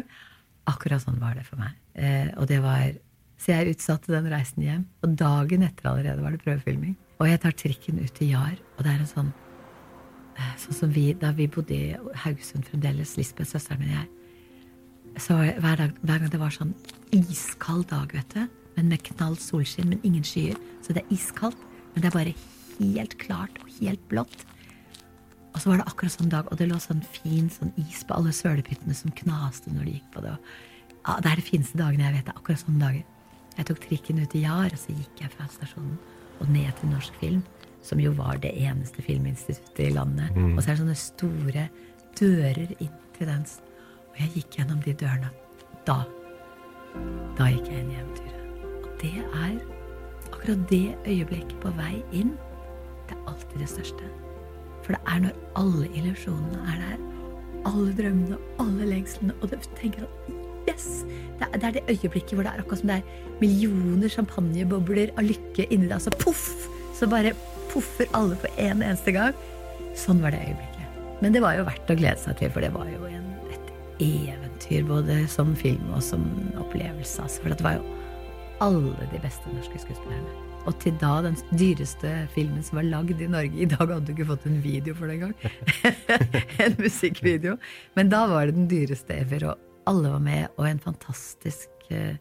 Akkurat 0.68 1.04
sånn 1.04 1.20
var 1.22 1.38
det 1.38 1.46
for 1.48 1.60
meg. 1.62 1.76
Eh, 1.96 2.32
og 2.38 2.48
det 2.52 2.62
var 2.64 2.96
Så 3.38 3.52
jeg 3.54 3.76
utsatte 3.76 4.10
den 4.10 4.32
reisen 4.32 4.64
hjem. 4.66 4.88
Og 5.06 5.12
dagen 5.14 5.62
etter 5.62 5.92
allerede 5.92 6.24
var 6.24 6.34
det 6.34 6.42
prøvefilming. 6.42 6.96
Og 7.22 7.28
jeg 7.30 7.42
tar 7.44 7.54
trikken 7.54 8.00
ut 8.02 8.14
til 8.18 8.32
Jar, 8.34 8.56
og 8.78 8.86
det 8.86 8.94
er 8.94 9.04
en 9.04 9.10
sånn 9.10 9.30
eh, 10.38 10.54
Sånn 10.62 10.78
som 10.80 10.94
vi, 10.94 11.12
da 11.18 11.32
vi 11.38 11.46
bodde 11.50 11.74
i 11.76 11.94
Haugesund 12.24 12.66
fremdeles, 12.66 13.16
Lisbeth, 13.18 13.52
søsteren 13.52 13.84
min 13.84 13.94
og 13.94 14.00
jeg, 14.00 14.10
så 15.18 15.38
hver, 15.38 15.80
dag, 15.80 15.96
hver 16.06 16.22
gang 16.22 16.34
det 16.34 16.42
var 16.42 16.54
sånn 16.54 16.76
iskald 17.16 17.88
dag, 17.90 18.12
vet 18.14 18.36
du, 18.36 18.44
men 18.78 18.92
med 18.92 19.02
knall 19.08 19.38
solskinn, 19.42 19.90
men 19.90 20.04
ingen 20.06 20.26
skyer, 20.26 20.58
så 20.86 20.94
det 20.94 21.02
er 21.04 21.16
iskaldt, 21.16 21.62
men 21.94 22.04
det 22.04 22.12
er 22.12 22.18
bare 22.18 22.36
helt 22.78 23.18
klart 23.22 23.58
og 23.64 23.72
helt 23.80 24.04
blått. 24.12 24.46
Og 25.58 25.62
så 25.63 25.72
var 25.72 25.80
det 25.82 25.88
akkurat 25.89 26.13
sånn 26.13 26.30
dag, 26.30 26.50
og 26.52 26.60
det 26.60 26.67
lå 26.70 26.78
sånn 26.78 27.00
fin 27.02 27.48
sånn 27.50 27.72
is 27.82 28.04
på 28.06 28.13
alle 28.13 28.30
sølepyttene 28.36 28.93
som 28.93 29.13
knaste 29.17 29.72
når 29.74 29.88
de 29.88 29.96
gikk 29.96 30.12
på 30.13 30.22
det. 30.22 30.36
Ja, 31.00 31.15
det 31.24 31.32
er 31.32 31.39
de 31.39 31.46
fineste 31.48 31.80
dagene 31.80 32.06
jeg 32.06 32.20
vet. 32.20 32.30
Akkurat 32.36 32.62
sånne 32.62 32.84
dager. 32.84 33.06
Jeg 33.58 33.65
tok 33.65 33.82
trikken 33.88 34.22
ut 34.22 34.36
i 34.38 34.43
Jar, 34.43 34.70
og 34.70 34.78
så 34.78 34.93
gikk 34.93 35.24
jeg 35.24 35.34
fra 35.34 35.48
stasjonen 35.50 35.96
og 36.38 36.52
ned 36.54 36.70
til 36.78 36.93
norsk 36.93 37.17
film. 37.24 37.46
som 37.88 38.00
jo 38.02 38.12
var 38.12 38.36
det 38.43 38.52
eneste 38.52 39.02
filminstituttet 39.02 39.80
i 39.80 39.93
landet. 39.96 40.36
Mm. 40.36 40.58
Og 40.58 40.60
så 40.60 40.70
er 40.70 40.76
det 40.76 40.82
sånne 40.82 40.96
store 41.00 41.70
dører 42.20 42.74
inn 42.84 42.98
til 43.15 43.30
den. 43.30 43.46
Og 44.12 44.20
jeg 44.20 44.32
gikk 44.36 44.60
gjennom 44.60 44.82
de 44.84 44.93
dørene. 44.93 45.30
Da 45.88 46.02
da 47.38 47.48
gikk 47.54 47.70
jeg 47.70 47.84
inn 47.86 47.91
i 47.93 48.00
eventyret. 48.02 48.46
Og 48.84 48.91
det 49.02 49.13
er 49.24 49.58
akkurat 50.28 50.70
det 50.70 50.86
øyeblikket 51.06 51.60
på 51.63 51.74
vei 51.80 52.04
inn. 52.12 52.34
Det 53.08 53.15
er 53.15 53.28
alltid 53.32 53.62
det 53.63 53.70
største. 53.70 54.27
For 54.88 54.95
det 54.95 55.04
er 55.12 55.23
når 55.26 55.39
alle 55.60 55.89
illusjonene 56.00 56.62
er 56.71 56.78
der, 56.80 57.00
alle 57.67 57.91
drømmene, 57.97 58.38
alle 58.63 58.88
lengslene, 58.88 59.36
og 59.41 59.52
du 59.52 59.58
tenker 59.76 60.06
at 60.08 60.30
yes! 60.71 61.04
Det 61.38 61.50
er, 61.50 61.58
det 61.60 61.67
er 61.67 61.76
det 61.76 61.84
øyeblikket 61.91 62.38
hvor 62.38 62.47
det 62.47 62.54
er 62.54 62.63
akkurat 62.63 62.80
som 62.80 62.93
det 62.93 63.02
er 63.02 63.36
millioner 63.41 64.13
champagnebobler 64.13 65.12
av 65.19 65.28
lykke 65.28 65.67
inni 65.67 65.91
deg, 65.91 66.00
så 66.00 66.15
poff! 66.23 66.47
Så 66.95 67.12
bare 67.12 67.36
poffer 67.69 68.08
alle 68.17 68.39
på 68.39 68.50
en 68.56 68.80
eneste 68.80 69.12
gang. 69.13 69.36
Sånn 70.00 70.23
var 70.23 70.34
det 70.34 70.39
øyeblikket. 70.47 70.97
Men 71.21 71.36
det 71.36 71.43
var 71.43 71.60
jo 71.60 71.67
verdt 71.67 71.91
å 71.91 72.00
glede 72.00 72.23
seg 72.23 72.39
til, 72.39 72.54
for 72.56 72.63
det 72.63 72.71
var 72.73 72.88
jo 72.89 73.12
en, 73.12 73.30
et 73.52 73.71
eventyr, 74.08 74.88
både 74.88 75.19
som 75.30 75.52
film 75.60 75.91
og 75.91 76.02
som 76.06 76.26
opplevelse. 76.63 77.28
Altså, 77.28 77.43
for 77.43 77.54
det 77.54 77.67
var 77.67 77.82
jo 77.82 77.95
alle 78.63 79.12
de 79.12 79.21
beste 79.21 79.52
norske 79.52 79.84
skuespillerne. 79.84 80.47
Og 80.68 80.76
til 80.84 80.96
da 81.00 81.14
den 81.24 81.38
dyreste 81.56 82.12
filmen 82.34 82.64
som 82.66 82.82
var 82.82 82.88
lagd 82.90 83.22
i 83.24 83.30
Norge. 83.32 83.56
I 83.56 83.70
dag 83.72 83.86
hadde 83.86 84.04
du 84.10 84.14
ikke 84.14 84.28
fått 84.34 84.48
en 84.50 84.60
video 84.64 84.96
for 84.98 85.08
det 85.08 85.16
engang. 85.18 85.36
en 86.66 86.76
musikkvideo. 86.82 87.56
Men 87.96 88.12
da 88.12 88.26
var 88.28 88.50
det 88.50 88.58
den 88.58 88.68
dyreste 88.72 89.16
ever, 89.16 89.48
og 89.54 89.88
alle 89.88 90.12
var 90.12 90.24
med. 90.24 90.50
Og 90.60 90.68
en 90.68 90.84
fantastisk 90.84 91.88
eh, 91.88 92.20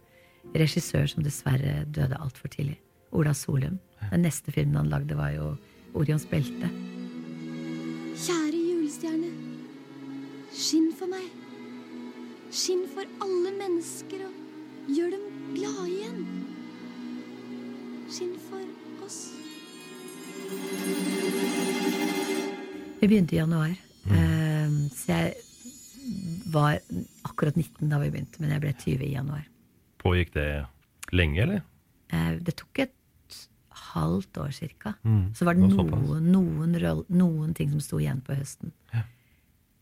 regissør 0.55 1.11
som 1.11 1.27
dessverre 1.27 1.83
døde 1.91 2.21
altfor 2.23 2.53
tidlig. 2.55 2.79
Ola 3.17 3.35
Solum. 3.35 3.81
Den 4.13 4.23
neste 4.23 4.55
filmen 4.55 4.79
han 4.79 4.93
lagde, 4.93 5.19
var 5.19 5.35
jo 5.35 5.57
Orions 5.97 6.27
belte. 6.29 6.71
Kjære 8.17 8.59
julestjerne, 8.61 9.31
skinn 10.55 10.91
for 10.99 11.11
meg. 11.11 11.27
Skinn 12.53 12.85
for 12.93 13.09
alle 13.25 13.55
mennesker 13.59 14.23
og 14.29 14.93
gjør 14.93 15.17
dem 15.17 15.57
glade 15.57 15.89
igjen. 15.91 16.46
Skinn 18.11 18.37
for 18.49 18.63
oss. 19.05 19.19
Vi 23.01 23.09
begynte 23.09 23.35
i 23.37 23.41
januar. 23.41 23.73
Eh, 24.07 24.77
så 24.95 25.13
jeg 25.13 25.35
var 26.53 26.79
akkurat 27.27 27.57
19 27.59 27.91
da 27.91 27.99
vi 28.03 28.13
begynte, 28.15 28.41
men 28.43 28.55
jeg 28.55 28.63
ble 28.63 28.73
20 28.79 29.09
i 29.09 29.15
januar. 29.17 29.47
Pågikk 30.03 30.33
det 30.37 30.49
lenge, 31.13 31.43
eller? 31.43 31.65
Eh, 32.15 32.37
det 32.47 32.57
tok 32.61 32.85
et 32.87 32.95
halvt 33.93 34.39
år 34.45 34.55
cirka. 34.55 34.95
Mm, 35.05 35.35
Så 35.35 35.45
var 35.45 35.55
det 35.55 35.67
noen, 35.67 36.31
noen, 36.31 36.79
roll, 36.81 37.05
noen 37.09 37.55
ting 37.55 37.71
som 37.75 37.81
sto 37.83 37.99
igjen 38.01 38.23
på 38.25 38.37
høsten. 38.39 38.73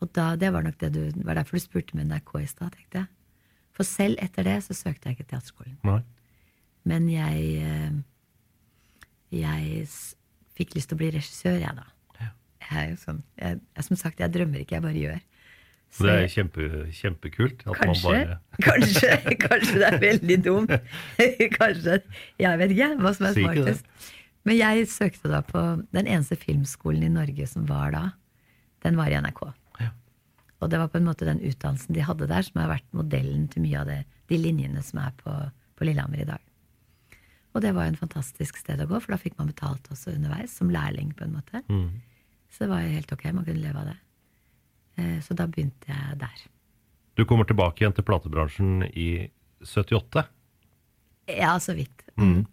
Og 0.03 0.11
da, 0.13 0.35
det 0.37 0.51
var 0.53 0.65
nok 0.67 0.77
det 0.81 0.91
du, 0.93 1.03
var 1.25 1.39
derfor 1.39 1.57
du 1.57 1.63
spurte 1.63 1.97
med 1.97 2.11
NRK 2.11 2.35
i 2.43 2.49
stad, 2.51 2.75
tenkte 2.75 3.05
jeg. 3.05 3.07
For 3.75 3.87
selv 3.89 4.19
etter 4.23 4.45
det 4.47 4.59
så 4.67 4.75
søkte 4.77 5.09
jeg 5.09 5.17
ikke 5.17 5.31
teaterskolen. 5.31 5.79
Nei. 5.87 6.01
Men 6.85 7.07
jeg 7.09 7.45
eh, 7.65 7.95
Jeg 9.35 9.87
fikk 10.55 10.75
lyst 10.77 10.91
til 10.91 10.99
å 10.99 11.03
bli 11.03 11.13
regissør, 11.15 11.59
jeg, 11.63 11.77
da. 11.77 11.91
Jeg 12.65 12.81
er 12.81 12.91
jo 12.91 12.99
sånn, 13.03 13.23
jeg, 13.37 13.61
jeg, 13.77 13.87
som 13.87 13.99
sagt, 14.01 14.21
jeg 14.23 14.33
drømmer 14.33 14.63
ikke, 14.63 14.79
jeg 14.79 14.85
bare 14.85 15.01
gjør. 15.01 15.23
Så 15.95 16.07
det 16.09 16.15
er 16.15 16.31
kjempe, 16.33 16.69
kjempekult. 16.97 17.65
Kanskje, 17.67 17.87
man 17.87 17.99
bare 18.03 18.39
kanskje, 18.67 19.11
kanskje 19.45 19.81
det 19.83 19.91
er 19.91 19.99
veldig 20.03 20.39
dumt. 20.43 20.73
Kanskje, 21.59 22.01
Jeg 22.43 22.61
vet 22.61 22.73
ikke 22.75 22.89
hva 22.99 23.13
som 23.15 23.29
er 23.29 23.37
smartest. 23.37 24.09
Men 24.45 24.59
jeg 24.59 24.89
søkte 24.91 25.31
da 25.31 25.39
på 25.47 25.61
den 25.95 26.09
eneste 26.09 26.37
filmskolen 26.41 27.05
i 27.07 27.13
Norge 27.13 27.47
som 27.49 27.69
var 27.69 27.95
da. 27.95 28.03
Den 28.83 28.99
var 28.99 29.13
i 29.13 29.21
NRK. 29.23 29.45
Og 30.65 30.71
det 30.73 30.81
var 30.81 30.89
på 30.89 30.97
en 30.97 31.07
måte 31.07 31.27
den 31.29 31.43
utdannelsen 31.45 31.93
de 31.93 32.03
hadde 32.05 32.27
der, 32.31 32.45
som 32.47 32.63
har 32.63 32.71
vært 32.73 32.87
modellen 32.97 33.47
til 33.53 33.67
mye 33.67 33.83
av 33.83 33.91
det, 33.91 34.01
de 34.33 34.39
linjene 34.41 34.81
som 34.83 35.03
er 35.03 35.13
på, 35.21 35.35
på 35.77 35.87
Lillehammer 35.87 36.23
i 36.25 36.29
dag. 36.29 36.41
Og 37.55 37.63
det 37.63 37.71
var 37.77 37.87
jo 37.87 37.93
en 37.95 38.01
fantastisk 38.01 38.57
sted 38.59 38.81
å 38.83 38.89
gå, 38.91 38.99
for 39.01 39.15
da 39.15 39.19
fikk 39.21 39.37
man 39.39 39.51
betalt 39.53 39.87
også 39.95 40.15
underveis, 40.17 40.57
som 40.59 40.73
lærling 40.75 41.13
på 41.15 41.27
en 41.27 41.37
måte. 41.37 41.61
Mm. 41.71 42.01
Så 42.51 42.65
det 42.65 42.71
var 42.73 42.83
jo 42.83 42.95
helt 42.97 43.13
ok, 43.15 43.25
man 43.33 43.47
kunne 43.47 43.63
leve 43.63 43.79
av 43.83 43.93
det. 43.93 43.97
Eh, 44.99 45.21
Så 45.23 45.37
da 45.39 45.47
begynte 45.51 45.91
jeg 45.91 46.19
der. 46.19 46.43
Du 47.15 47.25
kommer 47.25 47.47
tilbake 47.47 47.83
igjen 47.83 47.95
til 47.95 48.07
platebransjen 48.07 48.83
i 48.91 49.31
78. 49.63 50.25
Ja, 51.31 51.55
så 51.63 51.77
vidt. 51.79 52.03
Mm. 52.19 52.45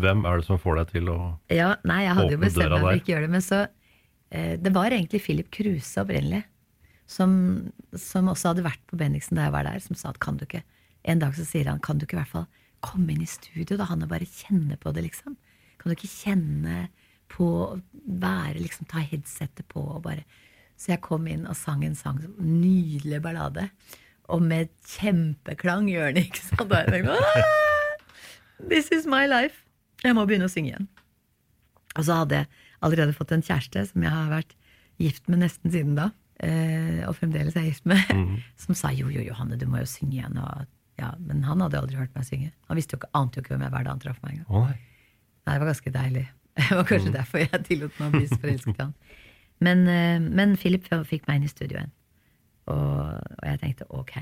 Hvem 0.00 0.24
er 0.28 0.38
det 0.38 0.46
som 0.46 0.60
får 0.60 0.76
deg 0.80 0.92
til 0.94 1.08
å 1.10 1.18
Ja, 1.50 1.74
nei, 1.88 2.04
jeg 2.04 2.14
hadde 2.14 2.36
jo 2.36 2.42
bestemt 2.44 2.70
meg 2.76 2.84
for 2.84 3.00
ikke 3.00 3.10
å 3.10 3.14
gjøre 3.16 3.26
det. 3.26 3.32
Men 3.32 3.42
så 3.42 3.60
eh, 4.30 4.54
Det 4.60 4.72
var 4.76 4.92
egentlig 4.94 5.22
Philip 5.24 5.50
Kruse 5.50 6.04
opprinnelig, 6.04 6.44
som, 7.10 7.32
som 7.98 8.28
også 8.30 8.52
hadde 8.52 8.68
vært 8.68 8.84
på 8.86 9.00
Bendiksen 9.00 9.40
da 9.40 9.48
jeg 9.48 9.56
var 9.56 9.66
der, 9.66 9.80
som 9.82 9.98
sa 9.98 10.12
at 10.12 10.20
kan 10.22 10.36
du 10.38 10.44
ikke 10.46 10.62
En 11.02 11.18
dag 11.18 11.32
så 11.34 11.46
sier 11.48 11.66
han 11.66 11.80
kan 11.80 11.98
du 11.98 12.04
ikke 12.04 12.18
i 12.18 12.20
hvert 12.20 12.34
fall 12.36 12.46
komme 12.84 13.14
inn 13.14 13.24
i 13.24 13.28
studio, 13.28 13.76
da, 13.76 13.86
han 13.90 14.04
og 14.04 14.10
bare 14.12 14.28
kjenne 14.28 14.76
på 14.80 14.92
det, 14.96 15.04
liksom. 15.08 15.36
Kan 15.80 15.90
du 15.90 15.96
ikke 15.96 16.12
kjenne 16.12 16.88
på 17.30 17.46
Være 18.20 18.58
liksom 18.58 18.88
Ta 18.90 19.00
headsetet 19.06 19.68
på 19.70 19.80
og 19.94 20.02
bare 20.04 20.24
Så 20.76 20.90
jeg 20.90 21.02
kom 21.04 21.28
inn 21.30 21.46
og 21.46 21.56
sang 21.56 21.84
en 21.86 21.94
sang, 21.96 22.18
nydelig 22.40 23.20
ballade. 23.24 23.68
Og 24.32 24.42
med 24.42 24.70
kjempeklang, 24.88 25.88
gjør 25.90 26.14
den, 26.16 26.26
ikke 26.28 26.42
sant? 26.42 26.70
Da 26.70 26.82
jeg 26.84 26.94
tenkte, 26.94 27.16
«Ah, 27.20 28.64
This 28.70 28.90
is 28.92 29.06
my 29.08 29.26
life. 29.28 29.64
Jeg 30.04 30.16
må 30.16 30.24
begynne 30.28 30.48
å 30.48 30.52
synge 30.52 30.72
igjen. 30.72 30.88
Og 31.98 32.06
så 32.06 32.20
hadde 32.22 32.40
jeg 32.40 32.48
allerede 32.86 33.16
fått 33.16 33.32
en 33.36 33.44
kjæreste 33.44 33.82
som 33.90 34.04
jeg 34.06 34.14
har 34.14 34.30
vært 34.32 34.56
gift 35.00 35.28
med 35.28 35.42
nesten 35.44 35.72
siden 35.72 35.96
da. 35.98 36.10
Eh, 36.40 37.02
og 37.04 37.16
fremdeles 37.18 37.56
er 37.56 37.66
jeg 37.66 37.74
gift 37.74 37.88
med. 37.90 38.12
Som 38.64 38.76
sa 38.78 38.92
jo, 38.96 39.10
jo, 39.12 39.20
Johanne, 39.26 39.58
du 39.60 39.66
må 39.68 39.82
jo 39.82 39.88
synge 39.90 40.20
igjen. 40.20 40.40
Og, 40.40 40.64
ja, 41.00 41.10
men 41.18 41.42
han 41.48 41.64
hadde 41.64 41.80
aldri 41.80 41.98
hørt 41.98 42.14
meg 42.16 42.26
synge. 42.28 42.52
Han 42.68 42.78
visste 42.78 42.96
jo 42.96 43.00
ikke, 43.00 43.10
ante 43.18 43.40
jo 43.40 43.44
ikke 43.44 43.54
hvem 43.54 43.66
jeg 43.66 43.74
var 43.74 43.86
da 43.86 43.94
han 43.94 44.02
traff 44.02 44.20
meg. 44.24 44.38
engang. 44.38 44.68
Nei. 44.68 44.76
Nei, 45.46 45.54
det 45.54 45.62
var 45.62 45.72
ganske 45.72 45.94
deilig. 45.96 46.26
Det 46.60 46.76
var 46.76 46.84
kanskje 46.84 47.12
derfor 47.14 47.40
jeg 47.40 47.60
tillot 47.64 47.98
meg 48.00 48.10
å 48.10 48.18
bli 48.18 48.26
så 48.28 48.36
forelsket 48.42 48.74
i 48.74 48.82
han. 48.82 48.90
Men, 49.64 49.86
eh, 49.88 50.18
men 50.20 50.56
Philip 50.60 50.84
fikk 51.08 51.28
meg 51.28 51.38
inn 51.38 51.46
i 51.46 51.52
studio 51.52 51.78
igjen. 51.78 51.92
Og, 52.68 53.16
og 53.16 53.46
jeg 53.46 53.60
tenkte 53.62 53.86
ok. 53.96 54.16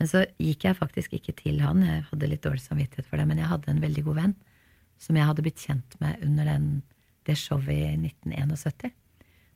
Men 0.00 0.10
så 0.10 0.24
gikk 0.42 0.66
jeg 0.66 0.78
faktisk 0.78 1.12
ikke 1.14 1.34
til 1.38 1.60
han. 1.62 1.84
Jeg 1.86 2.06
hadde 2.08 2.30
litt 2.30 2.42
dårlig 2.42 2.64
samvittighet 2.64 3.06
for 3.06 3.20
det, 3.20 3.28
men 3.30 3.38
jeg 3.38 3.50
hadde 3.52 3.70
en 3.70 3.84
veldig 3.84 4.04
god 4.08 4.18
venn 4.18 4.34
som 5.02 5.18
jeg 5.18 5.28
hadde 5.28 5.44
blitt 5.44 5.62
kjent 5.62 5.96
med 6.02 6.20
under 6.22 6.48
den, 6.48 6.66
det 7.26 7.36
showet 7.38 7.70
i 7.70 8.10
1971. 8.10 8.92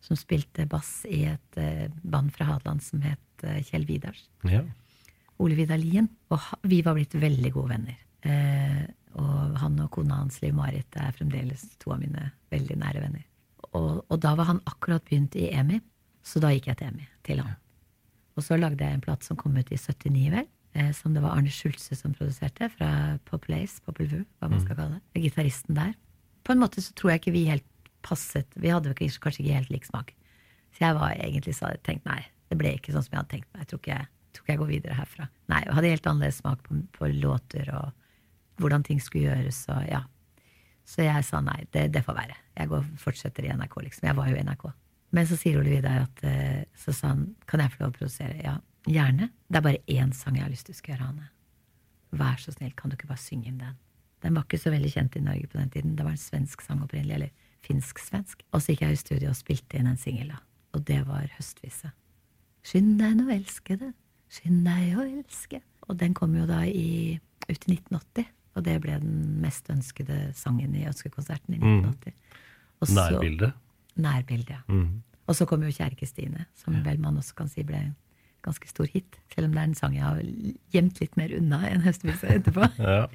Som 0.07 0.19
spilte 0.19 0.67
bass 0.71 1.01
i 1.09 1.25
et 1.33 1.59
eh, 1.59 1.87
band 2.07 2.31
fra 2.35 2.51
Hadeland 2.51 2.85
som 2.85 3.03
het 3.03 3.47
eh, 3.47 3.63
Kjell 3.67 3.87
Vidars. 3.89 4.27
Ja. 4.47 4.63
Ole 5.43 5.57
Vidar 5.59 5.81
Lien. 5.81 6.09
Og 6.33 6.43
vi 6.69 6.83
var 6.87 6.97
blitt 6.99 7.17
veldig 7.19 7.53
gode 7.55 7.75
venner. 7.75 7.99
Eh, 8.27 8.85
og 9.17 9.57
han 9.61 9.79
og 9.81 9.91
kona 9.95 10.21
hans, 10.21 10.41
Liv 10.43 10.57
Marit, 10.57 10.99
er 11.01 11.15
fremdeles 11.17 11.65
to 11.81 11.95
av 11.95 12.03
mine 12.03 12.31
veldig 12.53 12.77
nære 12.83 13.05
venner. 13.05 13.25
Og, 13.73 14.03
og 14.09 14.19
da 14.23 14.35
var 14.39 14.51
han 14.51 14.65
akkurat 14.69 15.05
begynt 15.07 15.37
i 15.39 15.49
EMI, 15.53 15.81
så 16.27 16.43
da 16.43 16.51
gikk 16.53 16.69
jeg 16.71 16.81
til 16.81 16.91
EMI, 16.91 17.07
til 17.27 17.41
han. 17.45 17.57
Og 18.37 18.45
så 18.45 18.59
lagde 18.61 18.85
jeg 18.85 18.99
en 18.99 19.05
plate 19.05 19.25
som 19.25 19.39
kom 19.41 19.57
ut 19.57 19.73
i 19.73 19.79
79, 19.81 20.27
vel, 20.35 20.49
eh, 20.77 20.91
som 20.97 21.17
det 21.17 21.23
var 21.25 21.37
Arne 21.37 21.53
Schulze 21.53 21.97
som 21.97 22.15
produserte, 22.17 22.69
fra 22.75 22.91
Popple 23.29 23.63
Ace, 23.63 23.81
Popple 23.85 24.09
Vuh, 24.11 24.27
hva 24.41 24.51
man 24.53 24.61
skal 24.65 24.79
kalle 24.79 24.99
det. 24.99 25.25
Gitaristen 25.25 25.79
der. 25.79 25.95
På 26.45 26.53
en 26.53 26.61
måte 26.61 26.85
så 26.85 26.93
tror 26.97 27.15
jeg 27.15 27.25
ikke 27.25 27.35
vi 27.35 27.49
helt 27.49 27.65
passet 28.07 28.47
Vi 28.55 28.71
hadde 28.71 28.93
kanskje 28.95 29.43
ikke 29.43 29.57
helt 29.57 29.73
lik 29.73 29.87
smak. 29.89 30.13
Så 30.77 30.85
jeg 30.85 30.95
var 30.95 31.17
egentlig 31.17 31.57
så 31.57 31.73
tenkt 31.83 32.05
nei, 32.07 32.21
det 32.51 32.59
ble 32.61 32.77
ikke 32.77 32.93
sånn 32.95 33.03
som 33.03 33.17
jeg 33.17 33.23
hadde 33.23 33.33
tenkt 33.33 33.49
meg. 33.51 33.65
Jeg 33.65 33.71
tror 33.71 33.81
ikke 33.81 33.97
jeg, 33.97 34.11
ikke 34.43 34.55
jeg 34.55 34.63
gå 34.63 34.69
videre 34.71 34.99
herfra. 34.99 35.29
Nei, 35.53 35.63
jeg 35.65 35.77
hadde 35.79 35.93
helt 35.95 36.11
annerledes 36.11 36.41
smak 36.43 36.63
på, 36.67 36.81
på 36.97 37.11
låter 37.15 37.71
og 37.77 38.61
hvordan 38.61 38.85
ting 38.87 39.01
skulle 39.03 39.31
gjøres 39.31 39.63
og 39.73 39.87
ja. 39.91 40.03
Så 40.87 41.03
jeg 41.03 41.25
sa 41.27 41.41
nei, 41.43 41.65
det, 41.75 41.89
det 41.95 42.05
får 42.07 42.15
være. 42.15 42.37
Jeg 42.57 42.71
går, 42.71 42.85
fortsetter 43.03 43.47
i 43.49 43.55
NRK, 43.59 43.81
liksom. 43.89 44.07
Jeg 44.07 44.17
var 44.17 44.29
jo 44.31 44.37
i 44.39 44.45
NRK. 44.47 44.69
Men 45.17 45.27
så 45.27 45.39
sier 45.39 45.59
Ole 45.59 45.73
Vidar 45.73 46.05
at 46.05 46.23
eh, 46.27 46.63
Så 46.79 46.95
sa 46.95 47.11
han, 47.15 47.25
kan 47.51 47.63
jeg 47.63 47.73
få 47.75 47.83
lov 47.83 47.95
å 47.95 47.97
produsere? 47.97 48.37
Ja, 48.45 48.55
gjerne. 48.87 49.31
Det 49.49 49.59
er 49.59 49.67
bare 49.67 49.83
én 49.91 50.15
sang 50.15 50.39
jeg 50.39 50.47
har 50.47 50.53
lyst 50.53 50.69
til 50.69 50.77
å 50.77 50.79
skulle 50.79 50.95
gjøre, 50.95 51.09
Hanne. 51.11 51.33
Vær 52.17 52.39
så 52.41 52.55
snill, 52.55 52.73
kan 52.79 52.93
du 52.93 52.97
ikke 52.97 53.11
bare 53.11 53.23
synge 53.23 53.51
inn 53.51 53.59
den? 53.61 53.75
Den 54.25 54.39
var 54.39 54.47
ikke 54.47 54.63
så 54.63 54.73
veldig 54.73 54.93
kjent 54.95 55.19
i 55.19 55.25
Norge 55.27 55.51
på 55.51 55.59
den 55.59 55.73
tiden. 55.75 55.97
Det 55.99 56.07
var 56.07 56.15
en 56.15 56.23
svensk 56.23 56.63
sang 56.65 56.81
opprinnelig, 56.87 57.19
eller 57.19 57.35
finsk-svensk. 57.67 58.47
Og 58.55 58.63
så 58.63 58.73
gikk 58.73 58.87
jeg 58.87 58.97
i 58.97 59.03
studio 59.03 59.33
og 59.33 59.39
spilte 59.39 59.79
inn 59.79 59.91
en 59.91 60.01
singel, 60.01 60.31
da. 60.33 60.41
Og 60.77 60.87
det 60.87 61.03
var 61.09 61.27
Høstvise. 61.37 61.91
Skynd 62.67 62.97
deg 63.01 63.19
nå, 63.19 63.29
elskede, 63.35 63.93
skynd 64.33 64.65
deg 64.67 64.97
å 64.99 65.05
elske. 65.07 65.61
Og 65.89 65.97
den 66.01 66.15
kom 66.15 66.35
jo 66.35 66.47
da 66.49 66.63
i, 66.67 67.19
ut 67.49 67.69
i 67.69 67.77
1980. 67.77 68.27
Og 68.57 68.65
det 68.65 68.79
ble 68.83 68.97
den 69.03 69.37
mest 69.43 69.69
ønskede 69.71 70.33
sangen 70.35 70.75
i 70.75 70.87
Ønskekonserten 70.89 71.55
i 71.55 71.59
1980. 71.61 72.15
Og 72.81 72.89
så- 72.89 72.97
Nærbilde. 72.97 73.53
Nærbilde, 73.97 74.51
ja. 74.57 74.63
Mm. 74.69 75.03
Og 75.29 75.35
så 75.37 75.47
kom 75.49 75.63
jo 75.63 75.71
Kjerkestine, 75.73 76.47
som 76.55 76.75
vel 76.85 76.99
man 77.03 77.17
også 77.19 77.35
kan 77.35 77.49
si 77.49 77.63
ble 77.67 77.77
en 77.77 77.95
ganske 78.43 78.69
stor 78.69 78.87
hit. 78.87 79.19
Selv 79.35 79.47
om 79.49 79.53
det 79.53 79.59
er 79.61 79.69
en 79.71 79.75
sang 79.75 79.95
jeg 79.95 80.03
har 80.05 80.21
gjemt 80.73 81.01
litt 81.01 81.17
mer 81.17 81.33
unna 81.37 81.63
enn 81.69 81.83
Høstvise 81.83 82.29
etterpå. 82.39 82.69
Ja. 82.79 83.07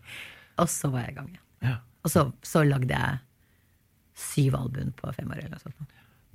Og 0.59 0.67
så 0.69 0.91
var 0.91 1.05
jeg 1.07 1.13
i 1.13 1.15
gang 1.15 1.29
igjen. 1.29 1.77
Og 2.03 2.09
så, 2.11 2.33
så 2.43 2.63
lagde 2.67 2.89
jeg 2.89 3.19
syv 4.17 4.55
album 4.57 4.91
på 4.97 5.11
fem 5.15 5.29
år 5.31 5.45
eller 5.45 5.59
sånt. 5.61 5.75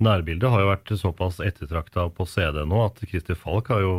Nærbildet 0.03 0.45
har 0.53 0.61
jo 0.61 0.67
vært 0.69 0.91
såpass 1.01 1.39
ettertrakta 1.41 2.03
på 2.13 2.25
CD 2.29 2.61
nå 2.69 2.83
at 2.85 2.99
Christer 3.09 3.33
Falk 3.39 3.71
har 3.73 3.81
jo 3.81 3.93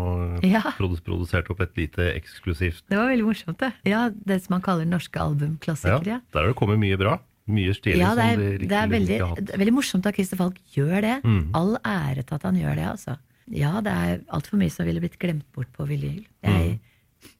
Ja. 0.46 0.60
produsert 0.78 1.48
opp 1.50 1.60
et 1.64 1.74
lite 1.76 2.04
eksklusivt 2.14 2.84
Det 2.88 2.96
var 2.96 3.08
veldig 3.10 3.24
morsomt, 3.26 3.58
det. 3.58 3.72
Ja, 3.84 4.08
Det 4.10 4.42
som 4.44 4.54
man 4.54 4.62
kaller 4.62 4.86
norske 4.86 5.18
albumklassikere. 5.18 6.06
Ja. 6.06 6.20
Der 6.32 6.40
har 6.44 6.46
det 6.52 6.56
kommet 6.56 6.78
mye 6.78 6.96
bra. 7.00 7.18
Mye 7.48 7.72
stilig 7.74 7.98
Ja, 7.98 8.14
det 8.14 8.24
er, 8.24 8.34
som 8.34 8.42
de 8.44 8.58
det 8.68 8.72
er 8.78 8.86
veldig, 8.92 9.16
ikke 9.18 9.26
har 9.26 9.34
hatt. 9.36 9.58
veldig 9.58 9.74
morsomt 9.74 10.06
at 10.06 10.14
Christer 10.14 10.36
Falk 10.36 10.56
gjør 10.76 11.00
det. 11.00 11.16
Mm. 11.24 11.50
All 11.54 11.76
ære 11.84 12.22
til 12.26 12.34
at 12.36 12.42
han 12.42 12.54
gjør 12.60 12.74
det, 12.76 12.86
altså. 12.92 13.18
Ja, 13.50 13.80
det 13.80 13.90
er 13.92 14.18
altfor 14.30 14.58
mye 14.60 14.70
som 14.70 14.84
ville 14.86 15.00
blitt 15.00 15.18
glemt 15.18 15.46
bort 15.56 15.72
på 15.72 15.86
vinyl. 15.88 16.26
Jeg, 16.44 16.78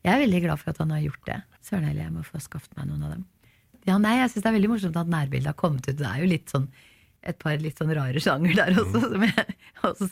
jeg 0.03 0.13
er 0.15 0.27
veldig 0.27 0.43
glad 0.43 0.59
for 0.59 0.71
at 0.71 0.79
han 0.79 0.91
har 0.91 1.01
gjort 1.05 1.25
det. 1.27 1.43
Søren 1.63 1.85
heller, 1.85 2.03
jeg 2.09 2.13
må 2.17 2.25
få 2.25 2.41
skaffet 2.41 2.75
meg 2.77 2.89
noen 2.89 3.05
av 3.05 3.11
dem. 3.13 3.25
Ja, 3.87 3.99
nei, 3.99 4.17
jeg 4.19 4.31
syns 4.33 4.43
det 4.43 4.47
er 4.51 4.57
veldig 4.59 4.71
morsomt 4.73 4.97
at 4.97 5.07
nærbildet 5.07 5.47
har 5.53 5.55
kommet 5.61 5.87
ut. 5.87 5.97
Det 6.01 6.07
er 6.09 6.19
jo 6.25 6.27
litt 6.33 6.49
sånn 6.51 6.67
et 7.27 7.39
par 7.41 7.59
litt 7.61 7.81
sånn 7.81 7.93
rare 7.97 8.21
sjanger 8.23 8.55
der 8.59 8.79
også. 8.79 9.03
Som 9.13 9.25
jeg 9.27 9.47
også 9.87 10.09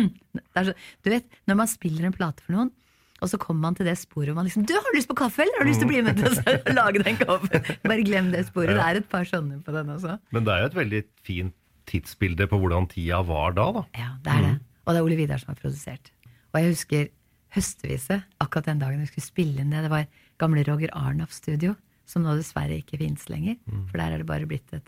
er 0.58 0.70
så, 0.70 0.76
Du 1.04 1.10
vet, 1.12 1.26
når 1.50 1.60
man 1.62 1.70
spiller 1.70 2.08
en 2.08 2.16
plate 2.16 2.44
for 2.46 2.56
noen, 2.56 2.72
og 3.20 3.28
så 3.28 3.36
kommer 3.40 3.68
man 3.68 3.76
til 3.76 3.84
det 3.84 3.98
sporet 4.00 4.32
hvor 4.32 4.38
man 4.38 4.46
liksom 4.48 4.64
'Du, 4.64 4.72
har 4.72 4.86
du 4.86 4.96
lyst 4.96 5.10
på 5.10 5.16
kaffe, 5.18 5.44
eller 5.44 5.60
har 5.60 5.66
du 5.66 5.70
lyst 5.70 5.82
til 5.82 5.88
å 5.88 5.92
bli 5.92 6.00
med 6.06 6.16
til 6.16 6.30
å 6.32 6.76
lage 6.78 7.02
den 7.04 7.18
kaffen?' 7.20 7.66
Bare 7.84 8.06
glem 8.06 8.30
det 8.32 8.46
sporet. 8.48 8.72
Det 8.78 8.86
er 8.86 9.00
et 9.02 9.08
par 9.12 9.28
sånne 9.28 9.60
på 9.64 9.74
den 9.76 9.92
også. 9.92 10.16
Men 10.32 10.46
det 10.46 10.54
er 10.54 10.64
jo 10.64 10.70
et 10.70 10.78
veldig 10.80 11.02
fint 11.28 11.56
tidsbilde 11.90 12.46
på 12.48 12.58
hvordan 12.62 12.86
tida 12.88 13.20
var 13.26 13.52
da, 13.56 13.66
da. 13.74 13.84
Ja, 13.98 14.10
det 14.24 14.32
er 14.32 14.42
det. 14.46 14.54
Og 14.86 14.94
det 14.94 15.00
er 15.00 15.06
Ole 15.08 15.18
Vidar 15.18 15.42
som 15.42 15.52
har 15.52 15.58
produsert. 15.60 16.12
Og 16.52 16.60
jeg 16.60 16.72
husker 16.72 17.08
Høstvise, 17.50 18.20
akkurat 18.38 18.68
den 18.70 18.78
dagen 18.78 19.02
vi 19.02 19.08
skulle 19.10 19.26
spille 19.26 19.60
inn 19.62 19.72
det. 19.74 19.82
Det 19.82 19.90
var 19.90 20.06
gamle 20.38 20.62
Roger 20.68 20.92
Arnoff 20.94 21.34
studio, 21.34 21.74
som 22.06 22.22
nå 22.22 22.36
dessverre 22.38 22.78
ikke 22.78 23.00
fins 23.00 23.26
lenger. 23.28 23.58
For 23.90 23.98
der 23.98 24.14
er 24.14 24.22
det 24.22 24.28
bare 24.30 24.46
blitt 24.46 24.70
et 24.72 24.86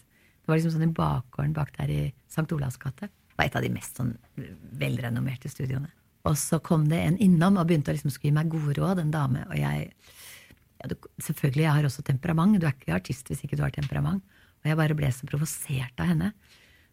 var 0.52 0.60
liksom 0.60 0.76
sånn 0.76 0.86
i 0.86 0.94
bakgården 0.96 1.56
bak 1.56 1.72
der 1.78 1.90
i 1.92 2.02
St. 2.28 2.46
Olavs 2.54 2.78
gate. 2.80 3.08
Det 3.08 3.40
var 3.40 3.48
et 3.48 3.58
av 3.58 3.64
de 3.64 3.72
mest 3.72 3.98
sånn 3.98 4.14
velrenommerte 4.80 5.50
studioene. 5.50 5.90
Og 6.28 6.36
så 6.38 6.60
kom 6.62 6.86
det 6.90 7.00
en 7.02 7.18
innom 7.22 7.58
og 7.58 7.66
begynte 7.66 7.90
å 7.90 7.96
liksom 7.96 8.12
skulle 8.12 8.30
gi 8.30 8.36
meg 8.36 8.52
gode 8.52 8.76
råd, 8.78 9.00
en 9.02 9.14
dame. 9.14 9.42
Og 9.48 9.56
jeg 9.58 9.88
ja, 10.82 10.90
du, 10.90 10.96
Selvfølgelig, 11.22 11.64
jeg 11.64 11.76
har 11.78 11.88
også 11.88 12.04
temperament. 12.06 12.58
Du 12.60 12.66
er 12.68 12.76
ikke 12.76 12.94
artist 12.94 13.30
hvis 13.30 13.42
ikke 13.46 13.58
du 13.58 13.64
har 13.64 13.74
temperament. 13.74 14.22
Og 14.62 14.70
jeg 14.70 14.78
bare 14.78 14.96
ble 14.98 15.10
så 15.14 15.26
provosert 15.26 16.02
av 16.02 16.12
henne. 16.12 16.30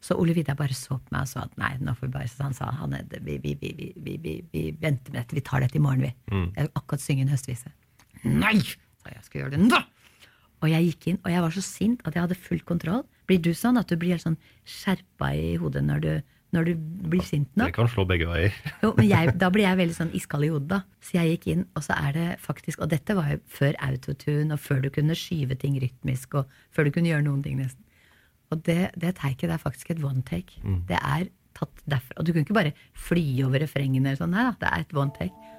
Så 0.01 0.15
Ole 0.15 0.33
Vidar 0.37 0.55
bare 0.57 0.75
så 0.77 0.95
på 0.95 1.13
meg 1.13 1.27
og 1.27 1.29
sa 1.29 1.43
at 1.43 1.55
nei, 1.59 1.73
nå 1.83 1.91
får 1.97 2.07
vi 2.07 2.13
bare 2.13 2.29
Så 2.31 2.45
han 2.45 2.55
sa 2.55 2.69
han, 2.79 2.95
vi, 3.11 3.35
vi, 3.43 3.53
vi, 3.59 3.71
vi, 3.75 3.89
vi, 3.99 4.15
vi, 4.23 4.35
vi 4.53 4.63
venter 4.79 5.11
med 5.11 5.19
dette, 5.19 5.35
vi 5.35 5.43
tar 5.45 5.65
dette 5.65 5.75
i 5.77 5.83
morgen, 5.83 6.07
vi. 6.07 6.13
Mm. 6.31 6.49
Jeg 6.55 6.65
vil 6.65 6.75
akkurat 6.79 7.03
synge 7.03 7.25
en 7.25 7.33
høstvise. 7.33 7.73
Nei! 8.23 8.57
sa 8.63 9.11
jeg, 9.11 9.19
jeg 9.19 9.27
skal 9.27 9.41
gjøre 9.43 9.55
det 9.57 9.65
nå! 9.65 9.81
Og 10.59 10.71
jeg 10.71 10.87
gikk 10.89 11.07
inn, 11.11 11.19
og 11.23 11.31
jeg 11.31 11.43
var 11.43 11.55
så 11.55 11.63
sint 11.63 12.01
at 12.07 12.15
jeg 12.15 12.25
hadde 12.25 12.39
full 12.39 12.63
kontroll. 12.67 13.03
Blir 13.29 13.41
du 13.45 13.53
sånn 13.53 13.77
at 13.77 13.89
du 13.91 13.97
blir 13.99 14.15
helt 14.15 14.25
sånn 14.25 14.39
skjerpa 14.67 15.31
i 15.37 15.53
hodet 15.61 15.83
når 15.85 16.01
du, 16.01 16.11
når 16.55 16.71
du 16.71 16.71
blir 17.11 17.25
sint 17.25 17.49
nok? 17.53 17.69
Det 17.69 17.77
kan 17.77 17.91
slå 17.93 18.07
begge 18.09 18.29
veier. 18.29 18.55
Jo, 18.81 18.95
men 18.97 19.05
jeg, 19.11 19.33
da 19.41 19.51
blir 19.53 19.67
jeg 19.67 19.79
veldig 19.83 19.97
sånn 19.99 20.15
iskald 20.17 20.47
i 20.47 20.51
hodet, 20.53 20.69
da. 20.71 20.81
Så 21.05 21.19
jeg 21.19 21.35
gikk 21.35 21.45
inn, 21.53 21.67
og 21.77 21.85
så 21.85 21.97
er 21.99 22.15
det 22.17 22.27
faktisk 22.43 22.81
Og 22.81 22.89
dette 22.91 23.15
var 23.17 23.35
jo 23.35 23.41
før 23.53 23.77
autotune, 23.85 24.55
og 24.55 24.63
før 24.63 24.81
du 24.85 24.89
kunne 24.95 25.17
skyve 25.17 25.59
ting 25.61 25.77
rytmisk, 25.81 26.41
og 26.41 26.49
før 26.73 26.89
du 26.89 26.95
kunne 26.97 27.13
gjøre 27.13 27.27
noen 27.29 27.45
ting, 27.45 27.61
nesten. 27.61 27.85
Og 28.49 28.65
det, 28.65 28.81
det 28.97 29.13
taket 29.21 29.45
det 29.45 29.59
er 29.59 29.61
faktisk 29.61 29.93
et 29.93 30.03
one 30.03 30.25
take. 30.25 30.57
Mm. 30.65 30.81
Det 30.89 30.97
er 30.97 31.29
tatt 31.57 31.85
derfra. 31.85 32.17
Og 32.17 32.25
du 32.25 32.33
kunne 32.33 32.47
ikke 32.47 32.57
bare 32.57 32.73
fly 32.97 33.25
over 33.45 33.61
refrengene 33.61 34.09
eller 34.09 34.23
sånn. 34.23 34.33
Nei 34.33 34.47
da, 34.49 34.57
det 34.57 34.73
er 34.73 34.87
et 34.87 34.97
one 34.97 35.13
take. 35.13 35.55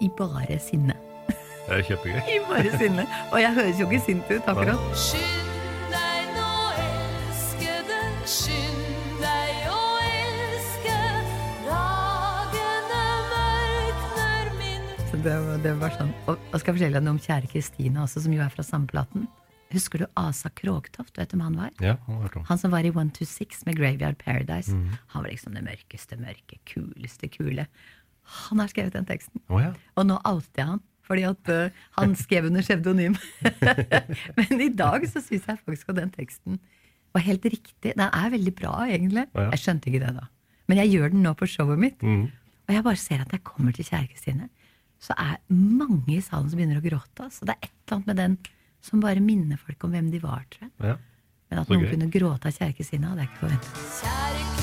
I 0.00 0.08
bare 0.14 0.62
sinne. 0.62 0.94
Det 1.26 1.80
er 1.80 1.86
kjempegøy. 1.90 2.22
I 2.36 2.40
bare 2.46 2.78
sinne. 2.78 3.10
Og 3.32 3.38
jeg 3.42 3.56
høres 3.58 3.82
jo 3.82 3.90
ikke 3.90 4.04
sint 4.06 4.36
ut 4.36 4.52
akkurat. 4.54 4.90
Skynd 4.94 5.49
det, 15.24 15.34
var- 15.46 15.60
det 15.64 15.74
var 15.80 15.92
sånn. 15.96 16.10
Og, 16.30 16.38
og 16.52 16.60
skal 16.62 16.74
fortelle 16.76 16.96
deg 16.98 17.04
noe 17.06 17.16
om 17.16 17.20
kjære 17.22 17.50
Kristine 17.52 18.02
også, 18.04 18.22
som 18.24 18.32
jo 18.34 18.42
er 18.44 18.50
fra 18.52 18.64
samme 18.66 18.88
platen. 18.90 19.26
Husker 19.70 20.02
du 20.02 20.06
Asa 20.18 20.50
Krogtoft? 20.50 21.14
Vet 21.20 21.30
du 21.30 21.36
hvem 21.36 21.44
han 21.46 21.58
var? 21.60 21.70
Ja, 21.84 21.94
han 22.08 22.20
hørt. 22.24 22.38
Han 22.48 22.58
som 22.58 22.72
var 22.74 22.86
i 22.86 22.90
One 22.90 23.12
to 23.14 23.24
Six 23.28 23.62
med 23.68 23.76
Graveyard 23.78 24.18
Paradise. 24.18 24.72
Mhm. 24.74 24.96
Han 25.14 25.22
var 25.24 25.30
liksom 25.30 25.54
det 25.54 25.62
mørkeste 25.66 26.18
mørke, 26.18 26.58
kuleste 26.66 27.30
kule. 27.30 27.66
Han 28.48 28.58
har 28.62 28.70
skrevet 28.70 28.94
den 28.96 29.06
teksten. 29.06 29.42
Oh, 29.48 29.60
ja. 29.62 29.72
Og 29.98 30.06
nå 30.08 30.18
outer 30.26 30.62
jeg 30.64 30.66
han, 30.72 30.82
fordi 31.06 31.22
at 31.26 31.48
uh, 31.50 31.78
han 31.98 32.12
skrev 32.18 32.46
under 32.50 32.62
pseudonym. 32.62 33.16
Men 34.38 34.60
i 34.62 34.68
dag 34.74 35.06
så 35.10 35.22
syns 35.22 35.46
jeg 35.48 35.62
faktisk 35.64 35.90
at 35.90 35.98
den 36.02 36.12
teksten 36.14 36.58
var 37.14 37.24
helt 37.26 37.46
riktig. 37.50 37.94
Den 37.96 38.04
er 38.06 38.30
veldig 38.30 38.52
bra, 38.58 38.74
egentlig. 38.86 39.26
Oh, 39.34 39.42
ja. 39.46 39.50
Jeg 39.54 39.64
skjønte 39.64 39.90
ikke 39.90 40.02
det 40.04 40.12
da. 40.20 40.28
Men 40.70 40.78
jeg 40.84 40.92
gjør 40.94 41.10
den 41.14 41.24
nå 41.26 41.32
på 41.38 41.48
showet 41.50 41.78
mitt. 41.82 42.02
Mhm. 42.06 42.28
Og 42.70 42.74
jeg 42.76 42.84
bare 42.86 43.00
ser 43.02 43.22
at 43.24 43.32
jeg 43.34 43.42
kommer 43.42 43.74
til 43.74 43.82
Kjære 43.88 44.12
Kristine, 44.12 44.44
så 45.00 45.16
er 45.16 45.38
mange 45.48 46.16
i 46.18 46.22
salen 46.24 46.50
som 46.50 46.58
begynner 46.60 46.80
å 46.80 46.84
gråte. 46.84 47.26
Altså. 47.28 47.46
Det 47.48 47.56
er 47.56 47.68
et 47.68 47.72
eller 47.86 47.96
annet 47.96 48.10
med 48.12 48.20
den 48.20 48.38
som 48.84 49.00
bare 49.04 49.20
minner 49.24 49.60
folk 49.60 49.84
om 49.84 49.94
hvem 49.96 50.10
de 50.12 50.20
var, 50.22 50.44
tror 50.52 50.68
jeg. 50.68 50.72
Ja. 50.92 50.96
Men 51.50 51.62
at 51.62 51.66
Så 51.66 51.74
noen 51.74 51.86
gøy. 51.86 51.92
kunne 51.96 52.10
gråte 52.14 52.52
av 52.52 52.74
Kristine, 52.76 53.10
hadde 53.10 53.24
jeg 53.26 53.32
ikke 53.32 53.46
forventet. 53.46 54.59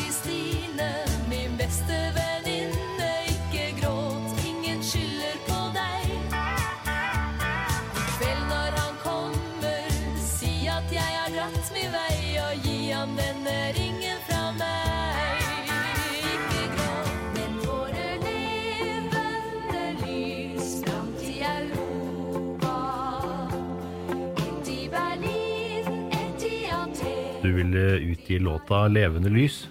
Utgi 28.18 28.40
låta 28.40 28.88
'Levende 28.88 29.30
lys'. 29.30 29.68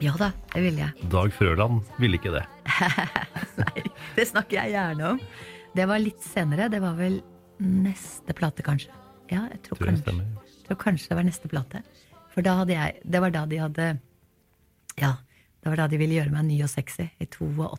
Ja 0.00 0.14
da, 0.18 0.32
det 0.54 0.60
ville 0.62 0.78
jeg. 0.78 1.10
Dag 1.10 1.32
Frøland 1.32 1.82
ville 1.98 2.18
ikke 2.18 2.30
det. 2.30 2.44
Nei, 3.62 3.82
Det 4.14 4.26
snakker 4.28 4.60
jeg 4.60 4.74
gjerne 4.76 5.14
om. 5.14 5.20
Det 5.74 5.86
var 5.90 5.98
litt 5.98 6.22
senere. 6.22 6.68
Det 6.70 6.80
var 6.82 6.94
vel 6.98 7.20
neste 7.58 8.34
plate, 8.34 8.62
kanskje. 8.62 8.92
Ja, 9.30 9.48
jeg 9.50 9.62
tror, 9.66 9.78
Tror 9.78 9.90
jeg 9.90 10.04
kanskje, 10.04 10.26
tror 10.66 10.78
kanskje 10.78 11.08
det 11.10 11.16
var 11.18 11.26
neste 11.26 11.48
plate. 11.50 11.82
For 12.32 12.46
da 12.46 12.54
hadde 12.60 12.72
jeg 12.76 13.00
Det 13.04 13.20
var 13.20 13.30
da 13.34 13.46
de 13.46 13.58
hadde 13.58 13.88
Ja, 14.98 15.16
det 15.62 15.68
var 15.72 15.76
da 15.76 15.88
de 15.88 15.98
ville 15.98 16.14
gjøre 16.14 16.30
meg 16.30 16.46
ny 16.46 16.62
og 16.62 16.70
sexy. 16.70 17.10
I 17.18 17.26
82, 17.26 17.78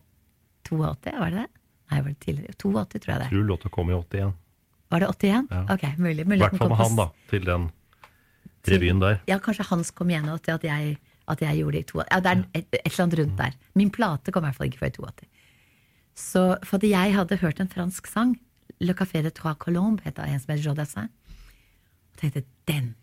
82 0.67 1.15
var 1.19 1.31
det 1.31 1.45
det? 1.45 1.47
Nei, 1.89 2.01
var 2.01 2.09
det 2.11 2.19
tidligere? 2.19 2.53
82, 2.59 2.99
tror 2.99 3.13
jeg 3.13 3.19
det. 3.23 3.29
Tror 3.31 3.43
låta 3.47 3.69
kom 3.69 3.89
i 3.89 3.93
81. 3.95 4.33
Var 4.89 4.99
det 4.99 5.07
81? 5.07 5.47
Ja. 5.51 5.63
Ok, 5.73 5.83
mulig. 5.97 6.25
I 6.25 6.37
hvert 6.43 6.57
fall 6.57 6.69
med 6.69 6.77
han, 6.83 6.95
da. 6.99 7.07
Til 7.31 7.45
den 7.45 7.69
revyen 8.67 8.99
der. 9.01 9.21
Ja, 9.29 9.39
kanskje 9.39 9.67
hans 9.69 9.91
kom 9.95 10.09
igjen 10.11 10.27
til 10.43 10.55
at 10.55 10.63
jeg, 10.63 10.97
at 11.29 11.41
jeg 11.41 11.61
gjorde 11.61 11.77
det 11.77 11.83
i 11.85 11.91
82. 11.91 12.07
Ja, 12.11 12.19
det 12.19 12.31
er 12.31 12.43
et, 12.59 12.67
et 12.73 12.79
eller 12.91 13.03
annet 13.05 13.19
rundt 13.19 13.37
der. 13.37 13.57
Min 13.75 13.91
plate 13.91 14.31
kom 14.31 14.43
i 14.43 14.49
hvert 14.49 14.57
fall 14.57 14.67
ikke 14.67 14.81
fra 14.81 14.91
i 14.91 14.97
82. 14.97 15.29
Så 16.19 16.43
for 16.67 16.83
jeg 16.85 17.15
hadde 17.15 17.39
hørt 17.39 17.59
en 17.59 17.71
fransk 17.71 18.07
sang, 18.07 18.35
Le 18.79 18.93
Café 18.93 19.21
de 19.23 19.31
Trois 19.31 19.55
Colombes, 19.59 20.03
het 20.05 20.19
av 20.19 20.27
en 20.27 20.39
som 20.39 20.51
heter 20.51 20.65
Jodassin, 20.69 21.09
og 22.11 22.19
tenkte 22.19 22.43
den, 22.67 22.93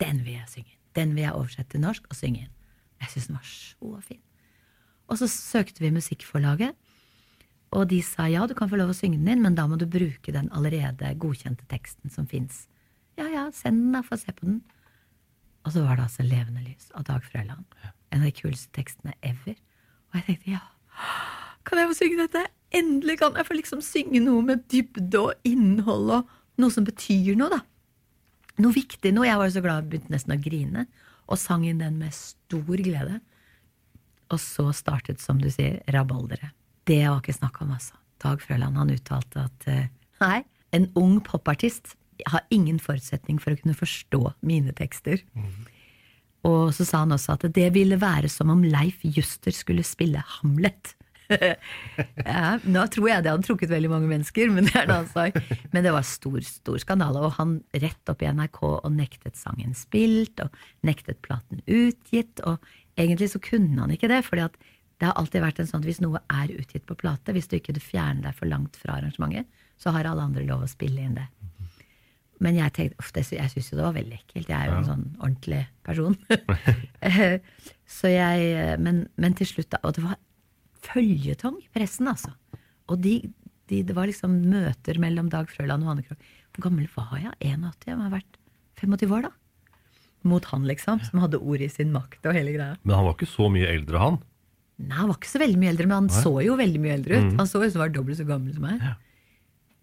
den 0.00 0.20
vil 0.24 0.36
jeg 0.36 0.48
synge. 0.52 0.76
Den 0.96 1.14
vil 1.14 1.26
jeg 1.26 1.36
oversette 1.36 1.74
til 1.74 1.84
norsk 1.84 2.06
og 2.08 2.16
synge 2.16 2.46
inn. 2.46 2.52
Jeg 3.00 3.12
syns 3.12 3.28
den 3.28 3.36
var 3.36 3.48
så 3.48 4.00
fin. 4.04 4.22
Og 5.06 5.20
så 5.20 5.28
søkte 5.30 5.84
vi 5.84 5.92
musikkforlaget, 5.94 6.76
og 7.76 7.88
de 7.90 7.98
sa 8.04 8.28
ja, 8.30 8.46
du 8.46 8.54
kan 8.56 8.70
få 8.70 8.78
lov 8.78 8.92
å 8.92 8.96
synge 8.96 9.18
den 9.20 9.34
inn, 9.34 9.42
men 9.44 9.56
da 9.58 9.66
må 9.68 9.76
du 9.78 9.84
bruke 9.90 10.32
den 10.32 10.48
allerede 10.54 11.12
godkjente 11.20 11.66
teksten 11.70 12.12
som 12.12 12.28
fins. 12.30 12.64
Ja 13.18 13.28
ja, 13.32 13.44
send 13.54 13.82
den, 13.82 13.92
da, 13.96 14.04
få 14.06 14.18
se 14.20 14.32
på 14.32 14.48
den. 14.48 14.60
Og 15.66 15.74
så 15.74 15.82
var 15.82 15.98
det 15.98 16.06
altså 16.06 16.22
'Levende 16.22 16.62
lys' 16.62 16.92
av 16.94 17.04
Dag 17.04 17.24
Frøland. 17.26 17.64
En 18.12 18.22
av 18.22 18.28
de 18.30 18.32
kuleste 18.32 18.70
tekstene 18.72 19.14
ever. 19.22 19.56
Og 20.12 20.20
jeg 20.20 20.24
tenkte 20.28 20.50
ja, 20.50 20.62
kan 21.66 21.80
jeg 21.80 21.90
få 21.90 21.96
synge 21.98 22.22
dette? 22.22 22.44
Endelig 22.76 23.18
kan 23.18 23.34
jeg 23.34 23.46
få 23.48 23.56
liksom 23.58 23.82
synge 23.82 24.20
noe 24.22 24.42
med 24.46 24.62
dybde 24.70 25.18
og 25.18 25.48
innhold 25.48 26.12
og 26.20 26.30
noe 26.62 26.72
som 26.72 26.86
betyr 26.86 27.34
noe, 27.38 27.50
da. 27.50 27.60
Noe 28.62 28.72
viktig 28.72 29.12
noe. 29.12 29.26
Jeg 29.26 29.40
var 29.40 29.48
jo 29.48 29.56
så 29.56 29.62
glad 29.64 29.82
jeg 29.82 29.90
begynte 29.90 30.14
nesten 30.14 30.36
å 30.36 30.40
grine, 30.40 30.86
og 31.26 31.40
sang 31.42 31.66
inn 31.66 31.82
den 31.82 31.98
med 31.98 32.14
stor 32.14 32.78
glede. 32.78 33.18
Og 34.30 34.40
så 34.42 34.70
startet, 34.74 35.20
som 35.22 35.42
du 35.42 35.50
sier, 35.50 35.82
rabalderet. 35.92 36.54
Det 36.86 37.02
var 37.02 37.18
ikke 37.20 37.34
snakk 37.34 37.60
om, 37.64 37.74
altså. 37.74 37.98
Dag 38.22 38.40
Frøland 38.40 38.78
han 38.78 38.94
uttalte 38.94 39.42
at 39.42 39.66
eh, 39.68 39.90
nei, 40.22 40.38
en 40.72 40.86
ung 40.96 41.18
popartist 41.20 41.96
har 42.26 42.44
ingen 42.54 42.78
forutsetning 42.82 43.40
for 43.42 43.52
å 43.52 43.60
kunne 43.60 43.76
forstå 43.76 44.22
mine 44.46 44.74
tekster. 44.76 45.22
Og 46.46 46.70
så 46.76 46.86
sa 46.86 47.02
han 47.02 47.14
også 47.14 47.34
at 47.34 47.48
det 47.56 47.72
ville 47.74 47.98
være 48.00 48.30
som 48.30 48.52
om 48.54 48.62
Leif 48.64 49.02
Juster 49.02 49.54
skulle 49.54 49.84
spille 49.86 50.22
Hamlet. 50.38 50.94
ja, 51.32 52.52
nå 52.62 52.84
tror 52.94 53.08
jeg 53.10 53.24
det 53.24 53.32
hadde 53.32 53.46
trukket 53.48 53.72
veldig 53.72 53.90
mange 53.90 54.10
mennesker, 54.10 54.52
men 54.54 54.68
det 54.68 54.76
er 54.76 54.84
en 54.84 54.94
annen 55.00 55.10
sak. 55.10 55.38
Men 55.72 55.86
det 55.86 55.94
var 55.94 56.06
stor, 56.06 56.38
stor 56.46 56.78
skandale, 56.82 57.24
og 57.26 57.34
han 57.40 57.58
rett 57.74 58.12
opp 58.12 58.22
i 58.22 58.30
NRK 58.30 58.62
og 58.68 58.88
nektet 58.94 59.38
sangen 59.38 59.74
spilt, 59.74 60.38
og 60.44 60.86
nektet 60.86 61.18
platen 61.26 61.64
utgitt, 61.66 62.42
og 62.46 62.62
egentlig 63.00 63.32
så 63.34 63.42
kunne 63.42 63.82
han 63.82 63.94
ikke 63.96 64.10
det, 64.12 64.22
fordi 64.26 64.46
at 64.46 64.58
det 64.96 65.10
har 65.10 65.18
alltid 65.20 65.42
vært 65.44 65.58
en 65.60 65.68
sånn 65.68 65.82
at 65.82 65.90
hvis 65.90 66.00
noe 66.00 66.22
er 66.32 66.54
utgitt 66.56 66.86
på 66.88 66.96
plate, 66.96 67.34
hvis 67.36 67.50
du 67.50 67.58
ikke 67.58 67.76
fjerner 67.82 68.30
deg 68.30 68.38
for 68.38 68.48
langt 68.48 68.78
fra 68.80 68.96
arrangementet, 68.96 69.50
så 69.76 69.92
har 69.92 70.08
alle 70.08 70.24
andre 70.24 70.46
lov 70.46 70.64
å 70.64 70.70
spille 70.70 71.02
inn 71.04 71.18
det. 71.18 71.26
Men 72.44 72.58
jeg 72.58 72.72
tenkte, 72.76 73.22
jeg 73.32 73.50
syns 73.52 73.70
jo 73.70 73.78
det 73.78 73.86
var 73.86 73.96
veldig 73.96 74.16
ekkelt. 74.18 74.50
Jeg 74.50 74.56
er 74.56 74.68
jo 74.68 74.76
en 74.80 74.88
sånn 74.90 75.06
ordentlig 75.16 75.64
person. 75.86 76.18
Eh, 77.06 77.38
så 77.86 78.10
jeg, 78.10 78.78
men, 78.82 79.04
men 79.20 79.34
til 79.38 79.46
slutt, 79.46 79.68
da. 79.70 79.78
Og 79.86 79.94
det 79.96 80.02
var 80.02 80.16
føljetong 80.86 81.60
i 81.62 81.68
pressen, 81.74 82.08
altså. 82.10 82.32
Og 82.90 82.98
de, 83.02 83.20
de, 83.70 83.80
det 83.86 83.94
var 83.94 84.08
liksom 84.10 84.34
møter 84.50 84.98
mellom 85.02 85.30
Dag 85.30 85.48
Frøland 85.52 85.86
og 85.86 85.92
Hanne 85.92 86.04
Krogh. 86.06 86.32
Hvor 86.56 86.66
gammel 86.66 86.88
var 86.96 87.14
jeg? 87.20 87.32
81? 87.44 87.88
Jeg 87.90 87.98
må 87.98 88.06
ha 88.08 88.14
vært 88.16 88.38
25 88.82 89.16
år, 89.18 89.28
da. 89.28 89.82
Mot 90.26 90.48
han, 90.50 90.66
liksom, 90.66 91.02
som 91.06 91.22
hadde 91.22 91.38
ordet 91.38 91.68
i 91.68 91.74
sin 91.76 91.92
makt 91.94 92.26
og 92.26 92.34
hele 92.34 92.56
greia. 92.56 92.78
Men 92.82 92.98
han 92.98 93.06
var 93.06 93.14
ikke 93.14 93.30
så 93.30 93.46
mye 93.52 93.68
eldre, 93.70 94.02
han. 94.02 94.18
Nei, 94.76 94.96
han 94.98 95.08
var 95.08 95.20
ikke 95.20 95.30
så 95.30 95.40
veldig 95.40 95.60
mye 95.60 95.72
eldre, 95.72 95.86
men 95.88 95.96
han 95.96 96.08
Nei. 96.10 96.22
så 96.24 96.32
jo 96.44 96.56
veldig 96.58 96.80
mye 96.82 96.96
eldre 96.98 97.20
ut. 97.20 97.28
Mm. 97.28 97.36
Han 97.40 97.48
så 97.48 97.62
ut 97.62 97.70
som 97.70 97.80
han 97.80 97.86
var 97.86 97.94
dobbelt 97.94 98.18
så 98.18 98.26
gammel 98.28 98.56
som 98.56 98.66
meg. 98.66 98.82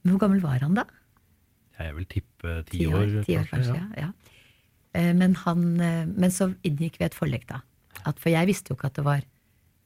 Men 0.04 0.14
hvor 0.14 0.22
gammel 0.26 0.43
var 0.43 0.66
han 0.66 0.76
da? 0.78 0.84
Jeg 1.80 1.95
vil 1.97 2.05
tippe 2.05 2.55
ti 2.69 2.78
Ti 2.84 2.88
år, 2.88 3.13
Ti 3.26 3.38
år 3.39 3.47
kanskje, 3.49 3.76
ja. 3.76 3.88
ja. 3.97 4.09
Eh, 4.93 5.13
Men, 5.17 5.34
han, 5.45 5.63
eh, 5.82 6.05
men 6.05 6.30
så 6.32 6.51
inngikk 6.63 6.99
vi 7.01 7.05
et 7.07 7.15
forlegg, 7.17 7.47
da. 7.49 7.61
At, 8.05 8.19
for 8.19 8.30
jeg 8.34 8.47
visste 8.49 8.69
jo 8.74 8.76
ikke 8.78 8.91
at 8.91 8.99
det 8.99 9.05
var 9.07 9.24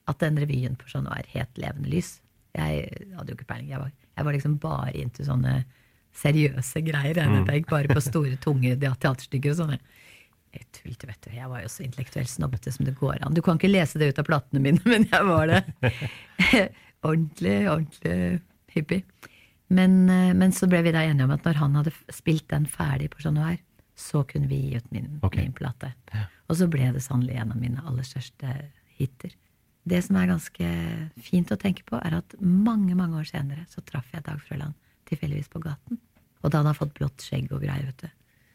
at 0.07 0.19
den 0.23 0.38
revyen 0.39 0.75
på 0.79 0.88
Chat 0.88 1.03
Noir 1.03 1.25
het 1.33 1.57
Levende 1.59 1.89
lys. 1.91 2.17
Jeg 2.55 2.88
hadde 3.15 3.31
jo 3.31 3.35
ikke 3.38 3.47
peiling. 3.49 3.69
Jeg 3.69 3.79
var, 3.79 3.91
jeg 4.17 4.25
var 4.25 4.33
liksom 4.38 4.57
bare 4.63 4.93
into 4.97 5.23
sånne 5.27 5.57
seriøse 6.17 6.81
greier. 6.88 7.15
Jeg, 7.19 7.27
Mm. 7.29 7.45
jeg 7.45 7.61
gikk 7.63 7.69
bare 7.69 7.88
på 7.93 8.01
store, 8.01 8.38
tunge 8.41 8.75
teaterstykker 8.79 9.51
og 9.51 9.57
sånne. 9.59 9.79
Jeg 10.55 10.65
tulte, 10.73 11.07
vet 11.11 11.21
du. 11.27 11.29
Jeg 11.35 11.49
var 11.51 11.61
jo 11.61 11.67
så 11.69 11.83
intellektuelt 11.85 12.31
snobbete 12.31 12.71
som 12.73 12.85
det 12.88 12.95
går 12.97 13.19
an. 13.21 13.33
Du 13.35 13.41
kan 13.45 13.59
ikke 13.59 13.69
lese 13.69 13.99
det 13.99 14.09
ut 14.15 14.19
av 14.23 14.25
platene 14.25 14.63
mine, 14.63 14.81
men 14.89 15.05
jeg 15.11 15.27
var 15.27 15.47
det. 15.51 15.61
ordentlig, 17.07 17.57
ordentlig 17.69 18.39
hippie. 18.73 19.03
Men, 19.68 20.09
eh, 20.09 20.34
men 20.34 20.53
så 20.55 20.70
ble 20.70 20.82
vi 20.86 20.93
da 20.95 21.03
enige 21.03 21.28
om 21.28 21.34
at 21.36 21.45
når 21.47 21.59
han 21.61 21.76
hadde 21.76 21.95
spilt 22.13 22.47
den 22.53 22.68
ferdig 22.72 23.09
på 23.11 23.24
Chat 23.24 23.36
Noir, 23.36 23.57
så 23.97 24.22
kunne 24.30 24.47
vi 24.47 24.61
gi 24.61 24.78
ut 24.78 24.91
min, 24.93 25.20
min 25.34 25.53
plate. 25.57 25.91
Og 26.47 26.59
så 26.59 26.68
ble 26.72 26.91
det 26.93 27.01
sannelig 27.03 27.39
en 27.41 27.51
av 27.55 27.59
mine 27.59 27.84
aller 27.84 28.05
største 28.05 28.51
hiter. 28.99 29.34
Det 29.88 30.01
som 30.03 30.20
er 30.20 30.30
ganske 30.30 30.68
fint 31.24 31.51
å 31.51 31.59
tenke 31.59 31.86
på, 31.88 31.97
er 31.97 32.20
at 32.20 32.36
mange 32.39 32.95
mange 32.95 33.18
år 33.22 33.28
senere 33.30 33.65
så 33.72 33.82
traff 33.88 34.11
jeg 34.13 34.26
Dag 34.26 34.41
Frøland 34.43 34.76
tilfeldigvis 35.07 35.49
på 35.49 35.63
gaten. 35.63 35.99
Og 36.43 36.51
da 36.51 36.59
hadde 36.59 36.74
han 36.74 36.78
fått 36.78 36.95
blått 36.97 37.24
skjegg 37.24 37.51
og 37.55 37.63
greier, 37.63 37.88
vet 37.88 38.05
du. 38.05 38.09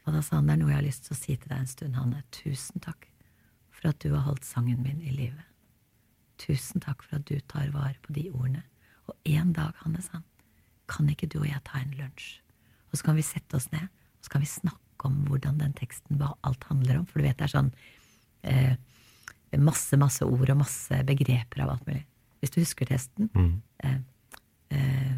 Og 0.07 0.17
da 0.17 0.21
sa 0.25 0.39
han 0.39 0.49
det 0.49 0.57
er 0.57 0.61
noe 0.63 0.73
jeg 0.73 0.81
har 0.81 0.87
lyst 0.87 1.07
til 1.07 1.15
å 1.15 1.19
si 1.19 1.37
til 1.37 1.49
deg 1.49 1.63
en 1.63 1.71
stund, 1.71 1.97
Hanne. 1.97 2.23
Tusen 2.35 2.85
takk 2.85 3.09
for 3.73 3.91
at 3.91 4.03
du 4.05 4.13
har 4.13 4.27
holdt 4.27 4.47
sangen 4.47 4.83
min 4.85 5.01
i 5.03 5.15
live. 5.15 5.47
Tusen 6.43 6.83
takk 6.85 7.05
for 7.07 7.19
at 7.19 7.27
du 7.31 7.39
tar 7.51 7.73
vare 7.75 7.97
på 8.05 8.15
de 8.17 8.29
ordene. 8.31 8.65
Og 9.11 9.33
en 9.33 9.55
dag, 9.57 9.75
Hanne, 9.83 10.03
sa 10.05 10.19
han, 10.19 10.27
kan 10.93 11.11
ikke 11.11 11.31
du 11.33 11.41
og 11.43 11.49
jeg 11.49 11.65
ta 11.67 11.81
en 11.81 11.97
lunsj? 11.99 12.39
Og 12.93 13.01
så 13.01 13.09
kan 13.09 13.19
vi 13.19 13.25
sette 13.27 13.57
oss 13.57 13.71
ned, 13.73 13.89
og 13.89 14.27
så 14.27 14.35
kan 14.35 14.45
vi 14.45 14.51
snakke 14.51 15.09
om 15.09 15.19
hvordan 15.27 15.61
den 15.63 15.75
teksten, 15.77 16.21
hva 16.21 16.35
alt 16.47 16.65
handler 16.69 17.01
om. 17.01 17.07
For 17.09 17.21
du 17.21 17.27
vet 17.27 17.39
det 17.41 17.49
er 17.49 17.55
sånn 17.55 17.73
eh, 18.47 18.75
masse, 19.61 19.97
masse 20.01 20.27
ord 20.27 20.53
og 20.53 20.61
masse 20.61 21.03
begreper 21.09 21.65
av 21.65 21.75
alt 21.75 21.89
mulig. 21.89 22.05
Hvis 22.43 22.53
du 22.55 22.61
husker 22.61 22.89
testen. 22.89 23.31
Eh, 23.83 23.99
eh, 24.77 25.17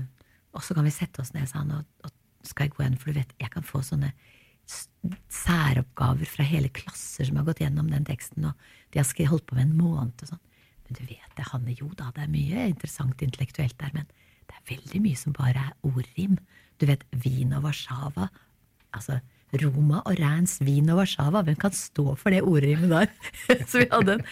og 0.54 0.62
så 0.62 0.76
kan 0.76 0.86
vi 0.86 0.94
sette 0.94 1.20
oss 1.22 1.34
ned, 1.34 1.48
sa 1.50 1.64
han, 1.64 1.74
og, 1.80 2.06
og 2.06 2.46
skal 2.46 2.68
jeg 2.68 2.76
gå 2.76 2.84
igjen, 2.84 2.98
for 3.00 3.10
du 3.10 3.18
vet, 3.18 3.36
jeg 3.40 3.50
kan 3.50 3.66
få 3.66 3.82
sånne 3.82 4.12
særoppgaver 4.64 6.28
fra 6.28 6.44
hele 6.48 6.70
klasser 6.72 7.26
som 7.28 7.36
har 7.40 7.46
gått 7.48 7.60
gjennom 7.60 7.90
den 7.92 8.06
teksten, 8.08 8.46
og 8.48 8.54
de 8.94 9.02
har 9.02 9.30
holdt 9.32 9.46
på 9.50 9.58
med 9.58 9.66
en 9.66 9.76
måned 9.76 10.24
og 10.24 10.30
sånn. 10.30 10.44
Men 10.84 10.98
du 10.98 11.02
vet 11.08 11.36
det, 11.36 11.48
Hanne, 11.50 11.74
jo 11.76 11.90
da, 11.96 12.10
det 12.14 12.24
er 12.24 12.32
mye 12.32 12.68
interessant 12.70 13.22
intellektuelt 13.24 13.76
der, 13.80 13.92
men 13.96 14.08
det 14.48 14.56
er 14.58 14.72
veldig 14.76 15.04
mye 15.04 15.20
som 15.20 15.36
bare 15.36 15.68
er 15.68 15.76
ordrim. 15.86 16.38
Du 16.80 16.88
vet, 16.90 17.04
Wien 17.24 17.54
og 17.56 17.64
Warszawa, 17.66 18.28
altså 18.96 19.20
Roma 19.62 20.00
og 20.08 20.18
Rans, 20.18 20.56
Wien 20.66 20.90
og 20.90 20.98
Warszawa, 21.02 21.44
hvem 21.46 21.56
kan 21.60 21.74
stå 21.76 22.16
for 22.18 22.34
det 22.34 22.42
ordrimet 22.42 22.90
der? 22.90 23.12
så 23.70 23.84
vi 23.84 23.88
hadde 23.90 24.18
en 24.18 24.24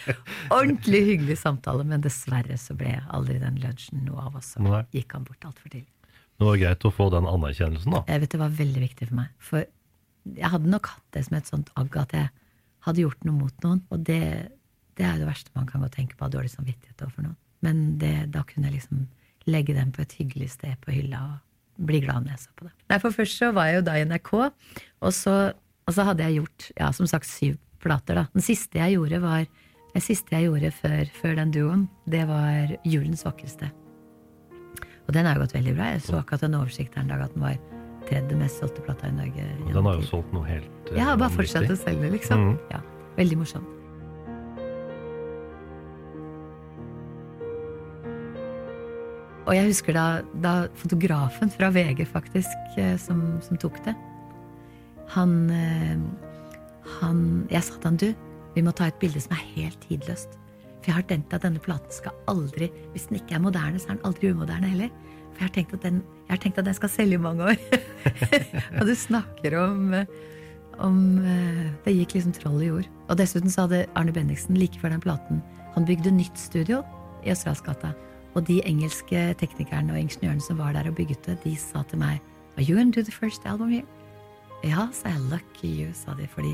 ordentlig 0.50 1.02
hyggelig 1.12 1.38
samtale, 1.42 1.86
men 1.86 2.02
dessverre 2.02 2.58
så 2.58 2.74
ble 2.78 2.96
aldri 3.14 3.38
den 3.42 3.60
lunsjen 3.62 4.02
noe 4.06 4.26
av 4.28 4.40
oss, 4.40 4.54
og 4.58 4.94
gikk 4.94 5.14
han 5.16 5.26
bort 5.28 5.46
altfor 5.46 5.70
tidlig. 5.70 5.88
Det 6.40 6.48
var 6.48 6.58
greit 6.58 6.88
å 6.88 6.90
få 6.90 7.06
den 7.14 7.28
anerkjennelsen, 7.30 7.94
da. 7.94 8.02
Jeg 8.10 8.24
vet 8.24 8.32
Det 8.34 8.40
var 8.40 8.54
veldig 8.58 8.80
viktig 8.82 9.06
for 9.06 9.18
meg. 9.20 9.28
For 9.38 9.62
jeg 10.38 10.50
hadde 10.54 10.70
nok 10.72 10.88
hatt 10.90 11.04
det 11.14 11.22
som 11.28 11.36
et 11.38 11.50
sånt 11.50 11.70
agg 11.78 11.96
at 12.00 12.14
jeg 12.16 12.30
hadde 12.86 13.04
gjort 13.04 13.26
noe 13.28 13.36
mot 13.36 13.66
noen. 13.66 13.82
Og 13.94 14.02
det, 14.08 14.22
det 14.98 15.06
er 15.06 15.14
jo 15.14 15.22
det 15.22 15.28
verste 15.28 15.54
man 15.54 15.68
kan 15.70 15.84
gå 15.84 15.90
og 15.90 15.94
tenke 15.94 16.18
på, 16.18 16.30
dårlig 16.32 16.50
samvittighet 16.50 17.04
overfor 17.04 17.28
noen. 17.28 17.38
Men 17.62 17.82
det, 18.00 18.14
da 18.34 18.42
kunne 18.48 18.70
jeg 18.70 18.80
liksom 18.80 19.04
legge 19.50 19.74
dem 19.76 19.90
på 19.94 20.04
et 20.04 20.14
hyggelig 20.18 20.52
sted 20.56 20.78
på 20.84 20.94
hylla 20.94 21.22
og 21.30 21.86
bli 21.88 22.02
glad 22.04 22.24
når 22.24 22.36
jeg 22.36 22.44
så 22.44 22.54
på 22.58 22.68
det. 22.68 22.72
Nei, 22.92 23.00
For 23.02 23.16
først 23.16 23.40
så 23.40 23.50
var 23.56 23.70
jeg 23.70 23.80
jo 23.80 23.84
da 23.88 23.98
i 23.98 24.06
NRK, 24.06 24.32
og 25.02 25.12
så, 25.16 25.36
og 25.86 25.96
så 25.96 26.06
hadde 26.08 26.28
jeg 26.28 26.40
gjort 26.42 26.70
ja, 26.78 26.90
som 26.94 27.10
sagt 27.10 27.28
syv 27.28 27.58
plater. 27.82 28.20
da. 28.20 28.26
Den 28.36 28.44
siste 28.44 28.78
jeg 28.78 28.96
gjorde, 28.96 29.22
var 29.24 29.46
den 29.92 30.04
siste 30.04 30.36
jeg 30.36 30.48
gjorde 30.48 30.72
før, 30.76 31.04
før 31.18 31.38
den 31.40 31.54
duoen, 31.54 31.86
det 32.08 32.22
var 32.30 32.76
Julens 32.86 33.24
vakreste. 33.26 33.72
Og 35.02 35.14
den 35.16 35.26
har 35.26 35.40
gått 35.40 35.54
veldig 35.56 35.74
bra. 35.76 35.90
Jeg 35.96 36.06
så 36.06 36.20
akkurat 36.20 36.46
en 36.46 36.60
oversikt 36.60 36.94
her 36.96 37.02
en 37.04 37.10
dag 37.10 37.26
at 37.26 37.34
den 37.34 37.42
var 37.44 37.58
tredje 38.06 38.38
mest 38.38 38.62
solgte 38.62 38.84
plata 38.86 39.10
i 39.10 39.14
Norge. 39.16 39.44
Og 39.66 39.74
Den 39.74 39.88
har 39.90 39.98
jo 39.98 40.08
solgt 40.08 40.32
noe 40.34 40.46
helt 40.46 40.90
uh, 40.90 40.96
Jeg 40.96 41.06
har 41.06 41.18
bare 41.20 41.34
fortsatt 41.34 41.70
å 41.70 41.78
selge, 41.78 42.10
liksom. 42.14 42.52
Mm. 42.52 42.58
Ja, 42.72 42.82
veldig 43.18 43.42
morsomt. 43.42 43.81
Og 49.42 49.54
jeg 49.56 49.66
husker 49.72 49.96
da, 49.96 50.06
da 50.42 50.52
fotografen 50.78 51.50
fra 51.50 51.70
VG, 51.74 52.04
faktisk, 52.06 52.76
eh, 52.78 52.94
som, 53.00 53.22
som 53.42 53.58
tok 53.58 53.80
det 53.86 53.94
Han, 55.16 55.32
eh, 55.50 55.98
han 57.00 57.24
Jeg 57.50 57.66
sa 57.66 57.78
til 57.78 57.90
han, 57.90 57.98
du, 57.98 58.12
vi 58.54 58.62
må 58.62 58.74
ta 58.76 58.86
et 58.90 59.00
bilde 59.02 59.20
som 59.22 59.34
er 59.34 59.46
helt 59.56 59.80
tidløst. 59.88 60.36
For 60.82 60.90
jeg 60.90 60.98
har 60.98 61.06
tenkt 61.08 61.34
at 61.34 61.46
denne 61.46 61.62
platen 61.62 61.94
skal 61.94 62.14
aldri 62.30 62.68
Hvis 62.92 63.08
den 63.08 63.18
ikke 63.18 63.38
er 63.38 63.42
moderne, 63.42 63.80
så 63.80 63.90
er 63.90 63.96
den 63.96 64.06
aldri 64.06 64.30
umoderne 64.30 64.70
heller. 64.70 64.92
For 65.32 65.40
jeg 65.40 65.48
har 65.48 65.56
tenkt 65.56 65.74
at 65.78 65.86
den, 65.86 66.02
tenkt 66.42 66.60
at 66.60 66.68
den 66.68 66.76
skal 66.76 66.92
selge 66.92 67.18
i 67.18 67.22
mange 67.22 67.52
år. 67.52 67.58
og 68.78 68.86
du 68.86 68.94
snakker 68.98 69.58
om 69.58 69.96
eh, 69.96 70.20
om 70.82 70.94
Det 71.84 71.92
gikk 71.92 72.14
liksom 72.16 72.32
troll 72.34 72.62
i 72.64 72.70
jord. 72.70 72.86
Og 73.10 73.18
dessuten 73.20 73.52
så 73.52 73.66
hadde 73.66 73.84
Arne 73.98 74.14
Bendiksen 74.14 74.56
like 74.56 74.80
før 74.80 74.94
den 74.94 75.02
platen 75.04 75.42
Han 75.74 75.84
bygde 75.88 76.14
nytt 76.14 76.38
studio 76.40 76.80
i 77.22 77.30
Østerdalsgata. 77.30 77.92
Og 78.34 78.46
de 78.48 78.60
engelske 78.64 79.24
teknikerne 79.40 79.92
og 79.92 80.00
ingeniørene 80.00 80.44
som 80.44 80.60
var 80.60 80.72
der 80.72 80.88
og 80.88 80.96
bygget 80.96 81.26
det, 81.26 81.38
de 81.44 81.56
sa 81.60 81.84
til 81.88 82.00
meg 82.00 82.20
Are 82.56 82.64
you 82.64 82.76
gonna 82.76 82.92
do 82.92 83.02
the 83.02 83.12
first 83.12 83.46
album 83.46 83.70
here? 83.72 83.86
Ja, 84.64 84.88
sa 84.92 85.08
jeg. 85.08 85.20
Lucky 85.30 85.70
you, 85.82 85.92
sa 85.96 86.14
de. 86.14 86.28
Fordi 86.28 86.52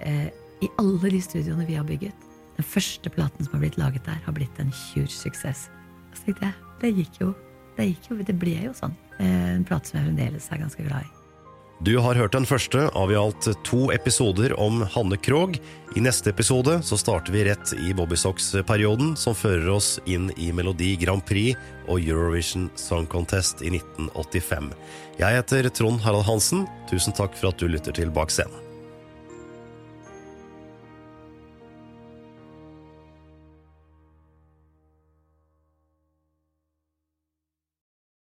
eh, 0.00 0.28
i 0.62 0.68
alle 0.78 1.10
de 1.10 1.20
studioene 1.20 1.66
vi 1.66 1.74
har 1.74 1.84
bygget, 1.84 2.26
den 2.56 2.64
første 2.64 3.10
platen 3.10 3.44
som 3.44 3.56
har 3.56 3.64
blitt 3.64 3.78
laget 3.80 4.04
der, 4.06 4.20
har 4.24 4.32
blitt 4.36 4.60
en 4.60 4.72
huge 4.72 5.12
suksess. 5.12 5.70
Så 6.14 6.28
tenkte 6.28 6.50
jeg, 6.50 6.54
det 6.80 6.94
gikk 7.00 7.20
jo. 7.20 7.32
Det 7.76 7.90
gikk 7.90 8.10
jo, 8.10 8.20
det 8.24 8.38
ble 8.40 8.56
jo 8.68 8.76
sånn. 8.76 8.96
Eh, 9.18 9.54
en 9.56 9.64
plate 9.64 9.90
som 9.90 10.00
jeg 10.00 10.08
fremdeles 10.10 10.50
er 10.52 10.64
ganske 10.64 10.86
glad 10.86 11.08
i. 11.08 11.15
Du 11.78 11.98
har 11.98 12.16
hørt 12.16 12.32
den 12.32 12.46
første 12.48 12.86
av 12.96 13.10
i 13.12 13.18
alt 13.20 13.50
to 13.68 13.90
episoder 13.92 14.54
om 14.60 14.80
Hanne 14.94 15.18
Krogh. 15.20 15.58
I 15.96 16.00
neste 16.00 16.32
episode 16.32 16.78
så 16.82 16.96
starter 16.96 17.34
vi 17.34 17.44
rett 17.44 17.74
i 17.76 17.92
Bobbysocks-perioden, 17.96 19.12
som 19.16 19.36
fører 19.36 19.68
oss 19.74 19.98
inn 20.08 20.30
i 20.40 20.48
Melodi 20.56 20.94
Grand 20.96 21.24
Prix 21.28 21.52
og 21.84 22.00
Eurovision 22.00 22.70
Song 22.80 23.04
Contest 23.12 23.60
i 23.60 23.74
1985. 23.76 24.72
Jeg 25.20 25.40
heter 25.42 25.68
Trond 25.68 26.00
Harald 26.00 26.24
Hansen. 26.24 26.64
Tusen 26.88 27.12
takk 27.16 27.36
for 27.36 27.52
at 27.52 27.60
du 27.60 27.68
lytter 27.68 27.92
til 27.92 28.08
Bak 28.08 28.32
scenen. 28.32 28.65